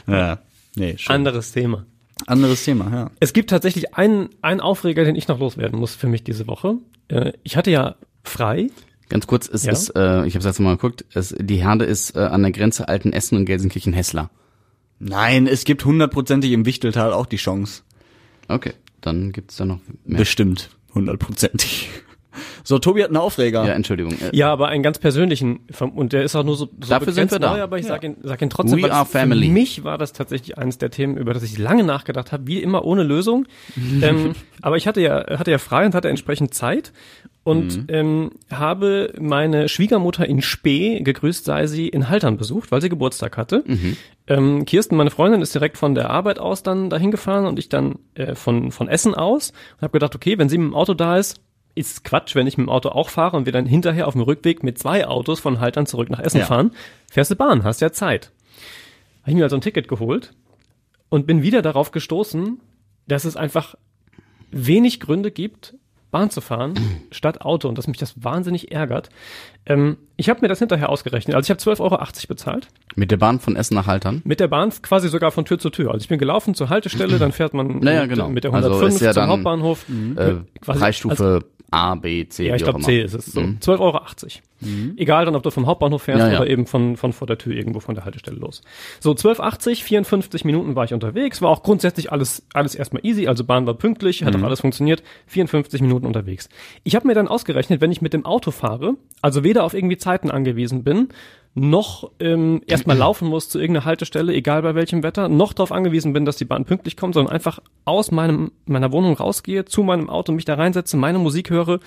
Ja. 0.07 0.39
Nee, 0.75 0.97
schon. 0.97 1.15
anderes 1.15 1.51
Thema. 1.51 1.85
Anderes 2.27 2.63
Thema, 2.63 2.89
ja. 2.91 3.11
Es 3.19 3.33
gibt 3.33 3.49
tatsächlich 3.49 3.95
einen, 3.95 4.29
einen 4.41 4.59
Aufreger, 4.61 5.03
den 5.03 5.15
ich 5.15 5.27
noch 5.27 5.39
loswerden 5.39 5.79
muss 5.79 5.95
für 5.95 6.07
mich 6.07 6.23
diese 6.23 6.47
Woche. 6.47 6.75
Äh, 7.07 7.33
ich 7.43 7.57
hatte 7.57 7.71
ja 7.71 7.95
frei. 8.23 8.69
Ganz 9.09 9.27
kurz, 9.27 9.47
es 9.49 9.65
Ja? 9.65 9.73
ist, 9.73 9.89
äh, 9.95 10.25
ich 10.25 10.35
habe 10.35 10.45
jetzt 10.45 10.59
mal 10.59 10.75
geguckt, 10.75 11.05
es, 11.13 11.35
die 11.37 11.57
Herde 11.57 11.85
ist 11.85 12.15
äh, 12.15 12.19
an 12.19 12.41
der 12.41 12.51
Grenze 12.51 12.87
Alten 12.87 13.13
Essen 13.13 13.37
und 13.37 13.45
Gelsenkirchen-Hessler. 13.45 14.29
Nein, 14.99 15.47
es 15.47 15.65
gibt 15.65 15.83
hundertprozentig 15.85 16.51
im 16.51 16.65
Wichteltal 16.65 17.11
auch 17.13 17.25
die 17.25 17.35
Chance. 17.37 17.83
Okay, 18.47 18.73
dann 19.01 19.31
gibt's 19.31 19.57
da 19.57 19.65
noch 19.65 19.79
mehr. 20.05 20.19
Bestimmt. 20.19 20.69
Hundertprozentig. 20.95 21.89
So, 22.63 22.79
Tobi 22.79 23.01
hat 23.03 23.09
einen 23.09 23.17
Aufreger. 23.17 23.65
ja, 23.65 23.73
Entschuldigung. 23.73 24.13
Äh, 24.13 24.35
Ja, 24.35 24.51
aber 24.51 24.67
einen 24.69 24.83
ganz 24.83 24.99
persönlichen 24.99 25.61
und 25.95 26.13
der 26.13 26.23
ist 26.23 26.35
auch 26.35 26.43
nur 26.43 26.55
so, 26.55 26.65
so 26.81 26.89
Dafür 26.89 27.13
sind 27.13 27.31
wir 27.31 27.39
da. 27.39 27.51
neu, 27.51 27.61
aber 27.61 27.77
ich 27.79 27.85
sag 27.85 28.03
ihn, 28.03 28.17
sag 28.23 28.41
ihn 28.41 28.49
trotzdem, 28.49 28.79
We 28.79 28.83
weil 28.83 28.91
are 28.91 29.05
family. 29.05 29.47
für 29.47 29.51
mich 29.53 29.83
war 29.83 29.97
das 29.97 30.13
tatsächlich 30.13 30.57
eines 30.57 30.77
der 30.77 30.89
Themen, 30.91 31.17
über 31.17 31.33
das 31.33 31.43
ich 31.43 31.57
lange 31.57 31.83
nachgedacht 31.83 32.31
habe, 32.31 32.47
wie 32.47 32.61
immer 32.61 32.85
ohne 32.85 33.03
Lösung. 33.03 33.45
ähm, 34.01 34.33
aber 34.61 34.77
ich 34.77 34.87
hatte 34.87 35.01
ja 35.01 35.25
hatte 35.37 35.51
ja 35.51 35.57
frei 35.57 35.85
und 35.85 35.95
hatte 35.95 36.09
entsprechend 36.09 36.53
Zeit 36.53 36.91
und 37.45 37.75
Mhm. 37.77 37.85
ähm, 37.89 38.31
habe 38.49 39.13
meine 39.19 39.67
Schwiegermutter 39.67 40.25
in 40.25 40.41
Spee, 40.41 41.01
gegrüßt 41.01 41.43
sei 41.43 41.67
sie, 41.67 41.89
in 41.89 42.07
Haltern 42.07 42.37
besucht, 42.37 42.71
weil 42.71 42.81
sie 42.81 42.87
Geburtstag 42.87 43.35
hatte. 43.35 43.63
Mhm. 43.67 43.97
Ähm, 44.27 44.65
Kirsten, 44.65 44.95
meine 44.95 45.09
Freundin, 45.09 45.41
ist 45.41 45.53
direkt 45.53 45.77
von 45.77 45.93
der 45.93 46.09
Arbeit 46.09 46.39
aus 46.39 46.63
dann 46.63 46.89
dahin 46.89 47.11
gefahren 47.11 47.45
und 47.45 47.59
ich 47.59 47.67
dann 47.67 47.95
äh, 48.15 48.35
von, 48.35 48.71
von 48.71 48.87
Essen 48.87 49.13
aus 49.13 49.51
und 49.75 49.81
habe 49.81 49.91
gedacht, 49.91 50.15
okay, 50.15 50.37
wenn 50.37 50.47
sie 50.47 50.57
mit 50.57 50.67
dem 50.69 50.73
Auto 50.75 50.93
da 50.93 51.17
ist, 51.17 51.41
ist 51.75 52.03
Quatsch, 52.03 52.35
wenn 52.35 52.45
ich 52.47 52.57
mit 52.57 52.67
dem 52.67 52.69
Auto 52.69 52.89
auch 52.89 53.09
fahre 53.09 53.35
und 53.37 53.45
wir 53.45 53.53
dann 53.53 53.65
hinterher 53.65 54.07
auf 54.07 54.13
dem 54.13 54.21
Rückweg 54.21 54.63
mit 54.63 54.77
zwei 54.77 55.07
Autos 55.07 55.39
von 55.39 55.59
Haltern 55.59 55.85
zurück 55.85 56.09
nach 56.09 56.19
Essen 56.19 56.39
Ja. 56.39 56.45
fahren. 56.45 56.71
Fährst 57.11 57.31
du 57.31 57.35
Bahn, 57.35 57.63
hast 57.63 57.81
ja 57.81 57.91
Zeit. 57.91 58.31
Habe 59.21 59.31
ich 59.31 59.35
mir 59.37 59.43
also 59.43 59.55
ein 59.57 59.61
Ticket 59.61 59.87
geholt 59.87 60.33
und 61.09 61.25
bin 61.27 61.41
wieder 61.41 61.61
darauf 61.61 61.91
gestoßen, 61.91 62.59
dass 63.07 63.25
es 63.25 63.35
einfach 63.35 63.75
wenig 64.51 64.99
Gründe 64.99 65.31
gibt, 65.31 65.75
Bahn 66.11 66.29
zu 66.29 66.41
fahren 66.41 66.73
statt 67.11 67.41
Auto 67.41 67.67
und 67.67 67.77
dass 67.77 67.87
mich 67.87 67.97
das 67.97 68.23
wahnsinnig 68.23 68.71
ärgert. 68.71 69.09
Ähm, 69.65 69.97
ich 70.15 70.29
habe 70.29 70.41
mir 70.41 70.47
das 70.47 70.59
hinterher 70.59 70.89
ausgerechnet. 70.89 71.35
Also 71.35 71.47
ich 71.47 71.49
habe 71.49 71.77
12,80 71.77 71.79
Euro 71.81 71.97
bezahlt. 72.27 72.67
Mit 72.95 73.09
der 73.09 73.17
Bahn 73.17 73.39
von 73.39 73.55
Essen 73.55 73.73
nach 73.73 73.87
Haltern. 73.87 74.21
Mit 74.23 74.39
der 74.39 74.47
Bahn 74.47 74.69
quasi 74.83 75.09
sogar 75.09 75.31
von 75.31 75.45
Tür 75.45 75.57
zu 75.57 75.71
Tür. 75.71 75.91
Also 75.91 76.03
ich 76.03 76.09
bin 76.09 76.19
gelaufen 76.19 76.53
zur 76.53 76.69
Haltestelle, 76.69 77.17
dann 77.17 77.31
fährt 77.31 77.55
man 77.55 77.67
Naja, 77.79 78.01
mit, 78.01 78.11
genau. 78.11 78.29
mit 78.29 78.43
der 78.43 78.53
Also 78.53 78.67
105 78.69 78.95
ist 78.95 79.01
ja 79.01 79.13
zum 79.13 79.21
dann, 79.21 79.29
Hauptbahnhof. 79.31 79.85
Äh, 79.89 80.35
Quasi- 80.61 80.79
Preisstufe 80.79 81.45
A, 81.73 81.95
B, 81.95 82.27
C, 82.29 82.47
Ja, 82.47 82.55
ich 82.55 82.63
glaube. 82.63 82.81
C 82.81 83.01
ist 83.01 83.15
es. 83.15 83.25
So. 83.25 83.41
Mhm. 83.41 83.57
12,80 83.59 83.79
Euro. 83.79 84.01
Egal 84.95 85.25
dann, 85.25 85.35
ob 85.35 85.41
du 85.41 85.49
vom 85.49 85.65
Hauptbahnhof 85.65 86.03
fährst 86.03 86.19
Ja, 86.21 86.31
ja. 86.31 86.39
oder 86.41 86.49
eben 86.49 86.67
von, 86.67 86.95
von 86.97 87.13
vor 87.13 87.25
der 87.25 87.37
Tür 87.39 87.53
irgendwo 87.55 87.79
von 87.79 87.95
der 87.95 88.05
Haltestelle 88.05 88.37
los. 88.37 88.61
So, 88.99 89.11
12,80, 89.11 89.83
54 89.83 90.45
Minuten 90.45 90.75
war 90.75 90.85
ich 90.85 90.93
unterwegs. 90.93 91.41
War 91.41 91.49
auch 91.49 91.63
grundsätzlich 91.63 92.11
alles, 92.11 92.45
alles 92.53 92.75
erstmal 92.75 93.03
easy. 93.03 93.27
Also 93.27 93.43
Bahn 93.43 93.65
war 93.65 93.73
pünktlich, 93.73 94.23
hat 94.23 94.35
auch 94.35 94.43
alles 94.43 94.61
funktioniert. 94.61 95.01
54 95.27 95.81
Minuten 95.81 96.05
unterwegs. 96.05 96.47
Ich 96.83 96.95
habe 96.95 97.07
mir 97.07 97.15
dann 97.15 97.27
ausgerechnet, 97.27 97.81
wenn 97.81 97.91
ich 97.91 98.01
mit 98.01 98.13
dem 98.13 98.23
Auto 98.25 98.51
fahre, 98.51 98.95
also 99.21 99.43
weder 99.43 99.63
auf 99.63 99.73
irgendwie 99.73 99.97
Zeiten 99.97 100.29
angewiesen 100.29 100.83
bin, 100.83 101.09
noch 101.55 102.11
ähm, 102.19 102.61
erstmal 102.67 102.97
laufen 102.97 103.27
muss 103.27 103.49
zu 103.49 103.59
irgendeiner 103.59 103.85
Haltestelle, 103.85 104.33
egal 104.33 104.61
bei 104.61 104.75
welchem 104.75 105.03
Wetter, 105.03 105.29
noch 105.29 105.53
darauf 105.53 105.71
angewiesen 105.71 106.13
bin, 106.13 106.25
dass 106.25 106.37
die 106.37 106.45
Bahn 106.45 106.65
pünktlich 106.65 106.97
kommt, 106.97 107.13
sondern 107.13 107.33
einfach 107.33 107.59
aus 107.85 108.11
meinem, 108.11 108.51
meiner 108.65 108.91
Wohnung 108.91 109.15
rausgehe, 109.15 109.65
zu 109.65 109.83
meinem 109.83 110.09
Auto 110.09 110.31
mich 110.31 110.45
da 110.45 110.55
reinsetze, 110.55 110.97
meine 110.97 111.19
Musik 111.19 111.49
höre, 111.49 111.79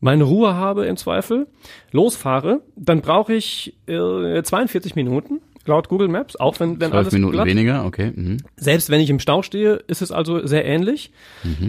meine 0.00 0.24
Ruhe 0.24 0.54
habe 0.54 0.86
im 0.86 0.96
Zweifel, 0.96 1.46
losfahre, 1.90 2.60
dann 2.76 3.00
brauche 3.00 3.34
ich 3.34 3.74
äh, 3.86 4.42
42 4.42 4.94
Minuten 4.94 5.40
laut 5.64 5.88
Google 5.88 6.08
Maps, 6.08 6.36
auch 6.36 6.60
wenn, 6.60 6.80
wenn 6.80 6.90
Zwölf 6.90 6.94
alles 6.94 7.12
Minuten 7.12 7.32
glatt 7.32 7.46
weniger, 7.46 7.84
okay. 7.84 8.12
Mhm. 8.14 8.38
selbst 8.56 8.90
wenn 8.90 9.00
ich 9.00 9.10
im 9.10 9.18
Stau 9.18 9.42
stehe, 9.42 9.82
ist 9.88 10.02
es 10.02 10.12
also 10.12 10.46
sehr 10.46 10.64
ähnlich. 10.64 11.10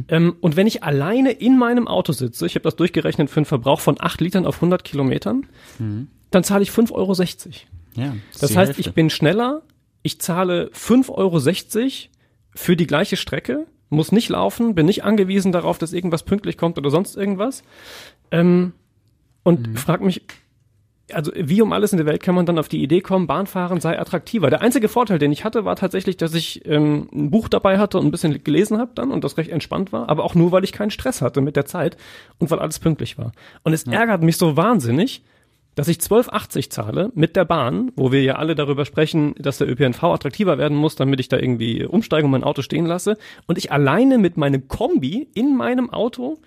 Ähm, 0.10 0.36
und 0.40 0.56
wenn 0.56 0.68
ich 0.68 0.84
alleine 0.84 1.32
in 1.32 1.58
meinem 1.58 1.88
Auto 1.88 2.12
sitze, 2.12 2.46
ich 2.46 2.56
habe 2.56 2.64
das 2.64 2.76
durchgerechnet 2.76 3.30
für 3.30 3.38
einen 3.38 3.46
Verbrauch 3.46 3.80
von 3.80 3.96
8 4.00 4.22
Litern 4.22 4.46
auf 4.46 4.56
100 4.56 4.84
Kilometern, 4.84 5.46
dann 6.32 6.44
zahle 6.44 6.64
ich 6.64 6.70
5,60 6.70 6.92
Euro. 6.94 7.14
Ja, 7.96 8.16
Das 8.40 8.56
heißt, 8.56 8.78
ich 8.80 8.94
bin 8.94 9.10
schneller, 9.10 9.64
ich 10.04 10.20
zahle 10.22 10.70
5,60 10.74 11.10
Euro 11.12 11.40
für 12.56 12.76
die 12.76 12.88
gleiche 12.88 13.18
Strecke, 13.18 13.66
muss 13.90 14.12
nicht 14.12 14.30
laufen, 14.30 14.76
bin 14.76 14.86
nicht 14.86 15.04
angewiesen 15.04 15.52
darauf, 15.52 15.78
dass 15.78 15.94
irgendwas 15.94 16.24
pünktlich 16.24 16.58
kommt 16.58 16.78
oder 16.78 16.90
sonst 16.90 17.16
irgendwas. 17.16 17.64
Ähm, 18.32 18.74
Und 19.44 19.80
frag 19.80 20.02
mich, 20.02 20.24
also 21.14 21.32
wie 21.36 21.62
um 21.62 21.72
alles 21.72 21.94
in 21.94 21.98
der 21.98 22.06
Welt 22.06 22.22
kann 22.22 22.36
man 22.36 22.46
dann 22.46 22.60
auf 22.60 22.68
die 22.68 22.84
Idee 22.84 23.00
kommen, 23.00 23.28
Bahnfahren 23.28 23.80
sei 23.80 23.98
attraktiver. 23.98 24.50
Der 24.50 24.62
einzige 24.62 24.90
Vorteil, 24.90 25.20
den 25.20 25.32
ich 25.32 25.46
hatte, 25.46 25.64
war 25.64 25.78
tatsächlich, 25.78 26.18
dass 26.18 26.34
ich 26.34 26.66
ähm, 26.66 27.10
ein 27.14 27.32
Buch 27.32 27.48
dabei 27.48 27.78
hatte 27.78 27.98
und 27.98 28.06
ein 28.06 28.12
bisschen 28.12 28.44
gelesen 28.44 28.78
habe 28.78 28.92
dann 28.94 29.12
und 29.12 29.24
das 29.24 29.38
recht 29.38 29.50
entspannt 29.50 29.94
war, 29.94 30.10
aber 30.10 30.26
auch 30.26 30.36
nur, 30.36 30.52
weil 30.52 30.66
ich 30.66 30.74
keinen 30.74 30.92
Stress 30.92 31.22
hatte 31.22 31.40
mit 31.40 31.56
der 31.56 31.66
Zeit 31.66 31.96
und 32.40 32.52
weil 32.52 32.60
alles 32.60 32.80
pünktlich 32.80 33.18
war. 33.18 33.32
Und 33.64 33.72
es 33.72 33.84
ärgert 33.84 34.22
mich 34.22 34.36
so 34.38 34.58
wahnsinnig, 34.58 35.24
dass 35.78 35.88
ich 35.88 36.00
12,80 36.00 36.72
zahle 36.72 37.12
mit 37.14 37.36
der 37.36 37.46
Bahn, 37.46 37.92
wo 37.96 38.12
wir 38.12 38.24
ja 38.24 38.38
alle 38.38 38.56
darüber 38.56 38.84
sprechen, 38.84 39.36
dass 39.38 39.60
der 39.60 39.70
ÖPNV 39.70 40.04
attraktiver 40.06 40.58
werden 40.58 40.76
muss, 40.76 40.96
damit 40.96 41.20
ich 41.20 41.30
da 41.30 41.38
irgendwie 41.38 41.86
umsteige 41.86 42.26
und 42.26 42.32
mein 42.32 42.44
Auto 42.44 42.64
stehen 42.64 42.88
lasse. 42.88 43.16
Und 43.46 43.60
ich 43.60 43.72
alleine 43.72 44.18
mit 44.18 44.38
meinem 44.38 44.68
Kombi 44.68 45.28
in 45.36 45.56
meinem 45.56 45.92
Auto 45.92 46.40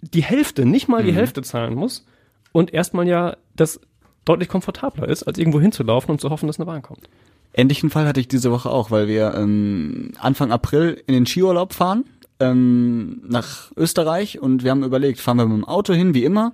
die 0.00 0.24
Hälfte, 0.24 0.66
nicht 0.66 0.88
mal 0.88 1.04
die 1.04 1.12
Hälfte 1.12 1.42
zahlen 1.42 1.76
muss 1.76 2.04
und 2.50 2.74
erstmal 2.74 3.06
ja 3.06 3.36
das 3.54 3.80
deutlich 4.24 4.48
komfortabler 4.48 5.08
ist, 5.08 5.22
als 5.22 5.38
irgendwo 5.38 5.60
hinzulaufen 5.60 6.10
und 6.10 6.20
zu 6.20 6.30
hoffen, 6.30 6.48
dass 6.48 6.58
eine 6.58 6.66
Bahn 6.66 6.82
kommt. 6.82 7.08
Ähnlichen 7.54 7.90
Fall 7.90 8.06
hatte 8.08 8.18
ich 8.18 8.26
diese 8.26 8.50
Woche 8.50 8.68
auch, 8.68 8.90
weil 8.90 9.06
wir 9.06 9.32
ähm, 9.36 10.10
Anfang 10.18 10.50
April 10.50 11.00
in 11.06 11.14
den 11.14 11.24
Skiurlaub 11.24 11.72
fahren 11.72 12.04
ähm, 12.40 13.22
nach 13.28 13.70
Österreich 13.76 14.40
und 14.40 14.64
wir 14.64 14.72
haben 14.72 14.82
überlegt, 14.82 15.20
fahren 15.20 15.36
wir 15.36 15.46
mit 15.46 15.58
dem 15.58 15.64
Auto 15.64 15.94
hin, 15.94 16.14
wie 16.14 16.24
immer, 16.24 16.52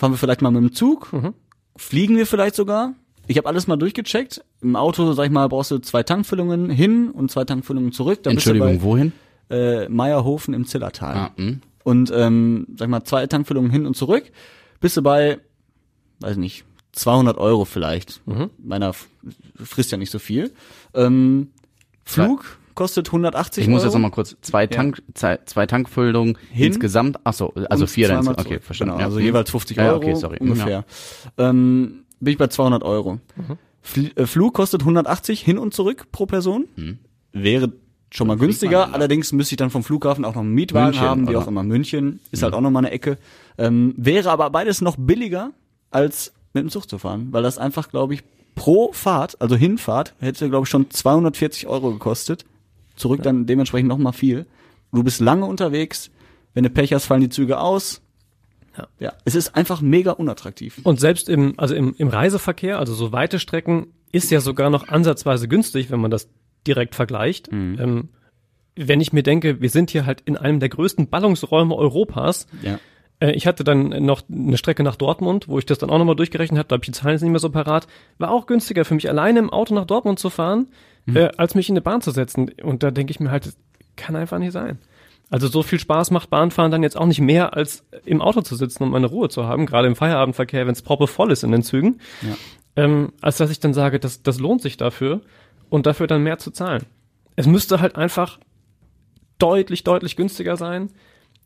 fahren 0.00 0.12
wir 0.12 0.16
vielleicht 0.18 0.40
mal 0.42 0.50
mit 0.50 0.62
dem 0.62 0.72
Zug, 0.72 1.12
fliegen 1.76 2.16
wir 2.16 2.26
vielleicht 2.26 2.54
sogar. 2.54 2.94
Ich 3.26 3.36
habe 3.36 3.46
alles 3.46 3.66
mal 3.66 3.76
durchgecheckt. 3.76 4.42
Im 4.62 4.74
Auto, 4.74 5.12
sag 5.12 5.26
ich 5.26 5.30
mal, 5.30 5.46
brauchst 5.48 5.70
du 5.70 5.78
zwei 5.78 6.02
Tankfüllungen 6.02 6.70
hin 6.70 7.10
und 7.10 7.30
zwei 7.30 7.44
Tankfüllungen 7.44 7.92
zurück. 7.92 8.22
Dann 8.22 8.32
Entschuldigung, 8.32 8.78
bei, 8.78 8.82
wohin? 8.82 9.12
äh, 9.50 9.88
Meierhofen 9.88 10.54
im 10.54 10.66
Zillertal. 10.66 11.14
Ah, 11.16 11.30
hm. 11.36 11.60
Und 11.84 12.10
ähm, 12.14 12.66
sag 12.76 12.86
ich 12.86 12.90
mal, 12.90 13.04
zwei 13.04 13.26
Tankfüllungen 13.26 13.70
hin 13.70 13.86
und 13.86 13.94
zurück, 13.96 14.24
bist 14.80 14.96
du 14.96 15.02
bei, 15.02 15.38
weiß 16.20 16.38
nicht, 16.38 16.64
200 16.92 17.36
Euro 17.38 17.64
vielleicht. 17.66 18.20
Meiner 18.58 18.88
f- 18.88 19.08
frisst 19.62 19.92
ja 19.92 19.98
nicht 19.98 20.10
so 20.10 20.18
viel. 20.18 20.52
Ähm, 20.94 21.50
Flug 22.04 22.58
kostet 22.74 23.08
180 23.08 23.64
Ich 23.64 23.68
muss 23.68 23.80
Euro. 23.82 23.86
jetzt 23.88 23.94
noch 23.94 24.00
mal 24.00 24.10
kurz 24.10 24.36
zwei 24.40 24.66
Tank, 24.66 25.02
zwei, 25.14 25.38
zwei 25.44 25.66
Tankfüllungen 25.66 26.36
Hin? 26.50 26.68
insgesamt. 26.68 27.18
Ach 27.24 27.32
so, 27.32 27.52
also 27.68 27.84
Und 27.84 27.88
vier 27.88 28.08
dann. 28.08 28.26
Okay, 28.28 28.60
verstanden. 28.60 28.92
Genau, 28.92 29.00
ja. 29.00 29.06
also 29.06 29.18
jeweils 29.20 29.50
50 29.50 29.76
Ja, 29.76 29.88
Euro 29.88 29.96
okay, 29.96 30.14
sorry. 30.14 30.38
Hm, 30.38 30.50
ungefähr. 30.50 30.84
Ähm, 31.38 32.04
bin 32.20 32.32
ich 32.32 32.38
bei 32.38 32.46
200 32.48 32.82
Euro. 32.82 33.14
Mhm. 33.14 33.58
Fl 33.82 34.10
äh, 34.14 34.26
Flug 34.26 34.54
kostet 34.54 34.82
180 34.82 35.40
hin 35.40 35.58
und 35.58 35.72
zurück 35.74 36.06
pro 36.12 36.26
Person. 36.26 36.66
Wäre 37.32 37.72
schon 38.12 38.26
mal 38.26 38.36
günstiger. 38.36 38.88
Mhm. 38.88 38.94
Allerdings 38.94 39.32
müsste 39.32 39.54
ich 39.54 39.56
dann 39.56 39.70
vom 39.70 39.84
Flughafen 39.84 40.24
auch 40.24 40.34
noch 40.34 40.42
einen 40.42 40.52
Mietwagen 40.52 40.90
München, 40.90 41.02
haben, 41.08 41.26
wie 41.26 41.30
oder? 41.30 41.40
auch 41.40 41.46
immer. 41.48 41.62
München 41.62 42.20
ist 42.30 42.42
halt 42.42 42.54
auch 42.54 42.60
noch 42.60 42.70
mal 42.70 42.80
eine 42.80 42.90
Ecke. 42.90 43.18
Ähm, 43.56 43.94
wäre 43.96 44.30
aber 44.30 44.50
beides 44.50 44.80
noch 44.80 44.96
billiger, 44.98 45.52
als 45.90 46.32
mit 46.52 46.64
dem 46.64 46.70
Zug 46.70 46.88
zu 46.90 46.98
fahren, 46.98 47.28
weil 47.30 47.42
das 47.42 47.58
einfach, 47.58 47.88
glaube 47.90 48.14
ich, 48.14 48.22
pro 48.56 48.92
Fahrt, 48.92 49.40
also 49.40 49.54
Hinfahrt, 49.56 50.14
hätte, 50.20 50.50
glaube 50.50 50.64
ich, 50.64 50.68
schon 50.70 50.90
240 50.90 51.66
Euro 51.68 51.92
gekostet. 51.92 52.44
Zurück 53.00 53.22
dann 53.22 53.46
dementsprechend 53.46 53.88
noch 53.88 53.98
mal 53.98 54.12
viel. 54.12 54.46
Du 54.92 55.02
bist 55.02 55.20
lange 55.20 55.46
unterwegs. 55.46 56.10
Wenn 56.52 56.64
du 56.64 56.70
Pech 56.70 56.92
hast, 56.92 57.06
fallen 57.06 57.22
die 57.22 57.28
Züge 57.28 57.58
aus. 57.58 58.02
Ja. 58.76 58.88
Ja, 58.98 59.12
es 59.24 59.34
ist 59.34 59.56
einfach 59.56 59.80
mega 59.80 60.12
unattraktiv. 60.12 60.80
Und 60.82 61.00
selbst 61.00 61.28
im, 61.28 61.54
also 61.56 61.74
im, 61.74 61.94
im 61.96 62.08
Reiseverkehr, 62.08 62.78
also 62.78 62.94
so 62.94 63.12
weite 63.12 63.38
Strecken, 63.38 63.88
ist 64.12 64.30
ja 64.30 64.40
sogar 64.40 64.70
noch 64.70 64.88
ansatzweise 64.88 65.48
günstig, 65.48 65.90
wenn 65.90 66.00
man 66.00 66.10
das 66.10 66.28
direkt 66.66 66.94
vergleicht. 66.94 67.48
Ähm, 67.52 68.10
wenn 68.76 69.00
ich 69.00 69.12
mir 69.12 69.22
denke, 69.22 69.60
wir 69.60 69.70
sind 69.70 69.90
hier 69.90 70.06
halt 70.06 70.20
in 70.22 70.36
einem 70.36 70.60
der 70.60 70.68
größten 70.68 71.08
Ballungsräume 71.08 71.74
Europas. 71.74 72.46
Ja. 72.62 72.78
Äh, 73.20 73.32
ich 73.32 73.46
hatte 73.46 73.64
dann 73.64 73.88
noch 74.04 74.22
eine 74.30 74.58
Strecke 74.58 74.82
nach 74.82 74.96
Dortmund, 74.96 75.48
wo 75.48 75.58
ich 75.58 75.66
das 75.66 75.78
dann 75.78 75.90
auch 75.90 75.98
nochmal 75.98 76.16
durchgerechnet 76.16 76.58
habe, 76.58 76.68
da 76.68 76.74
habe 76.74 76.84
ich 76.84 76.90
die 76.90 76.92
Zahlen 76.92 77.14
nicht 77.14 77.30
mehr 77.30 77.38
so 77.38 77.50
parat. 77.50 77.86
War 78.18 78.30
auch 78.30 78.46
günstiger 78.46 78.84
für 78.84 78.94
mich, 78.94 79.08
alleine 79.08 79.38
im 79.38 79.50
Auto 79.50 79.74
nach 79.74 79.86
Dortmund 79.86 80.18
zu 80.18 80.30
fahren, 80.30 80.68
äh, 81.14 81.30
als 81.36 81.54
mich 81.54 81.68
in 81.68 81.74
eine 81.74 81.80
Bahn 81.82 82.00
zu 82.02 82.10
setzen. 82.10 82.50
Und 82.62 82.82
da 82.82 82.90
denke 82.90 83.10
ich 83.10 83.20
mir 83.20 83.30
halt, 83.30 83.46
das 83.46 83.56
kann 83.96 84.16
einfach 84.16 84.38
nicht 84.38 84.52
sein. 84.52 84.78
Also 85.30 85.46
so 85.46 85.62
viel 85.62 85.78
Spaß 85.78 86.10
macht 86.10 86.28
Bahnfahren 86.30 86.72
dann 86.72 86.82
jetzt 86.82 86.96
auch 86.96 87.06
nicht 87.06 87.20
mehr, 87.20 87.54
als 87.54 87.84
im 88.04 88.20
Auto 88.20 88.40
zu 88.40 88.56
sitzen 88.56 88.82
und 88.82 88.90
meine 88.90 89.06
Ruhe 89.06 89.28
zu 89.28 89.44
haben, 89.46 89.66
gerade 89.66 89.86
im 89.86 89.94
Feierabendverkehr, 89.94 90.66
wenn 90.66 90.72
es 90.72 90.82
voll 90.82 91.30
ist 91.30 91.44
in 91.44 91.52
den 91.52 91.62
Zügen, 91.62 92.00
Ja. 92.22 92.36
ähm, 92.84 93.12
als 93.20 93.36
dass 93.36 93.50
ich 93.50 93.60
dann 93.60 93.72
sage, 93.72 94.00
das, 94.00 94.22
das 94.22 94.40
lohnt 94.40 94.60
sich 94.60 94.76
dafür 94.76 95.20
und 95.68 95.86
dafür 95.86 96.08
dann 96.08 96.24
mehr 96.24 96.38
zu 96.38 96.50
zahlen. 96.50 96.82
Es 97.36 97.46
müsste 97.46 97.80
halt 97.80 97.94
einfach 97.96 98.40
deutlich, 99.38 99.84
deutlich 99.84 100.16
günstiger 100.16 100.56
sein, 100.56 100.90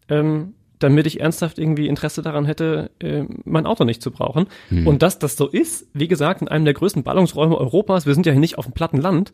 ähm, 0.09 0.55
damit 0.79 1.07
ich 1.07 1.21
ernsthaft 1.21 1.59
irgendwie 1.59 1.87
Interesse 1.87 2.23
daran 2.23 2.45
hätte, 2.45 2.91
äh, 2.99 3.25
mein 3.45 3.67
Auto 3.67 3.85
nicht 3.85 4.03
zu 4.03 4.11
brauchen. 4.11 4.47
Und 4.85 5.03
dass 5.03 5.19
das 5.19 5.37
so 5.37 5.49
ist, 5.49 5.87
wie 5.93 6.09
gesagt, 6.09 6.43
in 6.43 6.49
einem 6.49 6.65
der 6.65 6.75
größten 6.75 7.03
Ballungsräume 7.03 7.57
Europas, 7.57 8.07
wir 8.07 8.15
sind 8.15 8.27
ja 8.27 8.33
hier 8.33 8.41
nicht 8.41 8.59
auf 8.59 8.67
dem 8.67 8.73
platten 8.73 8.99
Land, 8.99 9.33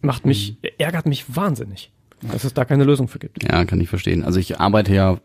macht 0.00 0.26
mich, 0.26 0.58
ärgert 0.78 1.06
mich 1.06 1.34
wahnsinnig, 1.34 1.90
dass 2.20 2.44
es 2.44 2.54
da 2.54 2.64
keine 2.64 2.84
Lösung 2.84 3.08
für 3.08 3.18
gibt. 3.18 3.42
Ja, 3.42 3.64
kann 3.64 3.80
ich 3.80 3.88
verstehen. 3.88 4.24
Also 4.24 4.38
ich 4.38 4.60
arbeite 4.60 4.94
ja 4.94 5.18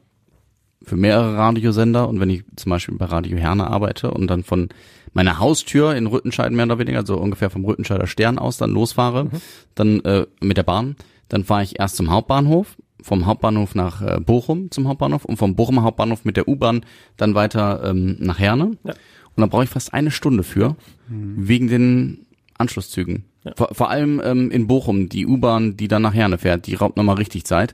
für 0.83 0.95
mehrere 0.95 1.37
Radiosender 1.37 2.07
und 2.07 2.19
wenn 2.19 2.29
ich 2.29 2.43
zum 2.55 2.69
Beispiel 2.69 2.97
bei 2.97 3.05
Radio 3.05 3.37
Herne 3.37 3.67
arbeite 3.67 4.11
und 4.11 4.27
dann 4.27 4.43
von 4.43 4.69
meiner 5.13 5.39
Haustür 5.39 5.95
in 5.95 6.07
Rüttenscheid 6.07 6.51
mehr 6.51 6.65
oder 6.65 6.79
weniger, 6.79 7.05
so 7.05 7.17
ungefähr 7.17 7.49
vom 7.49 7.63
Rüttenscheider 7.65 8.07
Stern 8.07 8.39
aus 8.39 8.57
dann 8.57 8.71
losfahre, 8.71 9.29
dann 9.75 10.01
äh, 10.01 10.25
mit 10.41 10.57
der 10.57 10.63
Bahn, 10.63 10.95
dann 11.29 11.43
fahre 11.45 11.63
ich 11.63 11.79
erst 11.79 11.95
zum 11.95 12.09
Hauptbahnhof, 12.09 12.75
vom 13.03 13.25
Hauptbahnhof 13.25 13.75
nach 13.75 14.01
äh, 14.01 14.19
Bochum 14.19 14.71
zum 14.71 14.87
Hauptbahnhof 14.87 15.25
und 15.25 15.37
vom 15.37 15.55
Bochumer 15.55 15.83
Hauptbahnhof 15.83 16.25
mit 16.25 16.37
der 16.37 16.47
U-Bahn 16.47 16.81
dann 17.17 17.35
weiter 17.35 17.83
ähm, 17.85 18.15
nach 18.19 18.39
Herne. 18.39 18.71
Ja. 18.83 18.93
Und 19.35 19.41
da 19.41 19.45
brauche 19.47 19.63
ich 19.63 19.69
fast 19.69 19.93
eine 19.93 20.11
Stunde 20.11 20.43
für, 20.43 20.75
wegen 21.07 21.67
den 21.67 22.25
Anschlusszügen. 22.57 23.25
Vor, 23.57 23.69
vor 23.71 23.89
allem 23.89 24.21
ähm, 24.23 24.51
in 24.51 24.67
Bochum, 24.67 25.09
die 25.09 25.25
U-Bahn, 25.25 25.75
die 25.75 25.87
dann 25.87 26.03
nach 26.03 26.13
Herne 26.13 26.37
fährt, 26.37 26.67
die 26.67 26.75
raubt 26.75 26.97
nochmal 26.97 27.15
richtig 27.15 27.43
Zeit. 27.45 27.73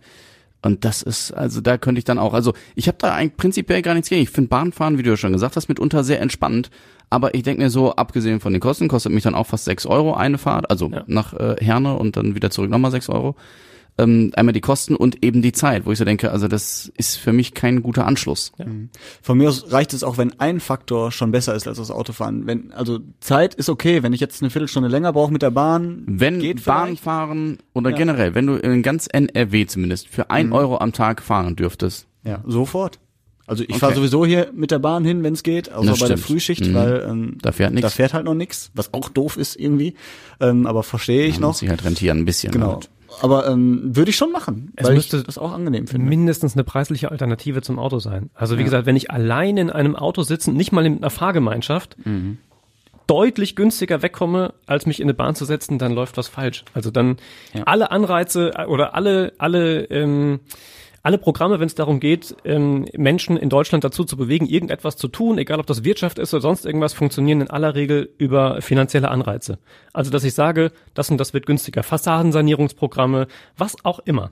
Und 0.62 0.84
das 0.84 1.02
ist, 1.02 1.32
also 1.32 1.62
da 1.62 1.78
könnte 1.78 2.00
ich 2.00 2.06
dann 2.06 2.18
auch, 2.18 2.34
also 2.34 2.54
ich 2.76 2.88
habe 2.88 2.98
da 3.00 3.14
eigentlich 3.14 3.38
prinzipiell 3.38 3.82
gar 3.82 3.94
nichts 3.94 4.10
gegen. 4.10 4.22
Ich 4.22 4.30
finde 4.30 4.50
Bahnfahren, 4.50 4.98
wie 4.98 5.04
du 5.04 5.10
ja 5.12 5.18
schon 5.18 5.32
gesagt 5.34 5.56
hast, 5.58 5.68
mitunter 5.70 6.04
sehr 6.04 6.22
entspannend. 6.22 6.70
Aber 7.10 7.34
ich 7.34 7.44
denke 7.44 7.62
mir 7.62 7.70
so, 7.70 7.94
abgesehen 7.96 8.40
von 8.40 8.54
den 8.54 8.60
Kosten, 8.62 8.88
kostet 8.88 9.12
mich 9.12 9.24
dann 9.24 9.36
auch 9.36 9.48
fast 9.48 9.66
sechs 9.66 9.86
Euro 9.86 10.14
eine 10.14 10.38
Fahrt, 10.38 10.70
also 10.70 10.90
Ja. 10.90 11.04
nach 11.08 11.34
äh, 11.34 11.56
Herne 11.60 11.98
und 11.98 12.18
dann 12.18 12.36
wieder 12.36 12.52
zurück 12.52 12.70
nochmal 12.70 12.92
sechs 12.92 13.10
Euro. 13.10 13.36
Ähm, 14.00 14.32
einmal 14.36 14.54
die 14.54 14.62
Kosten 14.62 14.96
und 14.96 15.24
eben 15.24 15.42
die 15.42 15.52
Zeit, 15.52 15.86
wo 15.86 15.92
ich 15.92 15.98
so 16.00 16.06
denke, 16.06 16.32
also 16.32 16.48
das 16.48 16.92
ist 16.98 17.18
für 17.18 17.34
mich 17.34 17.54
kein 17.54 17.84
guter 17.84 18.06
Anschluss. 18.08 18.52
Von 19.22 19.38
mir 19.38 19.50
aus 19.50 19.72
reicht 19.72 19.94
es 19.94 20.04
auch, 20.04 20.18
wenn 20.18 20.40
ein 20.40 20.60
Faktor 20.60 21.12
schon 21.12 21.32
besser 21.32 21.54
ist 21.56 21.68
als 21.68 21.78
das 21.78 21.92
Autofahren. 21.92 22.48
Wenn, 22.48 22.72
also 22.72 23.00
Zeit 23.20 23.56
ist 23.56 23.70
okay, 23.70 24.02
wenn 24.02 24.14
ich 24.14 24.20
jetzt 24.22 24.42
eine 24.42 24.50
Viertelstunde 24.50 24.90
länger 24.90 25.12
brauche 25.14 25.34
mit 25.34 25.42
der 25.42 25.52
Bahn, 25.52 26.04
Wenn 26.08 26.40
geht 26.40 26.64
Bahn 26.66 26.86
vielleicht. 26.88 27.04
fahren 27.04 27.58
oder 27.74 27.90
Ja. 27.92 27.98
generell, 27.98 28.36
wenn 28.36 28.48
du 28.48 28.56
in 28.56 28.82
ganz 28.84 29.08
NRW 29.12 29.66
zumindest 29.66 30.08
für 30.08 30.30
ein 30.32 30.54
Euro 30.54 30.78
am 30.80 30.94
Tag 30.94 31.22
fahren 31.22 31.56
dürftest, 31.56 32.08
Ja, 32.24 32.44
sofort. 32.46 33.00
Also 33.48 33.64
ich 33.64 33.70
Okay. 33.72 33.80
fahre 33.80 33.96
sowieso 33.96 34.26
hier 34.26 34.52
mit 34.54 34.70
der 34.72 34.78
Bahn 34.80 35.04
hin, 35.04 35.24
wenn 35.24 35.34
es 35.34 35.42
geht, 35.42 35.72
außer 35.72 35.96
bei 36.00 36.08
der. 36.08 36.18
Frühschicht, 36.20 36.68
Mhm. 36.68 36.74
weil 36.76 37.06
ähm, 37.10 37.38
Da 37.42 37.52
fährt 37.52 37.74
nix. 37.74 37.82
Da 37.82 37.90
fährt 37.90 38.14
halt 38.14 38.26
noch 38.26 38.36
nix, 38.36 38.70
was 38.76 38.94
auch 38.94 39.10
doof 39.10 39.38
ist 39.38 39.56
irgendwie. 39.60 39.96
Ähm, 40.40 40.68
aber 40.68 40.84
verstehe 40.84 41.26
ich 41.26 41.36
dann 41.36 41.42
noch. 41.42 41.48
muss 41.50 41.62
ich 41.64 41.70
halt 41.70 41.84
rentieren 41.84 42.20
ein 42.20 42.26
bisschen. 42.26 42.52
Genau. 42.52 42.74
Halt. 42.74 42.90
Aber 43.22 43.48
ähm, 43.48 43.96
würde 43.96 44.10
ich 44.12 44.16
schon 44.18 44.32
machen, 44.32 44.72
Es 44.76 44.88
weil 44.88 44.96
müsste 44.96 45.18
ich 45.18 45.24
das 45.24 45.38
auch 45.38 45.52
angenehm 45.52 45.88
finde. 45.88 46.08
mindestens 46.08 46.54
eine 46.54 46.64
preisliche 46.64 47.12
Alternative 47.12 47.62
zum 47.62 47.78
Auto 47.80 48.00
sein. 48.00 48.30
Also 48.34 48.58
wie 48.58 48.64
gesagt, 48.64 48.86
wenn 48.86 48.96
ich 48.96 49.12
allein 49.12 49.58
in 49.58 49.70
einem 49.70 49.96
Auto 49.96 50.22
sitzen, 50.24 50.54
nicht 50.56 50.72
mal 50.72 50.86
in 50.86 50.98
einer 50.98 51.10
Fahrgemeinschaft, 51.10 51.98
deutlich 53.08 53.56
günstiger 53.56 54.02
wegkomme, 54.04 54.54
als 54.68 54.86
mich 54.86 55.00
in 55.00 55.06
eine 55.06 55.14
Bahn 55.16 55.34
zu 55.36 55.44
setzen, 55.46 55.80
dann 55.80 55.94
läuft 55.94 56.16
was 56.18 56.28
falsch. 56.28 56.64
Also 56.74 56.92
dann 56.92 57.18
Ja. 57.54 57.64
alle 57.64 57.92
Anreize 57.92 58.54
äh, 58.56 58.66
oder 58.66 58.94
alle 58.94 59.34
alle 59.40 59.84
ähm, 59.86 60.40
alle 61.04 61.18
Programme, 61.18 61.60
wenn 61.60 61.68
es 61.68 61.76
darum 61.76 62.00
geht, 62.00 62.36
ähm, 62.46 62.86
Menschen 62.96 63.38
in 63.38 63.50
Deutschland 63.50 63.84
dazu 63.84 64.04
zu 64.04 64.18
bewegen, 64.18 64.46
irgendetwas 64.46 64.98
zu 64.98 65.08
tun, 65.08 65.38
egal 65.38 65.60
ob 65.60 65.68
das 65.68 65.84
Wirtschaft 65.84 66.20
ist 66.20 66.34
oder 66.34 66.42
sonst 66.42 66.66
irgendwas, 66.66 66.94
funktionieren 66.94 67.42
in 67.42 67.50
aller 67.50 67.76
Regel 67.76 68.10
über 68.18 68.62
finanzielle 68.62 69.10
Anreize. 69.10 69.60
Also 69.94 70.12
dass 70.12 70.24
ich 70.24 70.34
sage, 70.34 70.72
das 70.94 71.10
und 71.10 71.18
das 71.18 71.34
wird 71.34 71.46
günstiger, 71.46 71.84
Fassadensanierungsprogramme, 71.84 73.28
was 73.58 73.76
auch 73.84 74.00
immer. 74.00 74.32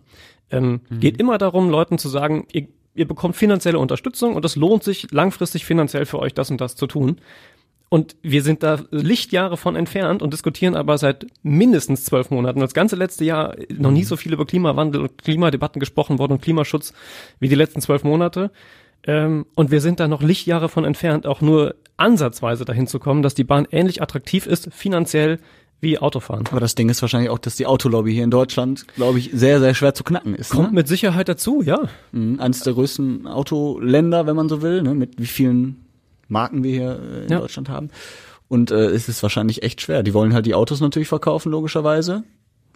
Ähm, 0.50 0.82
Geht 1.00 1.20
immer 1.20 1.38
darum, 1.38 1.70
Leuten 1.70 1.98
zu 1.98 2.10
sagen, 2.10 2.48
ihr, 2.52 2.68
ihr 2.96 3.08
bekommt 3.08 3.36
finanzielle 3.36 3.80
Unterstützung 3.80 4.36
und 4.36 4.46
es 4.46 4.56
lohnt 4.56 4.84
sich 4.84 5.12
langfristig 5.12 5.66
finanziell 5.66 6.06
für 6.06 6.20
euch 6.20 6.34
das 6.34 6.52
und 6.52 6.62
das 6.62 6.76
zu 6.76 6.88
tun. 6.88 7.20
Und 7.90 8.18
wir 8.22 8.44
sind 8.44 8.64
da 8.64 8.80
Lichtjahre 8.92 9.56
von 9.56 9.76
entfernt 9.76 10.22
und 10.22 10.34
diskutieren 10.34 10.76
aber 10.76 10.98
seit 10.98 11.26
mindestens 11.42 12.04
zwölf 12.04 12.30
Monaten, 12.30 12.60
das 12.60 12.74
ganze 12.74 12.98
letzte 12.98 13.24
Jahr 13.24 13.56
noch 13.70 13.92
nie 13.92 14.04
so 14.04 14.18
viel 14.18 14.34
über 14.34 14.46
Klimawandel 14.46 15.02
und 15.02 15.18
Klimadebatten 15.18 15.80
gesprochen 15.80 16.20
worden 16.20 16.34
und 16.34 16.42
Klimaschutz 16.42 16.94
wie 17.40 17.48
die 17.48 17.56
letzten 17.56 17.82
zwölf 17.82 18.04
Monate. 18.04 18.52
Ähm, 19.04 19.46
und 19.56 19.72
wir 19.72 19.80
sind 19.80 20.00
da 20.02 20.08
noch 20.08 20.22
Lichtjahre 20.22 20.68
von 20.68 20.84
entfernt, 20.84 21.26
auch 21.26 21.40
nur 21.40 21.76
ansatzweise 21.96 22.66
dahin 22.66 22.88
zu 22.88 23.00
kommen, 23.00 23.22
dass 23.22 23.36
die 23.36 23.46
Bahn 23.46 23.68
ähnlich 23.72 24.02
attraktiv 24.02 24.48
ist, 24.48 24.70
finanziell 24.74 25.40
wie 25.80 26.00
Autofahren. 26.00 26.46
Aber 26.52 26.60
das 26.60 26.76
Ding 26.76 26.90
ist 26.90 27.02
wahrscheinlich 27.02 27.30
auch, 27.30 27.40
dass 27.40 27.56
die 27.56 27.68
Autolobby 27.68 28.12
hier 28.12 28.24
in 28.24 28.32
Deutschland, 28.32 28.86
glaube 28.96 29.20
ich, 29.20 29.30
sehr, 29.34 29.60
sehr 29.60 29.76
schwer 29.76 29.94
zu 29.94 30.04
knacken 30.04 30.34
ist. 30.36 30.50
Kommt 30.50 30.70
ne? 30.70 30.76
mit 30.76 30.88
Sicherheit 30.88 31.30
dazu, 31.30 31.62
ja. 31.62 31.82
Mhm, 32.12 32.40
Eines 32.40 32.62
der 32.62 32.74
größten 32.74 33.28
Autoländer, 33.28 34.26
wenn 34.26 34.36
man 34.36 34.50
so 34.50 34.62
will, 34.62 34.82
ne? 34.82 34.96
mit 34.96 35.20
wie 35.20 35.28
vielen 35.28 35.87
Marken 36.28 36.64
wir 36.64 36.72
hier 36.72 37.00
äh, 37.00 37.24
in 37.26 37.30
Ja. 37.30 37.40
Deutschland 37.40 37.70
haben. 37.70 37.90
Und 38.48 38.72
äh, 38.72 38.88
es 38.88 39.10
ist 39.10 39.22
wahrscheinlich 39.24 39.64
echt 39.64 39.82
schwer. 39.82 40.04
Die 40.04 40.14
wollen 40.14 40.34
halt 40.34 40.46
die 40.46 40.56
Autos 40.56 40.80
natürlich 40.80 41.08
verkaufen, 41.10 41.52
logischerweise. 41.52 42.24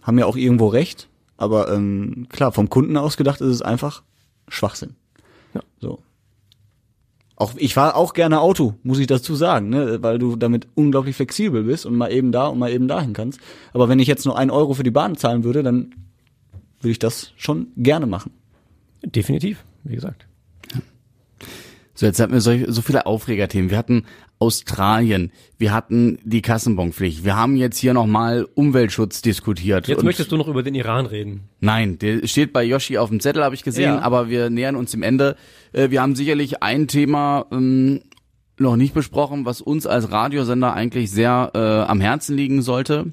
Haben 0.02 0.18
ja 0.18 0.26
auch 0.26 0.36
irgendwo 0.36 0.66
recht. 0.68 1.08
Aber 1.36 1.72
ähm, 1.72 2.26
klar, 2.28 2.52
vom 2.52 2.68
Kunden 2.68 2.96
aus 2.96 3.16
gedacht 3.16 3.40
ist 3.40 3.48
es 3.48 3.62
einfach 3.62 4.02
Schwachsinn. 4.48 4.94
Ja. 5.54 5.62
So. 5.80 5.98
Auch 7.36 7.54
ich 7.56 7.74
fahre 7.74 7.96
auch 7.96 8.12
gerne 8.12 8.40
Auto, 8.40 8.74
muss 8.82 8.98
ich 8.98 9.06
dazu 9.06 9.34
sagen, 9.34 9.70
ne? 9.70 10.02
weil 10.02 10.18
du 10.18 10.36
damit 10.36 10.68
unglaublich 10.74 11.16
flexibel 11.16 11.64
bist 11.64 11.86
und 11.86 11.96
mal 11.96 12.12
eben 12.12 12.30
da 12.30 12.46
und 12.48 12.58
mal 12.58 12.70
eben 12.70 12.86
dahin 12.86 13.14
kannst. 13.14 13.40
Aber 13.72 13.88
wenn 13.88 13.98
ich 13.98 14.06
jetzt 14.06 14.26
nur 14.26 14.38
einen 14.38 14.50
Euro 14.50 14.74
für 14.74 14.82
die 14.84 14.90
Bahn 14.90 15.16
zahlen 15.16 15.42
würde, 15.42 15.62
dann 15.62 15.94
würde 16.80 16.92
ich 16.92 16.98
das 16.98 17.32
schon 17.36 17.68
gerne 17.76 18.06
machen. 18.06 18.32
Definitiv, 19.04 19.64
wie 19.84 19.94
gesagt. 19.94 20.26
So, 21.94 22.06
jetzt 22.06 22.18
hatten 22.20 22.32
wir 22.32 22.40
solch, 22.40 22.64
so 22.68 22.80
viele 22.80 23.04
Aufregerthemen. 23.06 23.70
Wir 23.70 23.76
hatten 23.78 24.04
Australien, 24.38 25.30
wir 25.58 25.72
hatten 25.72 26.18
die 26.24 26.42
Kassenbonpflicht, 26.42 27.22
wir 27.24 27.36
haben 27.36 27.54
jetzt 27.56 27.78
hier 27.78 27.94
nochmal 27.94 28.46
Umweltschutz 28.54 29.22
diskutiert. 29.22 29.86
Jetzt 29.88 29.98
Und- 29.98 30.04
möchtest 30.06 30.32
du 30.32 30.36
noch 30.36 30.48
über 30.48 30.62
den 30.62 30.74
Iran 30.74 31.06
reden. 31.06 31.42
Nein, 31.60 31.98
der 31.98 32.26
steht 32.26 32.52
bei 32.52 32.64
Yoshi 32.64 32.98
auf 32.98 33.10
dem 33.10 33.20
Zettel, 33.20 33.44
habe 33.44 33.54
ich 33.54 33.62
gesehen, 33.62 33.94
Ja. 33.94 34.00
aber 34.00 34.28
wir 34.30 34.50
nähern 34.50 34.74
uns 34.74 34.90
dem 34.90 35.02
Ende. 35.02 35.36
Äh, 35.72 35.90
wir 35.90 36.00
haben 36.02 36.16
sicherlich 36.16 36.62
ein 36.62 36.88
Thema 36.88 37.46
ähm, 37.52 38.00
noch 38.58 38.76
nicht 38.76 38.94
besprochen, 38.94 39.44
was 39.44 39.60
uns 39.60 39.86
als 39.86 40.10
Radiosender 40.10 40.72
eigentlich 40.72 41.10
sehr 41.10 41.50
äh, 41.54 41.58
am 41.90 42.00
Herzen 42.00 42.36
liegen 42.36 42.62
sollte. 42.62 43.12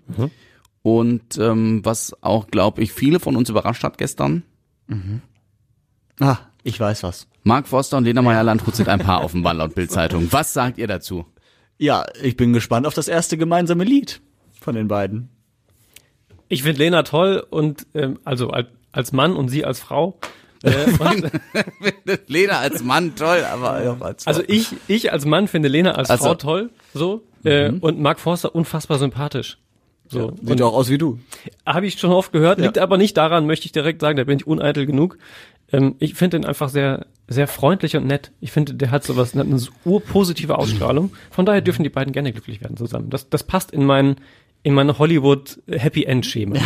Und 0.82 1.38
ähm, 1.38 1.82
was 1.84 2.16
auch, 2.24 2.48
glaube 2.48 2.82
ich, 2.82 2.92
viele 2.94 3.20
von 3.20 3.36
uns 3.36 3.50
überrascht 3.50 3.84
hat 3.84 3.98
gestern. 3.98 4.44
Ah, 6.20 6.38
ich 6.70 6.80
weiß 6.80 7.04
was. 7.04 7.28
Mark 7.44 7.68
Forster 7.68 7.98
und 7.98 8.04
Lena 8.06 8.22
Meyer-Landrut 8.22 8.76
sind 8.76 8.90
ein 8.90 9.00
Paar 9.00 9.24
offenbar 9.24 9.54
laut 9.54 9.76
Bildzeitung. 9.76 10.32
Was 10.32 10.54
sagt 10.54 10.78
ihr 10.78 10.88
dazu? 10.88 11.26
Ja, 11.78 12.06
ich 12.22 12.36
bin 12.38 12.54
gespannt 12.54 12.86
auf 12.86 12.94
das 12.94 13.08
erste 13.08 13.38
gemeinsame 13.38 13.84
Lied 13.84 14.22
von 14.60 14.76
den 14.76 14.88
beiden. 14.88 15.30
Ich 16.48 16.64
finde 16.64 16.80
Lena 16.80 17.04
toll 17.04 17.46
und 17.50 17.86
ähm, 17.94 18.20
also 18.26 18.50
als, 18.50 18.68
als 18.92 19.12
Mann 19.12 19.36
und 19.36 19.50
sie 19.50 19.66
als 19.66 19.80
Frau. 19.80 20.20
Äh, 20.64 20.86
und, 21.00 21.32
Lena 22.28 22.60
als 22.60 22.84
Mann 22.84 23.16
toll, 23.16 23.46
aber 23.50 23.92
auch 23.92 24.02
als 24.02 24.28
also 24.28 24.44
ich, 24.46 24.70
ich 24.88 25.12
als 25.14 25.26
Mann 25.26 25.48
finde 25.48 25.70
Lena 25.70 25.92
als 25.92 26.10
Also- 26.10 26.26
Frau 26.26 26.36
toll, 26.36 26.70
so 26.94 27.24
äh, 27.46 27.70
und 27.72 28.00
Mark 28.00 28.20
Forster 28.20 28.54
unfassbar 28.54 29.00
sympathisch. 29.00 29.58
So 30.10 30.34
Sieht 30.42 30.62
auch 30.62 30.74
aus 30.74 30.90
wie 30.90 30.98
du. 30.98 31.20
habe 31.66 31.86
ich 31.86 32.00
schon 32.00 32.12
oft 32.12 32.32
gehört, 32.32 32.60
liegt 32.60 32.80
aber 32.80 32.98
nicht 32.98 33.16
daran, 33.16 33.46
möchte 33.46 33.68
ich 33.68 33.72
direkt 33.72 34.02
sagen, 34.02 34.18
da 34.18 34.24
bin 34.24 34.40
ich 34.40 34.48
uneitel 34.48 34.86
genug. 34.88 35.18
Ähm, 35.72 35.96
ich 36.00 36.16
finde 36.16 36.38
ihn 36.38 36.46
einfach 36.46 36.70
sehr, 36.70 37.06
sehr 37.28 37.48
freundlich 37.48 37.96
und 37.96 38.08
nett. 38.08 38.32
Ich 38.42 38.52
finde, 38.52 38.74
der 38.74 38.90
hat 38.90 39.04
sowas, 39.04 39.36
eine 39.36 39.60
urpositive 39.86 40.58
Ausstrahlung. 40.58 41.12
Von 41.30 41.46
daher 41.46 41.62
dürfen 41.62 41.84
die 41.84 41.90
beiden 41.90 42.12
gerne 42.12 42.32
glücklich 42.32 42.60
werden 42.62 42.76
zusammen. 42.76 43.12
Das, 43.12 43.30
das 43.30 43.44
passt 43.44 43.72
in 43.72 43.86
mein, 43.86 44.16
in 44.64 44.74
mein 44.74 44.98
Hollywood 44.98 45.60
Happy 45.70 46.06
End 46.06 46.26
Schema. 46.26 46.58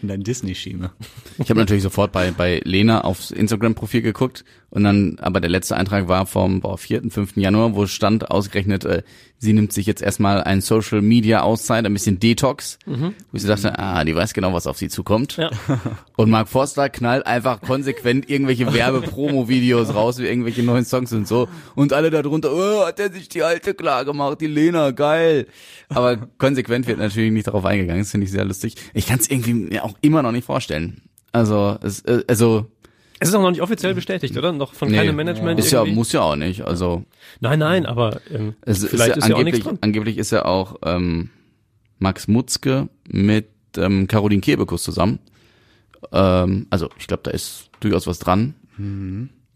In 0.00 0.08
dein 0.08 0.22
Disney-Schema. 0.22 0.92
Ich 1.38 1.50
habe 1.50 1.60
natürlich 1.60 1.82
sofort 1.82 2.12
bei, 2.12 2.30
bei 2.30 2.62
Lena 2.64 3.02
aufs 3.02 3.30
Instagram-Profil 3.30 4.00
geguckt 4.00 4.44
und 4.70 4.84
dann, 4.84 5.18
aber 5.20 5.40
der 5.40 5.48
letzte 5.48 5.76
Eintrag 5.76 6.08
war 6.08 6.26
vom 6.26 6.60
boah, 6.60 6.76
4., 6.76 7.10
5. 7.10 7.36
Januar, 7.36 7.74
wo 7.74 7.86
stand 7.86 8.30
ausgerechnet, 8.30 8.84
äh, 8.84 9.02
sie 9.38 9.54
nimmt 9.54 9.72
sich 9.72 9.86
jetzt 9.86 10.02
erstmal 10.02 10.42
ein 10.42 10.60
Social 10.60 11.00
Media 11.00 11.40
Auszeit, 11.40 11.86
ein 11.86 11.94
bisschen 11.94 12.20
Detox, 12.20 12.78
wo 12.84 13.12
ich 13.32 13.42
so 13.42 13.48
dachte, 13.48 13.78
ah, 13.78 14.04
die 14.04 14.14
weiß 14.14 14.34
genau, 14.34 14.52
was 14.52 14.66
auf 14.66 14.76
sie 14.76 14.88
zukommt. 14.88 15.38
Ja. 15.38 15.50
Und 16.16 16.28
Mark 16.28 16.48
Forster 16.48 16.90
knallt 16.90 17.26
einfach 17.26 17.62
konsequent 17.62 18.28
irgendwelche 18.28 18.70
Werbe-Promo-Videos 18.72 19.94
raus, 19.94 20.18
wie 20.18 20.26
irgendwelche 20.26 20.62
neuen 20.62 20.84
Songs 20.84 21.12
und 21.12 21.26
so. 21.26 21.48
Und 21.74 21.94
alle 21.94 22.10
darunter, 22.10 22.52
oh, 22.52 22.86
hat 22.86 23.00
er 23.00 23.10
sich 23.10 23.30
die 23.30 23.42
alte 23.42 23.72
klar 23.72 24.04
gemacht, 24.04 24.40
die 24.42 24.48
Lena, 24.48 24.90
geil. 24.90 25.46
Aber 25.88 26.18
konsequent 26.36 26.86
wird 26.86 26.98
natürlich 26.98 27.32
nicht 27.32 27.46
darauf 27.46 27.64
eingegangen, 27.64 28.02
das 28.02 28.10
finde 28.10 28.26
ich 28.26 28.32
sehr 28.32 28.44
lustig. 28.44 28.74
Ich 28.92 29.06
kann 29.06 29.18
es 29.18 29.30
irgendwie 29.30 29.80
auch 29.80 29.94
immer 30.02 30.22
noch 30.22 30.32
nicht 30.32 30.44
vorstellen. 30.44 31.00
Also, 31.32 31.78
es, 31.82 32.00
äh, 32.02 32.24
also, 32.26 32.66
Es 33.20 33.28
ist 33.28 33.34
auch 33.34 33.42
noch 33.42 33.50
nicht 33.50 33.62
offiziell 33.62 33.94
bestätigt, 33.94 34.36
oder? 34.36 34.52
Noch 34.52 34.74
von 34.74 34.92
keinem 34.92 35.16
Management. 35.16 35.58
ist 35.58 35.70
ja, 35.70 35.80
irgendwie? 35.80 35.94
muss 35.96 36.12
ja 36.12 36.20
auch 36.22 36.36
nicht. 36.36 36.62
Also, 36.62 37.04
Nein, 37.40 37.58
nein, 37.58 37.86
aber 37.86 38.20
ähm, 38.32 38.54
es 38.62 38.84
vielleicht 38.84 39.16
ist 39.16 39.18
ist 39.18 39.28
ja 39.28 39.30
ja 39.30 39.36
auch 39.36 39.42
nichts 39.44 39.58
angeblich, 39.58 39.62
dran. 39.64 39.78
angeblich 39.80 40.18
ist 40.18 40.30
ja 40.30 40.44
auch 40.44 40.76
ähm, 40.84 41.30
Max 41.98 42.28
Mutzke 42.28 42.88
mit 43.08 43.48
ähm, 43.76 44.06
Caroline 44.06 44.40
Kebekus 44.40 44.82
zusammen. 44.82 45.18
Ähm, 46.12 46.66
also 46.70 46.90
ich 46.98 47.06
glaube, 47.06 47.22
da 47.24 47.30
ist 47.30 47.70
durchaus 47.80 48.06
was 48.06 48.18
dran. 48.18 48.54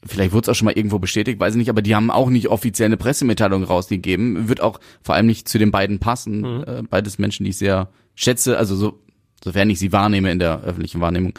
Vielleicht 0.05 0.33
wurde 0.33 0.47
es 0.47 0.49
auch 0.49 0.55
schon 0.59 0.67
mal 0.67 0.77
irgendwo 0.77 0.99
bestätigt, 0.99 1.39
weiß 1.39 1.55
ich 1.55 1.59
nicht, 1.59 1.71
aber 1.71 1.81
die 1.83 1.95
haben 1.95 2.11
auch 2.11 2.29
nicht 2.29 2.49
offiziell 2.49 2.87
eine 2.87 2.97
Pressemitteilung 2.97 3.63
rausgegeben. 3.63 4.49
Wird 4.49 4.61
auch 4.61 4.81
vor 5.03 5.15
allem 5.15 5.27
nicht 5.27 5.49
zu 5.49 5.59
den 5.59 5.71
beiden 5.71 6.01
passen. 6.01 6.45
Äh, 6.65 6.83
beides 6.91 7.19
Menschen, 7.19 7.45
die 7.45 7.51
ich 7.51 7.59
sehr 7.59 7.89
schätze, 8.17 8.59
also 8.59 8.75
so, 8.75 8.99
sofern 9.45 9.71
ich 9.71 9.79
sie 9.79 9.93
wahrnehme 9.93 10.33
in 10.33 10.41
der 10.41 10.63
öffentlichen 10.63 11.01
Wahrnehmung. 11.01 11.35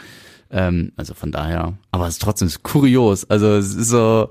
Ähm, 0.54 0.92
also 0.96 1.14
von 1.14 1.32
daher, 1.32 1.76
aber 1.90 2.06
es 2.06 2.14
ist 2.14 2.22
trotzdem 2.22 2.48
kurios. 2.62 3.28
Also 3.28 3.48
es 3.54 3.74
ist 3.74 3.88
so, 3.88 4.30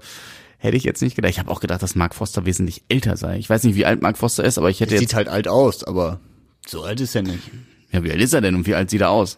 hätte 0.57 0.77
ich 0.77 0.85
jetzt 0.85 1.01
nicht 1.01 1.15
gedacht. 1.15 1.31
Ich 1.31 1.39
habe 1.39 1.51
auch 1.51 1.59
gedacht, 1.59 1.83
dass 1.83 1.95
Mark 1.95 2.15
Foster 2.15 2.45
wesentlich 2.45 2.83
älter 2.87 3.17
sei. 3.17 3.37
Ich 3.37 3.49
weiß 3.49 3.63
nicht, 3.65 3.75
wie 3.75 3.85
alt 3.85 4.01
Mark 4.01 4.17
Foster 4.17 4.45
ist, 4.45 4.57
aber 4.57 4.69
ich 4.69 4.79
hätte 4.79 4.93
jetzt. 4.93 5.01
Sieht 5.01 5.13
halt 5.15 5.27
alt 5.27 5.49
aus, 5.49 5.83
aber 5.83 6.21
so 6.65 6.83
alt 6.83 7.01
ist 7.01 7.13
er 7.13 7.23
nicht. 7.23 7.51
Ja, 7.91 8.03
wie 8.05 8.11
alt 8.11 8.21
ist 8.21 8.33
er 8.33 8.39
denn 8.39 8.55
und 8.55 8.65
wie 8.65 8.73
alt 8.73 8.89
sieht 8.89 9.01
er 9.01 9.09
aus? 9.09 9.37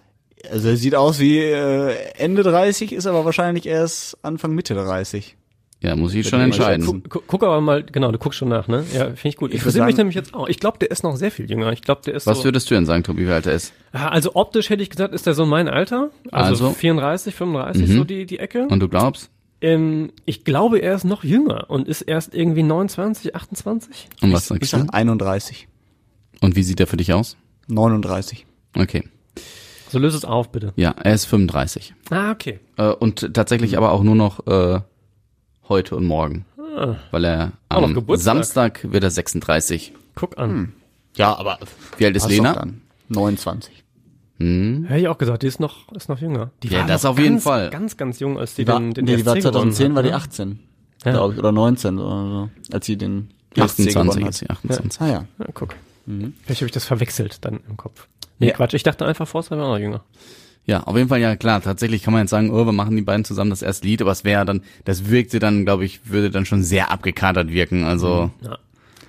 Also 0.52 0.70
er 0.70 0.78
sieht 0.78 0.94
aus 0.94 1.20
wie 1.20 1.40
äh, 1.40 1.96
Ende 2.18 2.44
30, 2.44 2.92
ist 2.92 3.08
aber 3.08 3.26
wahrscheinlich 3.26 3.66
erst 3.66 4.24
Anfang 4.24 4.54
Mitte 4.54 4.76
30. 4.76 5.36
Ja, 5.86 5.96
muss 5.96 6.14
ich 6.14 6.28
schon 6.28 6.40
ich 6.40 6.46
entscheiden. 6.46 6.86
schätzen. 6.86 7.04
Guck, 7.08 7.28
guck 7.28 7.44
aber 7.44 7.62
mal, 7.62 7.84
genau, 7.84 8.12
du 8.12 8.18
guckst 8.18 8.40
schon 8.40 8.50
nach, 8.50 8.68
ne? 8.68 8.84
Ja, 8.94 9.06
finde 9.08 9.28
ich 9.28 9.38
gut. 9.38 9.50
Ich 9.52 9.60
würd 9.60 9.62
interessiere 9.66 9.86
mich 9.86 9.98
nämlich 9.98 10.16
jetzt 10.16 10.34
auch. 10.34 10.48
Ich 10.48 10.60
glaube, 10.60 10.78
der 10.80 10.92
ist 10.92 11.04
noch 11.04 11.16
sehr 11.16 11.32
viel 11.32 11.50
jünger. 11.50 11.72
Ich 11.74 11.82
glaube, 11.82 12.02
der 12.06 12.14
ist 12.16 12.28
Was 12.28 12.40
so. 12.40 12.44
würdest 12.46 12.70
du 12.70 12.76
denn 12.76 12.86
sagen, 12.86 13.04
Tobi, 13.04 13.28
wie 13.28 13.32
alt 13.32 13.46
er 13.46 13.54
ist? 13.54 13.74
Ja, 13.94 14.10
also 14.10 14.32
optisch 14.36 14.70
hätte 14.70 14.84
ich 14.84 14.90
gesagt, 14.90 15.14
ist 15.14 15.26
der 15.28 15.34
so 15.34 15.46
mein 15.46 15.68
Alter. 15.68 16.10
Also, 16.32 16.66
Also? 16.66 16.70
34, 16.76 17.36
35, 17.36 17.88
Mhm. 17.90 17.96
so 17.98 18.04
die, 18.04 18.26
die 18.26 18.40
Ecke. 18.40 18.68
Und 18.68 18.80
du 18.80 18.88
glaubst? 18.90 19.30
Ähm, 19.62 20.12
ich 20.26 20.44
glaube, 20.44 20.80
er 20.80 20.96
ist 20.96 21.06
noch 21.06 21.24
jünger 21.24 21.70
und 21.70 21.88
ist 21.88 22.02
erst 22.02 22.36
irgendwie 22.36 22.64
29, 22.64 23.36
28. 23.36 24.08
Und 24.22 24.34
was 24.34 24.44
Ich 24.44 24.48
sagst 24.48 24.74
du? 24.74 24.78
sag 24.80 24.94
31, 24.94 25.68
Und 26.42 26.56
wie 26.56 26.64
sieht 26.64 26.80
er 26.80 26.88
für 26.88 26.98
dich 26.98 27.14
aus? 27.14 27.38
39. 27.68 28.46
Okay. 28.78 29.04
So 29.90 30.00
löse 30.00 30.18
es 30.18 30.26
auf, 30.26 30.52
bitte. 30.52 30.74
Ja, 30.76 30.92
er 30.92 31.14
ist 31.14 31.26
35. 31.26 31.94
Ah, 32.10 32.32
okay. 32.32 32.60
Äh, 32.78 32.90
und 32.90 33.34
tatsächlich 33.34 33.78
aber 33.78 33.92
auch 33.92 34.04
nur 34.04 34.16
noch 34.16 34.46
äh, 34.48 34.82
heute 35.70 35.96
und 35.96 36.06
morgen. 36.06 36.46
Weil 37.12 37.26
er 37.26 37.52
am. 37.70 38.04
Samstag 38.16 38.92
wird 38.92 39.04
er 39.04 39.10
36. 39.12 39.94
Guck 40.16 40.38
an. 40.38 40.74
Ja, 41.16 41.36
aber 41.38 41.58
Wie 41.98 42.06
alt 42.06 42.16
ist 42.16 42.28
Lena? 42.28 42.54
dann. 42.54 42.82
29. 43.10 43.84
Hm? 44.40 44.86
Hätte 44.88 45.00
ich 45.00 45.08
auch 45.08 45.18
gesagt, 45.18 45.44
die 45.44 45.48
ist 45.48 45.60
noch, 45.62 45.90
ist 45.94 46.10
noch 46.10 46.20
jünger. 46.20 46.52
Die 46.64 46.68
Ja, 46.68 46.80
war 46.80 46.88
das 46.88 47.06
auf 47.06 47.18
jeden 47.18 47.36
ganz, 47.36 47.44
Fall. 47.44 47.70
Ganz, 47.70 47.96
ganz 47.96 48.20
jung, 48.20 48.38
als 48.38 48.56
die, 48.56 48.66
Die 48.66 48.72
war, 48.72 48.80
den, 48.80 48.94
den 48.94 49.06
nee, 49.06 49.16
die 49.16 49.26
war 49.26 49.36
SC 49.36 49.44
2010, 49.44 49.94
gewonnen 49.94 49.96
war 49.96 50.04
hat, 50.04 50.06
die 50.08 50.44
ne? 50.44 50.50
18, 50.56 50.60
Ja. 51.06 51.12
glaube 51.14 51.34
ich, 51.34 51.40
oder 51.40 51.52
19 51.54 52.00
oder 52.00 52.30
so, 52.30 52.50
als 52.74 52.86
sie 52.86 52.98
den 52.98 53.30
ESC 53.56 53.62
28 53.88 53.94
gewonnen 53.94 54.10
ist 54.22 54.26
hat. 54.26 54.34
sie, 54.34 54.50
28. 54.50 55.02
Ah 55.02 55.08
ja. 55.08 55.26
Ja, 55.40 55.46
guck. 55.54 55.76
Vielleicht 56.06 56.62
habe 56.62 56.66
ich 56.66 56.72
das 56.74 56.84
verwechselt 56.86 57.46
dann 57.46 57.62
im 57.70 57.78
Kopf. 57.78 58.08
Nee, 58.40 58.48
Ja. 58.48 58.54
Quatsch, 58.54 58.74
ich 58.74 58.84
dachte 58.84 59.06
einfach, 59.06 59.28
Forster 59.28 59.58
war 59.58 59.70
noch 59.70 59.78
jünger. 59.80 60.04
Ja, 60.68 60.82
auf 60.82 60.96
jeden 60.98 61.10
Fall, 61.10 61.20
ja 61.22 61.36
klar, 61.36 61.62
tatsächlich 61.62 62.02
kann 62.02 62.14
man 62.14 62.24
jetzt 62.24 62.32
sagen, 62.32 62.50
oh, 62.50 62.66
wir 62.66 62.72
machen 62.72 62.96
die 62.96 63.04
beiden 63.04 63.24
zusammen 63.24 63.52
das 63.52 63.62
erste 63.62 63.86
Lied, 63.88 64.02
aber 64.02 64.12
es 64.12 64.24
wäre 64.24 64.46
dann, 64.46 64.62
das 64.84 65.10
wirkte 65.12 65.38
dann, 65.40 65.64
glaube 65.64 65.86
ich, 65.86 66.10
würde 66.10 66.32
dann 66.32 66.46
schon 66.46 66.64
sehr 66.64 66.90
abgekatert 66.92 67.50
wirken. 67.52 67.84
Also, 67.84 68.32
Ja. 68.42 68.58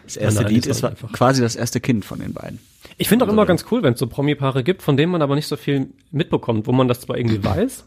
Das 0.04 0.16
erste 0.16 0.42
Nein, 0.42 0.52
Lied 0.52 0.66
ist 0.66 0.76
ist 0.78 0.84
einfach- 0.84 1.10
quasi 1.12 1.42
das 1.42 1.56
erste 1.56 1.80
Kind 1.80 2.04
von 2.04 2.20
den 2.20 2.32
beiden. 2.32 2.60
Ich 2.96 3.08
finde 3.08 3.24
auch 3.24 3.28
immer 3.28 3.44
ganz 3.44 3.64
cool, 3.72 3.82
wenn 3.82 3.94
es 3.94 3.98
so 3.98 4.06
Promi-Paare 4.06 4.62
gibt, 4.62 4.82
von 4.82 4.96
denen 4.96 5.10
man 5.10 5.20
aber 5.20 5.34
nicht 5.34 5.48
so 5.48 5.56
viel 5.56 5.88
mitbekommt, 6.12 6.68
wo 6.68 6.72
man 6.72 6.86
das 6.86 7.00
zwar 7.00 7.18
irgendwie 7.18 7.42
weiß, 7.44 7.84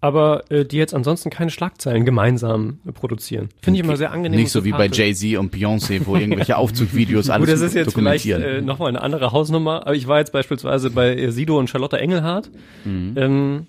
aber 0.00 0.44
äh, 0.50 0.64
die 0.64 0.76
jetzt 0.78 0.94
ansonsten 0.94 1.28
keine 1.30 1.50
Schlagzeilen 1.50 2.04
gemeinsam 2.04 2.78
produzieren. 2.94 3.48
Finde 3.62 3.78
ich 3.80 3.84
immer 3.84 3.96
sehr 3.96 4.12
angenehm. 4.12 4.40
nicht 4.40 4.50
so 4.50 4.64
wie 4.64 4.70
bei. 4.72 4.86
Jay-Z 4.88 5.36
und 5.38 5.54
Beyoncé, 5.54 6.00
wo 6.06 6.16
irgendwelche 6.16 6.56
Aufzugvideos 6.58 7.28
alles 7.30 7.46
Gut, 7.48 7.54
das 7.54 7.60
ist 7.60 7.74
jetzt 7.74 7.92
vielleicht 7.94 8.24
dokumentieren. 8.26 8.42
äh, 8.42 8.60
nochmal 8.62 8.88
eine 8.88 9.02
andere 9.02 9.32
Hausnummer, 9.32 9.86
aber 9.86 9.94
ich 9.94 10.06
war 10.08 10.18
jetzt 10.18 10.32
beispielsweise 10.32 10.90
bei 10.90 11.14
äh, 11.16 11.30
Sido 11.32 11.58
und 11.58 11.68
Charlotte 11.68 11.98
Engelhardt 11.98 12.50
Mhm. 12.84 13.14
ähm, 13.16 13.66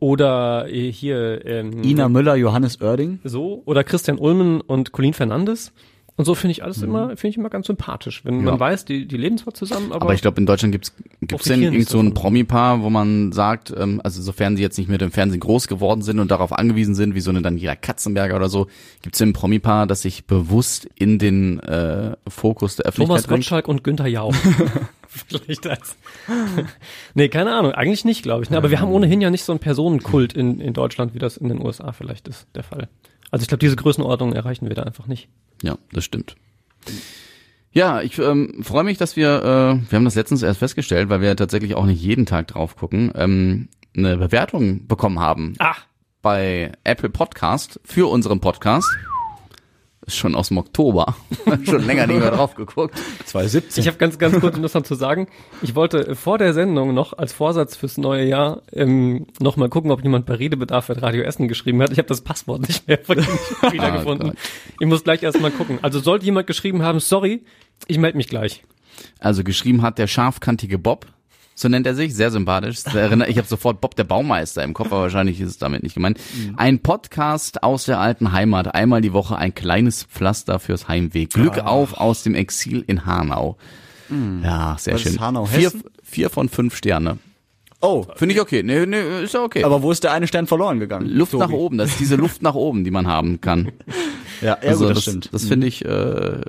oder 0.00 0.66
äh, 0.68 0.90
hier 0.90 1.44
ähm, 1.46 1.82
Ina 1.82 2.08
Müller, 2.08 2.34
Johannes 2.36 2.80
Oerding. 2.80 3.20
so 3.24 3.62
oder 3.64 3.84
Christian 3.84 4.18
Ulmen 4.18 4.60
und 4.60 4.92
Colin 4.92 5.12
Fernandes. 5.14 5.72
Und 6.16 6.26
so 6.26 6.36
finde 6.36 6.52
ich 6.52 6.62
alles 6.62 6.78
Mhm. 6.78 6.84
immer, 6.84 7.08
finde 7.08 7.28
ich 7.28 7.36
immer 7.36 7.50
ganz 7.50 7.66
sympathisch, 7.66 8.24
wenn 8.24 8.44
man 8.44 8.60
weiß, 8.60 8.84
die, 8.84 9.06
die 9.06 9.16
leben 9.16 9.36
zwar 9.36 9.52
zusammen, 9.52 9.90
aber, 9.90 10.02
Aber 10.02 10.14
ich 10.14 10.22
glaube, 10.22 10.38
in 10.40 10.46
Deutschland 10.46 10.70
gibt's 10.70 10.92
gibt's 11.20 11.46
denn 11.46 11.60
irgend 11.62 11.88
so 11.88 11.98
ein. 11.98 12.14
Promi-Paar, 12.14 12.82
wo 12.82 12.90
man 12.90 13.32
sagt, 13.32 13.74
ähm, 13.76 14.00
also 14.04 14.22
sofern 14.22 14.56
sie 14.56 14.62
jetzt 14.62 14.78
nicht 14.78 14.88
mit 14.88 15.00
dem 15.00 15.10
Fernsehen 15.10 15.40
groß 15.40 15.66
geworden 15.66 16.02
sind 16.02 16.20
und 16.20 16.30
darauf 16.30 16.52
angewiesen 16.52 16.94
sind, 16.94 17.16
wie 17.16 17.20
so 17.20 17.30
eine 17.30 17.42
Daniela 17.42 17.74
Katzenberger 17.74 18.36
oder 18.36 18.48
so, 18.48 18.68
gibt's 19.02 19.18
denn 19.18 19.30
ein 19.30 19.32
Promi-Paar, 19.32 19.88
das 19.88 20.02
sich 20.02 20.24
bewusst 20.26 20.88
in 20.94 21.18
den 21.18 21.58
äh, 21.60 22.16
Fokus 22.28 22.76
der 22.76 22.86
Öffentlichkeit 22.86 23.24
Thomas? 23.24 23.28
Gottschalk 23.28 23.66
und 23.66 23.82
Günther 23.82 24.06
Jauch. 24.06 24.34
Vielleicht 25.08 25.66
als. 25.66 25.96
nee, 27.14 27.28
keine 27.28 27.54
Ahnung. 27.54 27.72
Eigentlich 27.72 28.04
nicht, 28.04 28.22
glaube 28.22 28.42
ich. 28.42 28.50
Ne? 28.50 28.56
Aber 28.56 28.70
wir 28.70 28.80
haben 28.80 28.90
ohnehin 28.90 29.20
ja 29.20 29.30
nicht 29.30 29.44
so 29.44 29.52
einen 29.52 29.60
Personenkult 29.60 30.32
in, 30.32 30.60
in 30.60 30.74
Deutschland, 30.74 31.14
wie 31.14 31.18
das 31.18 31.36
in 31.36 31.48
den 31.48 31.64
USA 31.64 31.92
vielleicht 31.92 32.26
ist, 32.26 32.46
der 32.54 32.64
Fall. 32.64 32.88
Also 33.34 33.42
ich 33.42 33.48
glaube, 33.48 33.58
diese 33.58 33.74
Größenordnung 33.74 34.32
erreichen 34.32 34.68
wir 34.68 34.76
da 34.76 34.84
einfach 34.84 35.08
nicht. 35.08 35.28
Ja, 35.60 35.76
das 35.90 36.04
stimmt. 36.04 36.36
Ja, 37.72 38.00
ich 38.00 38.16
ähm, 38.20 38.62
freue 38.62 38.84
mich, 38.84 38.96
dass 38.96 39.16
wir, 39.16 39.38
äh, 39.42 39.90
wir 39.90 39.96
haben 39.96 40.04
das 40.04 40.14
letztens 40.14 40.44
erst 40.44 40.60
festgestellt, 40.60 41.08
weil 41.08 41.20
wir 41.20 41.34
tatsächlich 41.34 41.74
auch 41.74 41.84
nicht 41.84 42.00
jeden 42.00 42.26
Tag 42.26 42.46
drauf 42.46 42.76
gucken, 42.76 43.10
ähm, 43.16 43.70
eine 43.96 44.18
Bewertung 44.18 44.86
bekommen 44.86 45.18
haben 45.18 45.54
Ah, 45.58 45.74
bei 46.22 46.70
Apple 46.84 47.10
Podcast 47.10 47.80
für 47.82 48.08
unseren 48.08 48.38
Podcast. 48.38 48.86
Ist 50.06 50.16
schon 50.16 50.34
aus 50.34 50.48
dem 50.48 50.58
Oktober. 50.58 51.16
schon 51.64 51.86
länger 51.86 52.06
nicht 52.06 52.20
mehr 52.20 52.30
drauf 52.30 52.54
geguckt. 52.54 52.98
2017. 53.24 53.80
ich 53.82 53.88
habe 53.88 53.96
ganz, 53.96 54.18
ganz 54.18 54.38
kurz 54.38 54.56
interessant 54.56 54.86
zu 54.86 54.94
sagen. 54.94 55.28
Ich 55.62 55.74
wollte 55.74 56.14
vor 56.14 56.36
der 56.36 56.52
Sendung 56.52 56.92
noch 56.92 57.16
als 57.16 57.32
Vorsatz 57.32 57.74
fürs 57.74 57.96
neue 57.96 58.24
Jahr 58.26 58.62
ähm, 58.72 59.26
noch 59.40 59.56
mal 59.56 59.68
gucken, 59.70 59.90
ob 59.90 60.02
jemand 60.02 60.26
bei 60.26 60.34
Redebedarf 60.34 60.90
at 60.90 61.00
Radio 61.00 61.22
Essen 61.22 61.48
geschrieben 61.48 61.80
hat. 61.80 61.90
Ich 61.90 61.98
habe 61.98 62.08
das 62.08 62.20
Passwort 62.20 62.68
nicht 62.68 62.86
mehr 62.86 62.98
wiedergefunden. 63.08 64.28
Gott. 64.32 64.38
ich 64.78 64.86
muss 64.86 65.04
gleich 65.04 65.22
erstmal 65.22 65.50
gucken. 65.50 65.78
Also 65.80 66.00
sollte 66.00 66.26
jemand 66.26 66.46
geschrieben 66.46 66.82
haben, 66.82 67.00
sorry, 67.00 67.42
ich 67.86 67.98
melde 67.98 68.18
mich 68.18 68.28
gleich. 68.28 68.62
Also 69.18 69.42
geschrieben 69.42 69.82
hat 69.82 69.98
der 69.98 70.06
scharfkantige 70.06 70.78
Bob. 70.78 71.06
So 71.56 71.68
nennt 71.68 71.86
er 71.86 71.94
sich, 71.94 72.14
sehr 72.14 72.30
sympathisch. 72.32 72.78
Erinnert- 72.84 73.28
Ich 73.28 73.38
habe 73.38 73.46
sofort 73.46 73.80
Bob 73.80 73.94
der 73.94 74.04
Baumeister 74.04 74.64
im 74.64 74.74
Kopf, 74.74 74.88
aber 74.88 75.02
wahrscheinlich 75.02 75.40
ist 75.40 75.50
es 75.50 75.58
damit 75.58 75.82
nicht 75.84 75.94
gemeint. 75.94 76.18
Ein 76.56 76.80
Podcast 76.80 77.62
aus 77.62 77.84
der 77.84 78.00
alten 78.00 78.32
Heimat, 78.32 78.74
einmal 78.74 79.00
die 79.00 79.12
Woche 79.12 79.36
ein 79.36 79.54
kleines 79.54 80.02
Pflaster 80.02 80.58
fürs 80.58 80.88
Heimweg. 80.88 81.30
Glück 81.32 81.58
auf 81.58 81.94
aus 81.94 82.22
dem 82.24 82.34
Exil 82.34 82.82
in 82.86 83.06
Hanau. 83.06 83.56
Ja, 84.42 84.76
sehr 84.78 84.94
Was 84.94 85.02
schön. 85.02 85.18
Hanau, 85.20 85.46
vier, 85.46 85.68
Hessen? 85.70 85.82
vier 86.02 86.28
von 86.30 86.48
fünf 86.48 86.76
Sterne. 86.76 87.18
Oh, 87.84 88.06
Finde 88.16 88.34
ich 88.34 88.40
okay. 88.40 88.62
Nee, 88.62 88.86
nee, 88.86 89.22
ist 89.22 89.34
ja 89.34 89.42
okay. 89.42 89.64
aber 89.64 89.82
wo 89.82 89.90
ist 89.90 90.04
der 90.04 90.12
eine 90.12 90.26
Stern 90.26 90.46
verloren 90.46 90.80
gegangen? 90.80 91.06
Luft 91.06 91.32
Tobi? 91.32 91.44
nach 91.44 91.52
oben, 91.52 91.78
das 91.78 91.90
ist 91.90 92.00
diese 92.00 92.16
Luft 92.16 92.42
nach 92.42 92.54
oben, 92.54 92.84
die 92.84 92.90
man 92.90 93.06
haben 93.06 93.40
kann. 93.40 93.72
Ja, 94.40 94.58
ja 94.62 94.68
Also 94.68 94.86
gut, 94.86 94.90
das, 94.90 94.96
das, 94.96 95.02
stimmt. 95.04 95.28
das 95.32 95.44
finde 95.46 95.66
ich, 95.66 95.84
äh, 95.84 96.40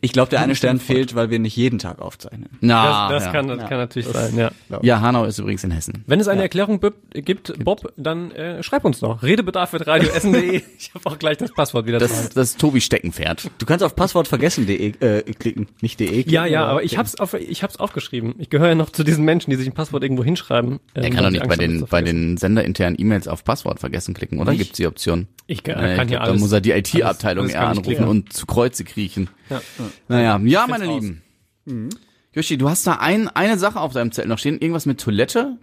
Ich 0.00 0.12
glaube, 0.12 0.30
der 0.30 0.40
eine 0.40 0.54
Stern 0.54 0.78
fehlt, 0.78 1.14
weil 1.14 1.30
wir 1.30 1.38
nicht 1.38 1.56
jeden 1.56 1.78
Tag 1.78 2.00
aufzeichnen. 2.00 2.48
na, 2.60 3.08
das 3.08 3.22
das 3.22 3.26
ja. 3.26 3.32
kann, 3.32 3.48
das 3.48 3.68
kann 3.68 3.78
natürlich 3.78 4.08
sein, 4.08 4.36
ja. 4.36 4.50
ja, 4.82 5.00
Hanau 5.00 5.24
ist 5.24 5.38
übrigens 5.38 5.64
in 5.64 5.70
Hessen. 5.70 6.04
Wenn 6.06 6.20
es 6.20 6.28
eine 6.28 6.42
Erklärung 6.42 6.80
gibt, 7.12 7.52
Bob, 7.64 7.92
dann 7.96 8.30
äh, 8.32 8.62
schreib 8.62 8.84
uns 8.84 9.00
doch. 9.00 9.22
Redebedarf 9.22 9.74
at 9.74 9.86
radioessen.de. 9.86 10.62
Ich 10.78 10.92
habe 10.94 11.08
auch 11.08 11.18
gleich 11.18 11.38
das 11.38 11.52
Passwort 11.52 11.86
wieder 11.86 11.98
Das, 11.98 12.30
das 12.30 12.50
ist 12.50 12.60
Tobi 12.60 12.80
Steckenpferd. 12.80 13.50
Du 13.58 13.66
kannst 13.66 13.84
auf 13.84 13.94
Passwort 13.94 14.26
vergessen.de 14.26 14.94
äh, 15.00 15.22
klicken, 15.32 15.68
nicht 15.80 16.00
de 16.00 16.08
klicken. 16.08 16.32
Ja, 16.32 16.44
ja, 16.44 16.66
aber 16.66 16.82
ich 16.82 16.98
hab's 16.98 17.14
auf, 17.16 17.34
ich 17.34 17.62
hab's 17.62 17.76
aufgeschrieben. 17.76 18.34
Ich 18.38 18.50
gehöre 18.50 18.70
ja 18.70 18.74
noch 18.74 18.90
zu 18.90 19.04
diesen 19.04 19.24
Menschen, 19.24 19.50
die 19.50 19.56
sich 19.56 19.68
ein 19.68 19.74
Passwort 19.74 20.02
irgendwo 20.02 20.24
hinschreiben. 20.24 20.61
Er 20.94 21.04
ähm, 21.04 21.12
kann 21.12 21.24
doch 21.24 21.30
nicht 21.30 21.48
bei 21.48 21.56
den, 21.56 21.86
bei 21.86 22.02
den 22.02 22.36
senderinternen 22.36 23.00
E-Mails 23.00 23.28
auf 23.28 23.44
Passwort 23.44 23.80
vergessen 23.80 24.14
klicken, 24.14 24.38
oder? 24.40 24.52
Nicht? 24.52 24.60
Gibt's 24.60 24.76
die 24.76 24.86
Option? 24.86 25.28
Ich 25.46 25.62
kann, 25.62 25.78
Naja, 25.78 25.96
kann 25.96 26.06
glaub, 26.08 26.22
alles. 26.22 26.34
Da 26.34 26.40
muss 26.40 26.52
er 26.52 26.60
die 26.60 26.70
IT-Abteilung 26.72 27.48
eher 27.48 27.68
anrufen 27.68 28.04
und 28.04 28.32
zu 28.32 28.46
Kreuze 28.46 28.84
kriechen. 28.84 29.28
Ja. 29.50 29.60
Naja, 30.08 30.40
ja, 30.44 30.66
meine 30.66 30.86
raus. 30.86 31.02
Lieben. 31.02 31.90
Yoshi, 32.34 32.56
du 32.56 32.68
hast 32.68 32.86
da 32.86 32.94
ein, 32.94 33.28
eine 33.28 33.58
Sache 33.58 33.80
auf 33.80 33.92
deinem 33.92 34.12
Zettel 34.12 34.28
noch 34.28 34.38
stehen, 34.38 34.58
irgendwas 34.58 34.86
mit 34.86 35.00
Toilette? 35.00 35.58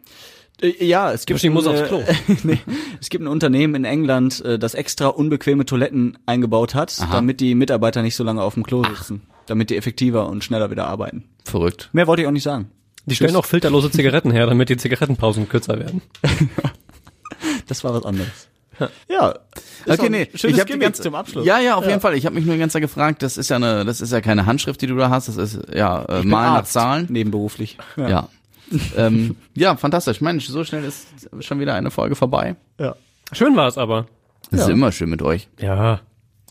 Äh, 0.62 0.86
Ja, 0.86 1.12
es 1.12 1.26
gibt 1.26 1.40
Yoshi 1.40 1.50
muss 1.50 1.66
ein, 1.66 1.74
aufs 1.74 1.82
äh, 1.82 1.88
Klo. 1.88 2.04
nee, 2.44 2.60
es 3.02 3.10
gibt 3.10 3.24
ein 3.24 3.28
Unternehmen 3.28 3.76
in 3.76 3.86
England, 3.86 4.44
äh, 4.46 4.60
das 4.60 4.76
extra 4.76 5.08
unbequeme 5.08 5.66
Toiletten 5.66 6.18
eingebaut 6.26 6.76
hat, 6.76 7.00
damit 7.12 7.40
die 7.40 7.56
Mitarbeiter 7.56 8.02
nicht 8.02 8.16
so 8.16 8.24
lange 8.24 8.42
auf 8.42 8.54
dem 8.54 8.64
Klo 8.64 8.84
sitzen, 8.84 9.24
damit 9.48 9.70
die 9.70 9.78
effektiver 9.78 10.30
und 10.30 10.44
schneller 10.44 10.70
wieder 10.70 10.86
arbeiten. 10.88 11.24
Verrückt. 11.44 11.90
Mehr 11.94 12.08
wollte 12.08 12.22
ich 12.22 12.28
auch 12.28 12.32
nicht 12.32 12.44
sagen. 12.44 12.70
Die 13.10 13.16
stellen 13.16 13.36
auch 13.36 13.46
filterlose 13.46 13.92
Zigaretten 13.92 14.32
her, 14.32 14.46
damit 14.48 14.70
die 14.70 14.78
Zigarettenpausen 14.78 15.50
kürzer 15.50 15.80
werden. 15.80 16.02
Das 17.68 17.84
war 17.84 17.94
was 17.94 18.04
anderes. 18.06 18.48
Ja. 19.08 19.34
ist 19.86 20.00
Okay, 20.00 20.10
nee, 20.10 20.28
Schönes 20.34 20.56
ich 20.56 20.60
habe 20.62 20.72
die 20.74 20.80
Gimmick 20.80 20.96
zum 20.96 21.16
Abschluss. 21.16 21.46
Ja, 21.46 21.60
ja, 21.60 21.76
auf 21.76 21.86
jeden 21.86 22.00
Fall. 22.02 22.16
Ich 22.16 22.26
habe 22.26 22.36
mich 22.36 22.46
nur 22.46 22.56
die 22.56 22.60
ganze 22.60 22.74
Zeit 22.74 22.82
gefragt, 22.82 23.22
das 23.22 23.38
ist 23.38 23.50
ja 23.50 23.58
eine, 23.58 23.86
das 23.86 24.02
ist 24.02 24.12
ja 24.12 24.22
keine 24.22 24.46
Handschrift, 24.46 24.82
die 24.82 24.88
du 24.88 24.96
da 24.96 25.10
hast, 25.10 25.28
das 25.28 25.38
ist 25.38 25.60
ja 25.74 26.02
äh, 26.04 26.16
Ich 26.18 26.22
bin 26.22 26.32
mal 26.32 26.54
nach 26.54 26.64
Zahlen. 26.66 27.08
Nebenberuflich. 27.10 27.78
Ja. 27.98 28.28
ähm, 28.98 29.36
ja, 29.56 29.76
fantastisch. 29.78 30.22
Mensch, 30.22 30.48
so 30.48 30.64
schnell 30.64 30.84
ist 30.84 31.08
schon 31.40 31.60
wieder 31.60 31.74
eine 31.76 31.92
Folge 31.92 32.16
vorbei. 32.16 32.56
ja. 32.80 32.96
Schön 33.32 33.56
war 33.56 33.68
es 33.68 33.78
aber. 33.78 34.08
Das 34.50 34.62
ist 34.62 34.68
Ja. 34.68 34.74
immer 34.74 34.92
schön 34.92 35.10
mit 35.10 35.22
euch. 35.22 35.50
Ja. 35.60 36.02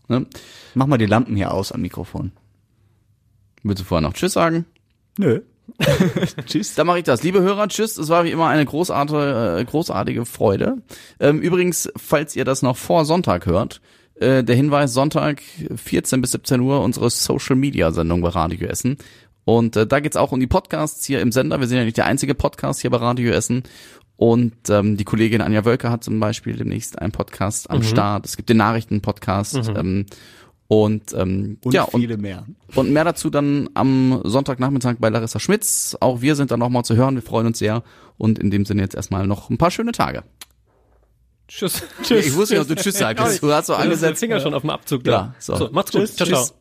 Ne? 0.07 0.27
Mach 0.75 0.87
mal 0.87 0.97
die 0.99 1.07
Lampen 1.07 1.35
hier 1.35 1.53
aus 1.53 1.73
am 1.73 1.81
Mikrofon. 1.81 2.31
Willst 3.65 3.81
du 3.81 3.85
vorher 3.85 4.07
noch 4.07 4.15
Tschüss 4.15 4.35
sagen? 4.35 4.65
Nö. 5.19 5.41
Tschüss. 6.47 6.75
Dann 6.75 6.87
mache 6.87 6.99
ich 6.99 7.05
das. 7.05 7.23
Liebe 7.23 7.41
Hörer, 7.41 7.69
tschüss. 7.69 7.99
Es 7.99 8.09
war 8.09 8.25
wie 8.25 8.31
immer 8.31 8.49
eine 8.49 8.65
großartige, 8.65 9.59
äh, 9.61 9.65
großartige 9.65 10.25
Freude. 10.25 10.79
Ähm, 11.21 11.41
übrigens, 11.41 11.91
falls 11.97 12.35
ihr 12.37 12.45
das 12.45 12.63
noch 12.63 12.77
vor 12.77 13.05
Sonntag 13.05 13.47
hört, 13.47 13.81
äh, 14.17 14.43
der 14.43 14.57
Hinweis, 14.57 14.93
Sonntag 14.93 15.43
14 15.75 16.21
bis 16.21 16.33
17 16.33 16.61
Uhr 16.61 16.83
unsere 16.83 17.11
Social-Media-Sendung 17.11 18.21
bei 18.23 18.31
Radio 18.31 18.69
Essen. 18.69 18.97
Und 19.45 19.77
äh, 19.77 19.87
da 19.87 20.01
geht's 20.01 20.17
auch 20.17 20.33
um 20.33 20.41
die 20.41 20.47
Podcasts 20.47 21.05
hier 21.07 21.21
im 21.21 21.33
Sender. 21.33 21.61
Wir 21.61 21.69
sind 21.69 21.79
ja 21.79 21.85
nicht 21.85 21.97
der 21.97 22.07
einzige 22.07 22.35
Podcast 22.35 22.81
hier 22.81 22.91
bei 22.91 22.99
Radio 22.99 23.33
Essen. 23.33 23.63
Und 24.17 24.69
ähm, 24.69 24.97
die 24.97 25.05
Kollegin 25.05 25.41
Anja 25.41 25.65
Wölker 25.65 25.91
hat 25.91 26.03
zum 26.03 26.19
Beispiel 26.19 26.57
demnächst 26.57 26.99
einen 26.99 27.13
Podcast 27.13 27.71
am 27.71 27.85
Start. 27.85 28.27
Es 28.27 28.37
gibt 28.37 28.49
den 28.49 28.57
Nachrichten-Podcast. 28.57 29.71
Ähm, 29.77 30.07
und 30.69 31.15
ähm, 31.15 31.59
Und 31.65 31.73
ja, 31.73 31.85
und 31.85 32.01
viele 32.01 32.19
mehr. 32.19 32.47
und 32.75 32.93
mehr 32.93 33.05
dazu 33.05 33.31
dann 33.31 33.71
am 33.75 34.21
Sonntagnachmittag 34.25 34.97
bei 34.99 35.09
Larissa 35.09 35.41
Schmitz. 35.41 35.97
Auch 36.01 36.21
wir 36.21 36.37
sind 36.37 36.51
dann 36.51 36.61
nochmal 36.61 36.85
zu 36.85 36.95
hören. 36.95 37.15
Wir 37.15 37.23
freuen 37.23 37.47
uns 37.47 37.59
sehr. 37.59 37.83
Und 38.19 38.39
in 38.39 38.51
dem 38.51 38.67
Sinne 38.67 38.83
jetzt 38.83 38.95
erstmal 38.95 39.27
noch 39.27 39.49
ein 39.49 39.57
paar 39.59 39.71
schöne 39.71 39.93
Tage. 39.93 40.25
Tschüss. 41.49 41.83
Ich 42.11 42.35
wusste 42.37 42.55
nicht, 42.55 42.63
ob 42.63 42.69
du 42.69 42.77
Tschüss 42.77 42.99
sagst. 42.99 43.43
Du 43.43 43.51
hast 43.51 43.67
so 43.67 43.75
angesetzt. 43.75 44.21
Finger 44.21 44.41
schon 44.41 44.53
auf 44.53 44.61
dem 44.61 44.71
Abzug 44.71 45.05
da. 45.05 45.11
Ja, 45.11 45.35
so. 45.39 45.57
so 45.57 45.71
macht's 45.73 45.93
gut. 45.93 46.03
Tschüss. 46.03 46.17
Ciao, 46.17 46.29
ciao. 46.29 46.43
Tschüss. 46.43 46.55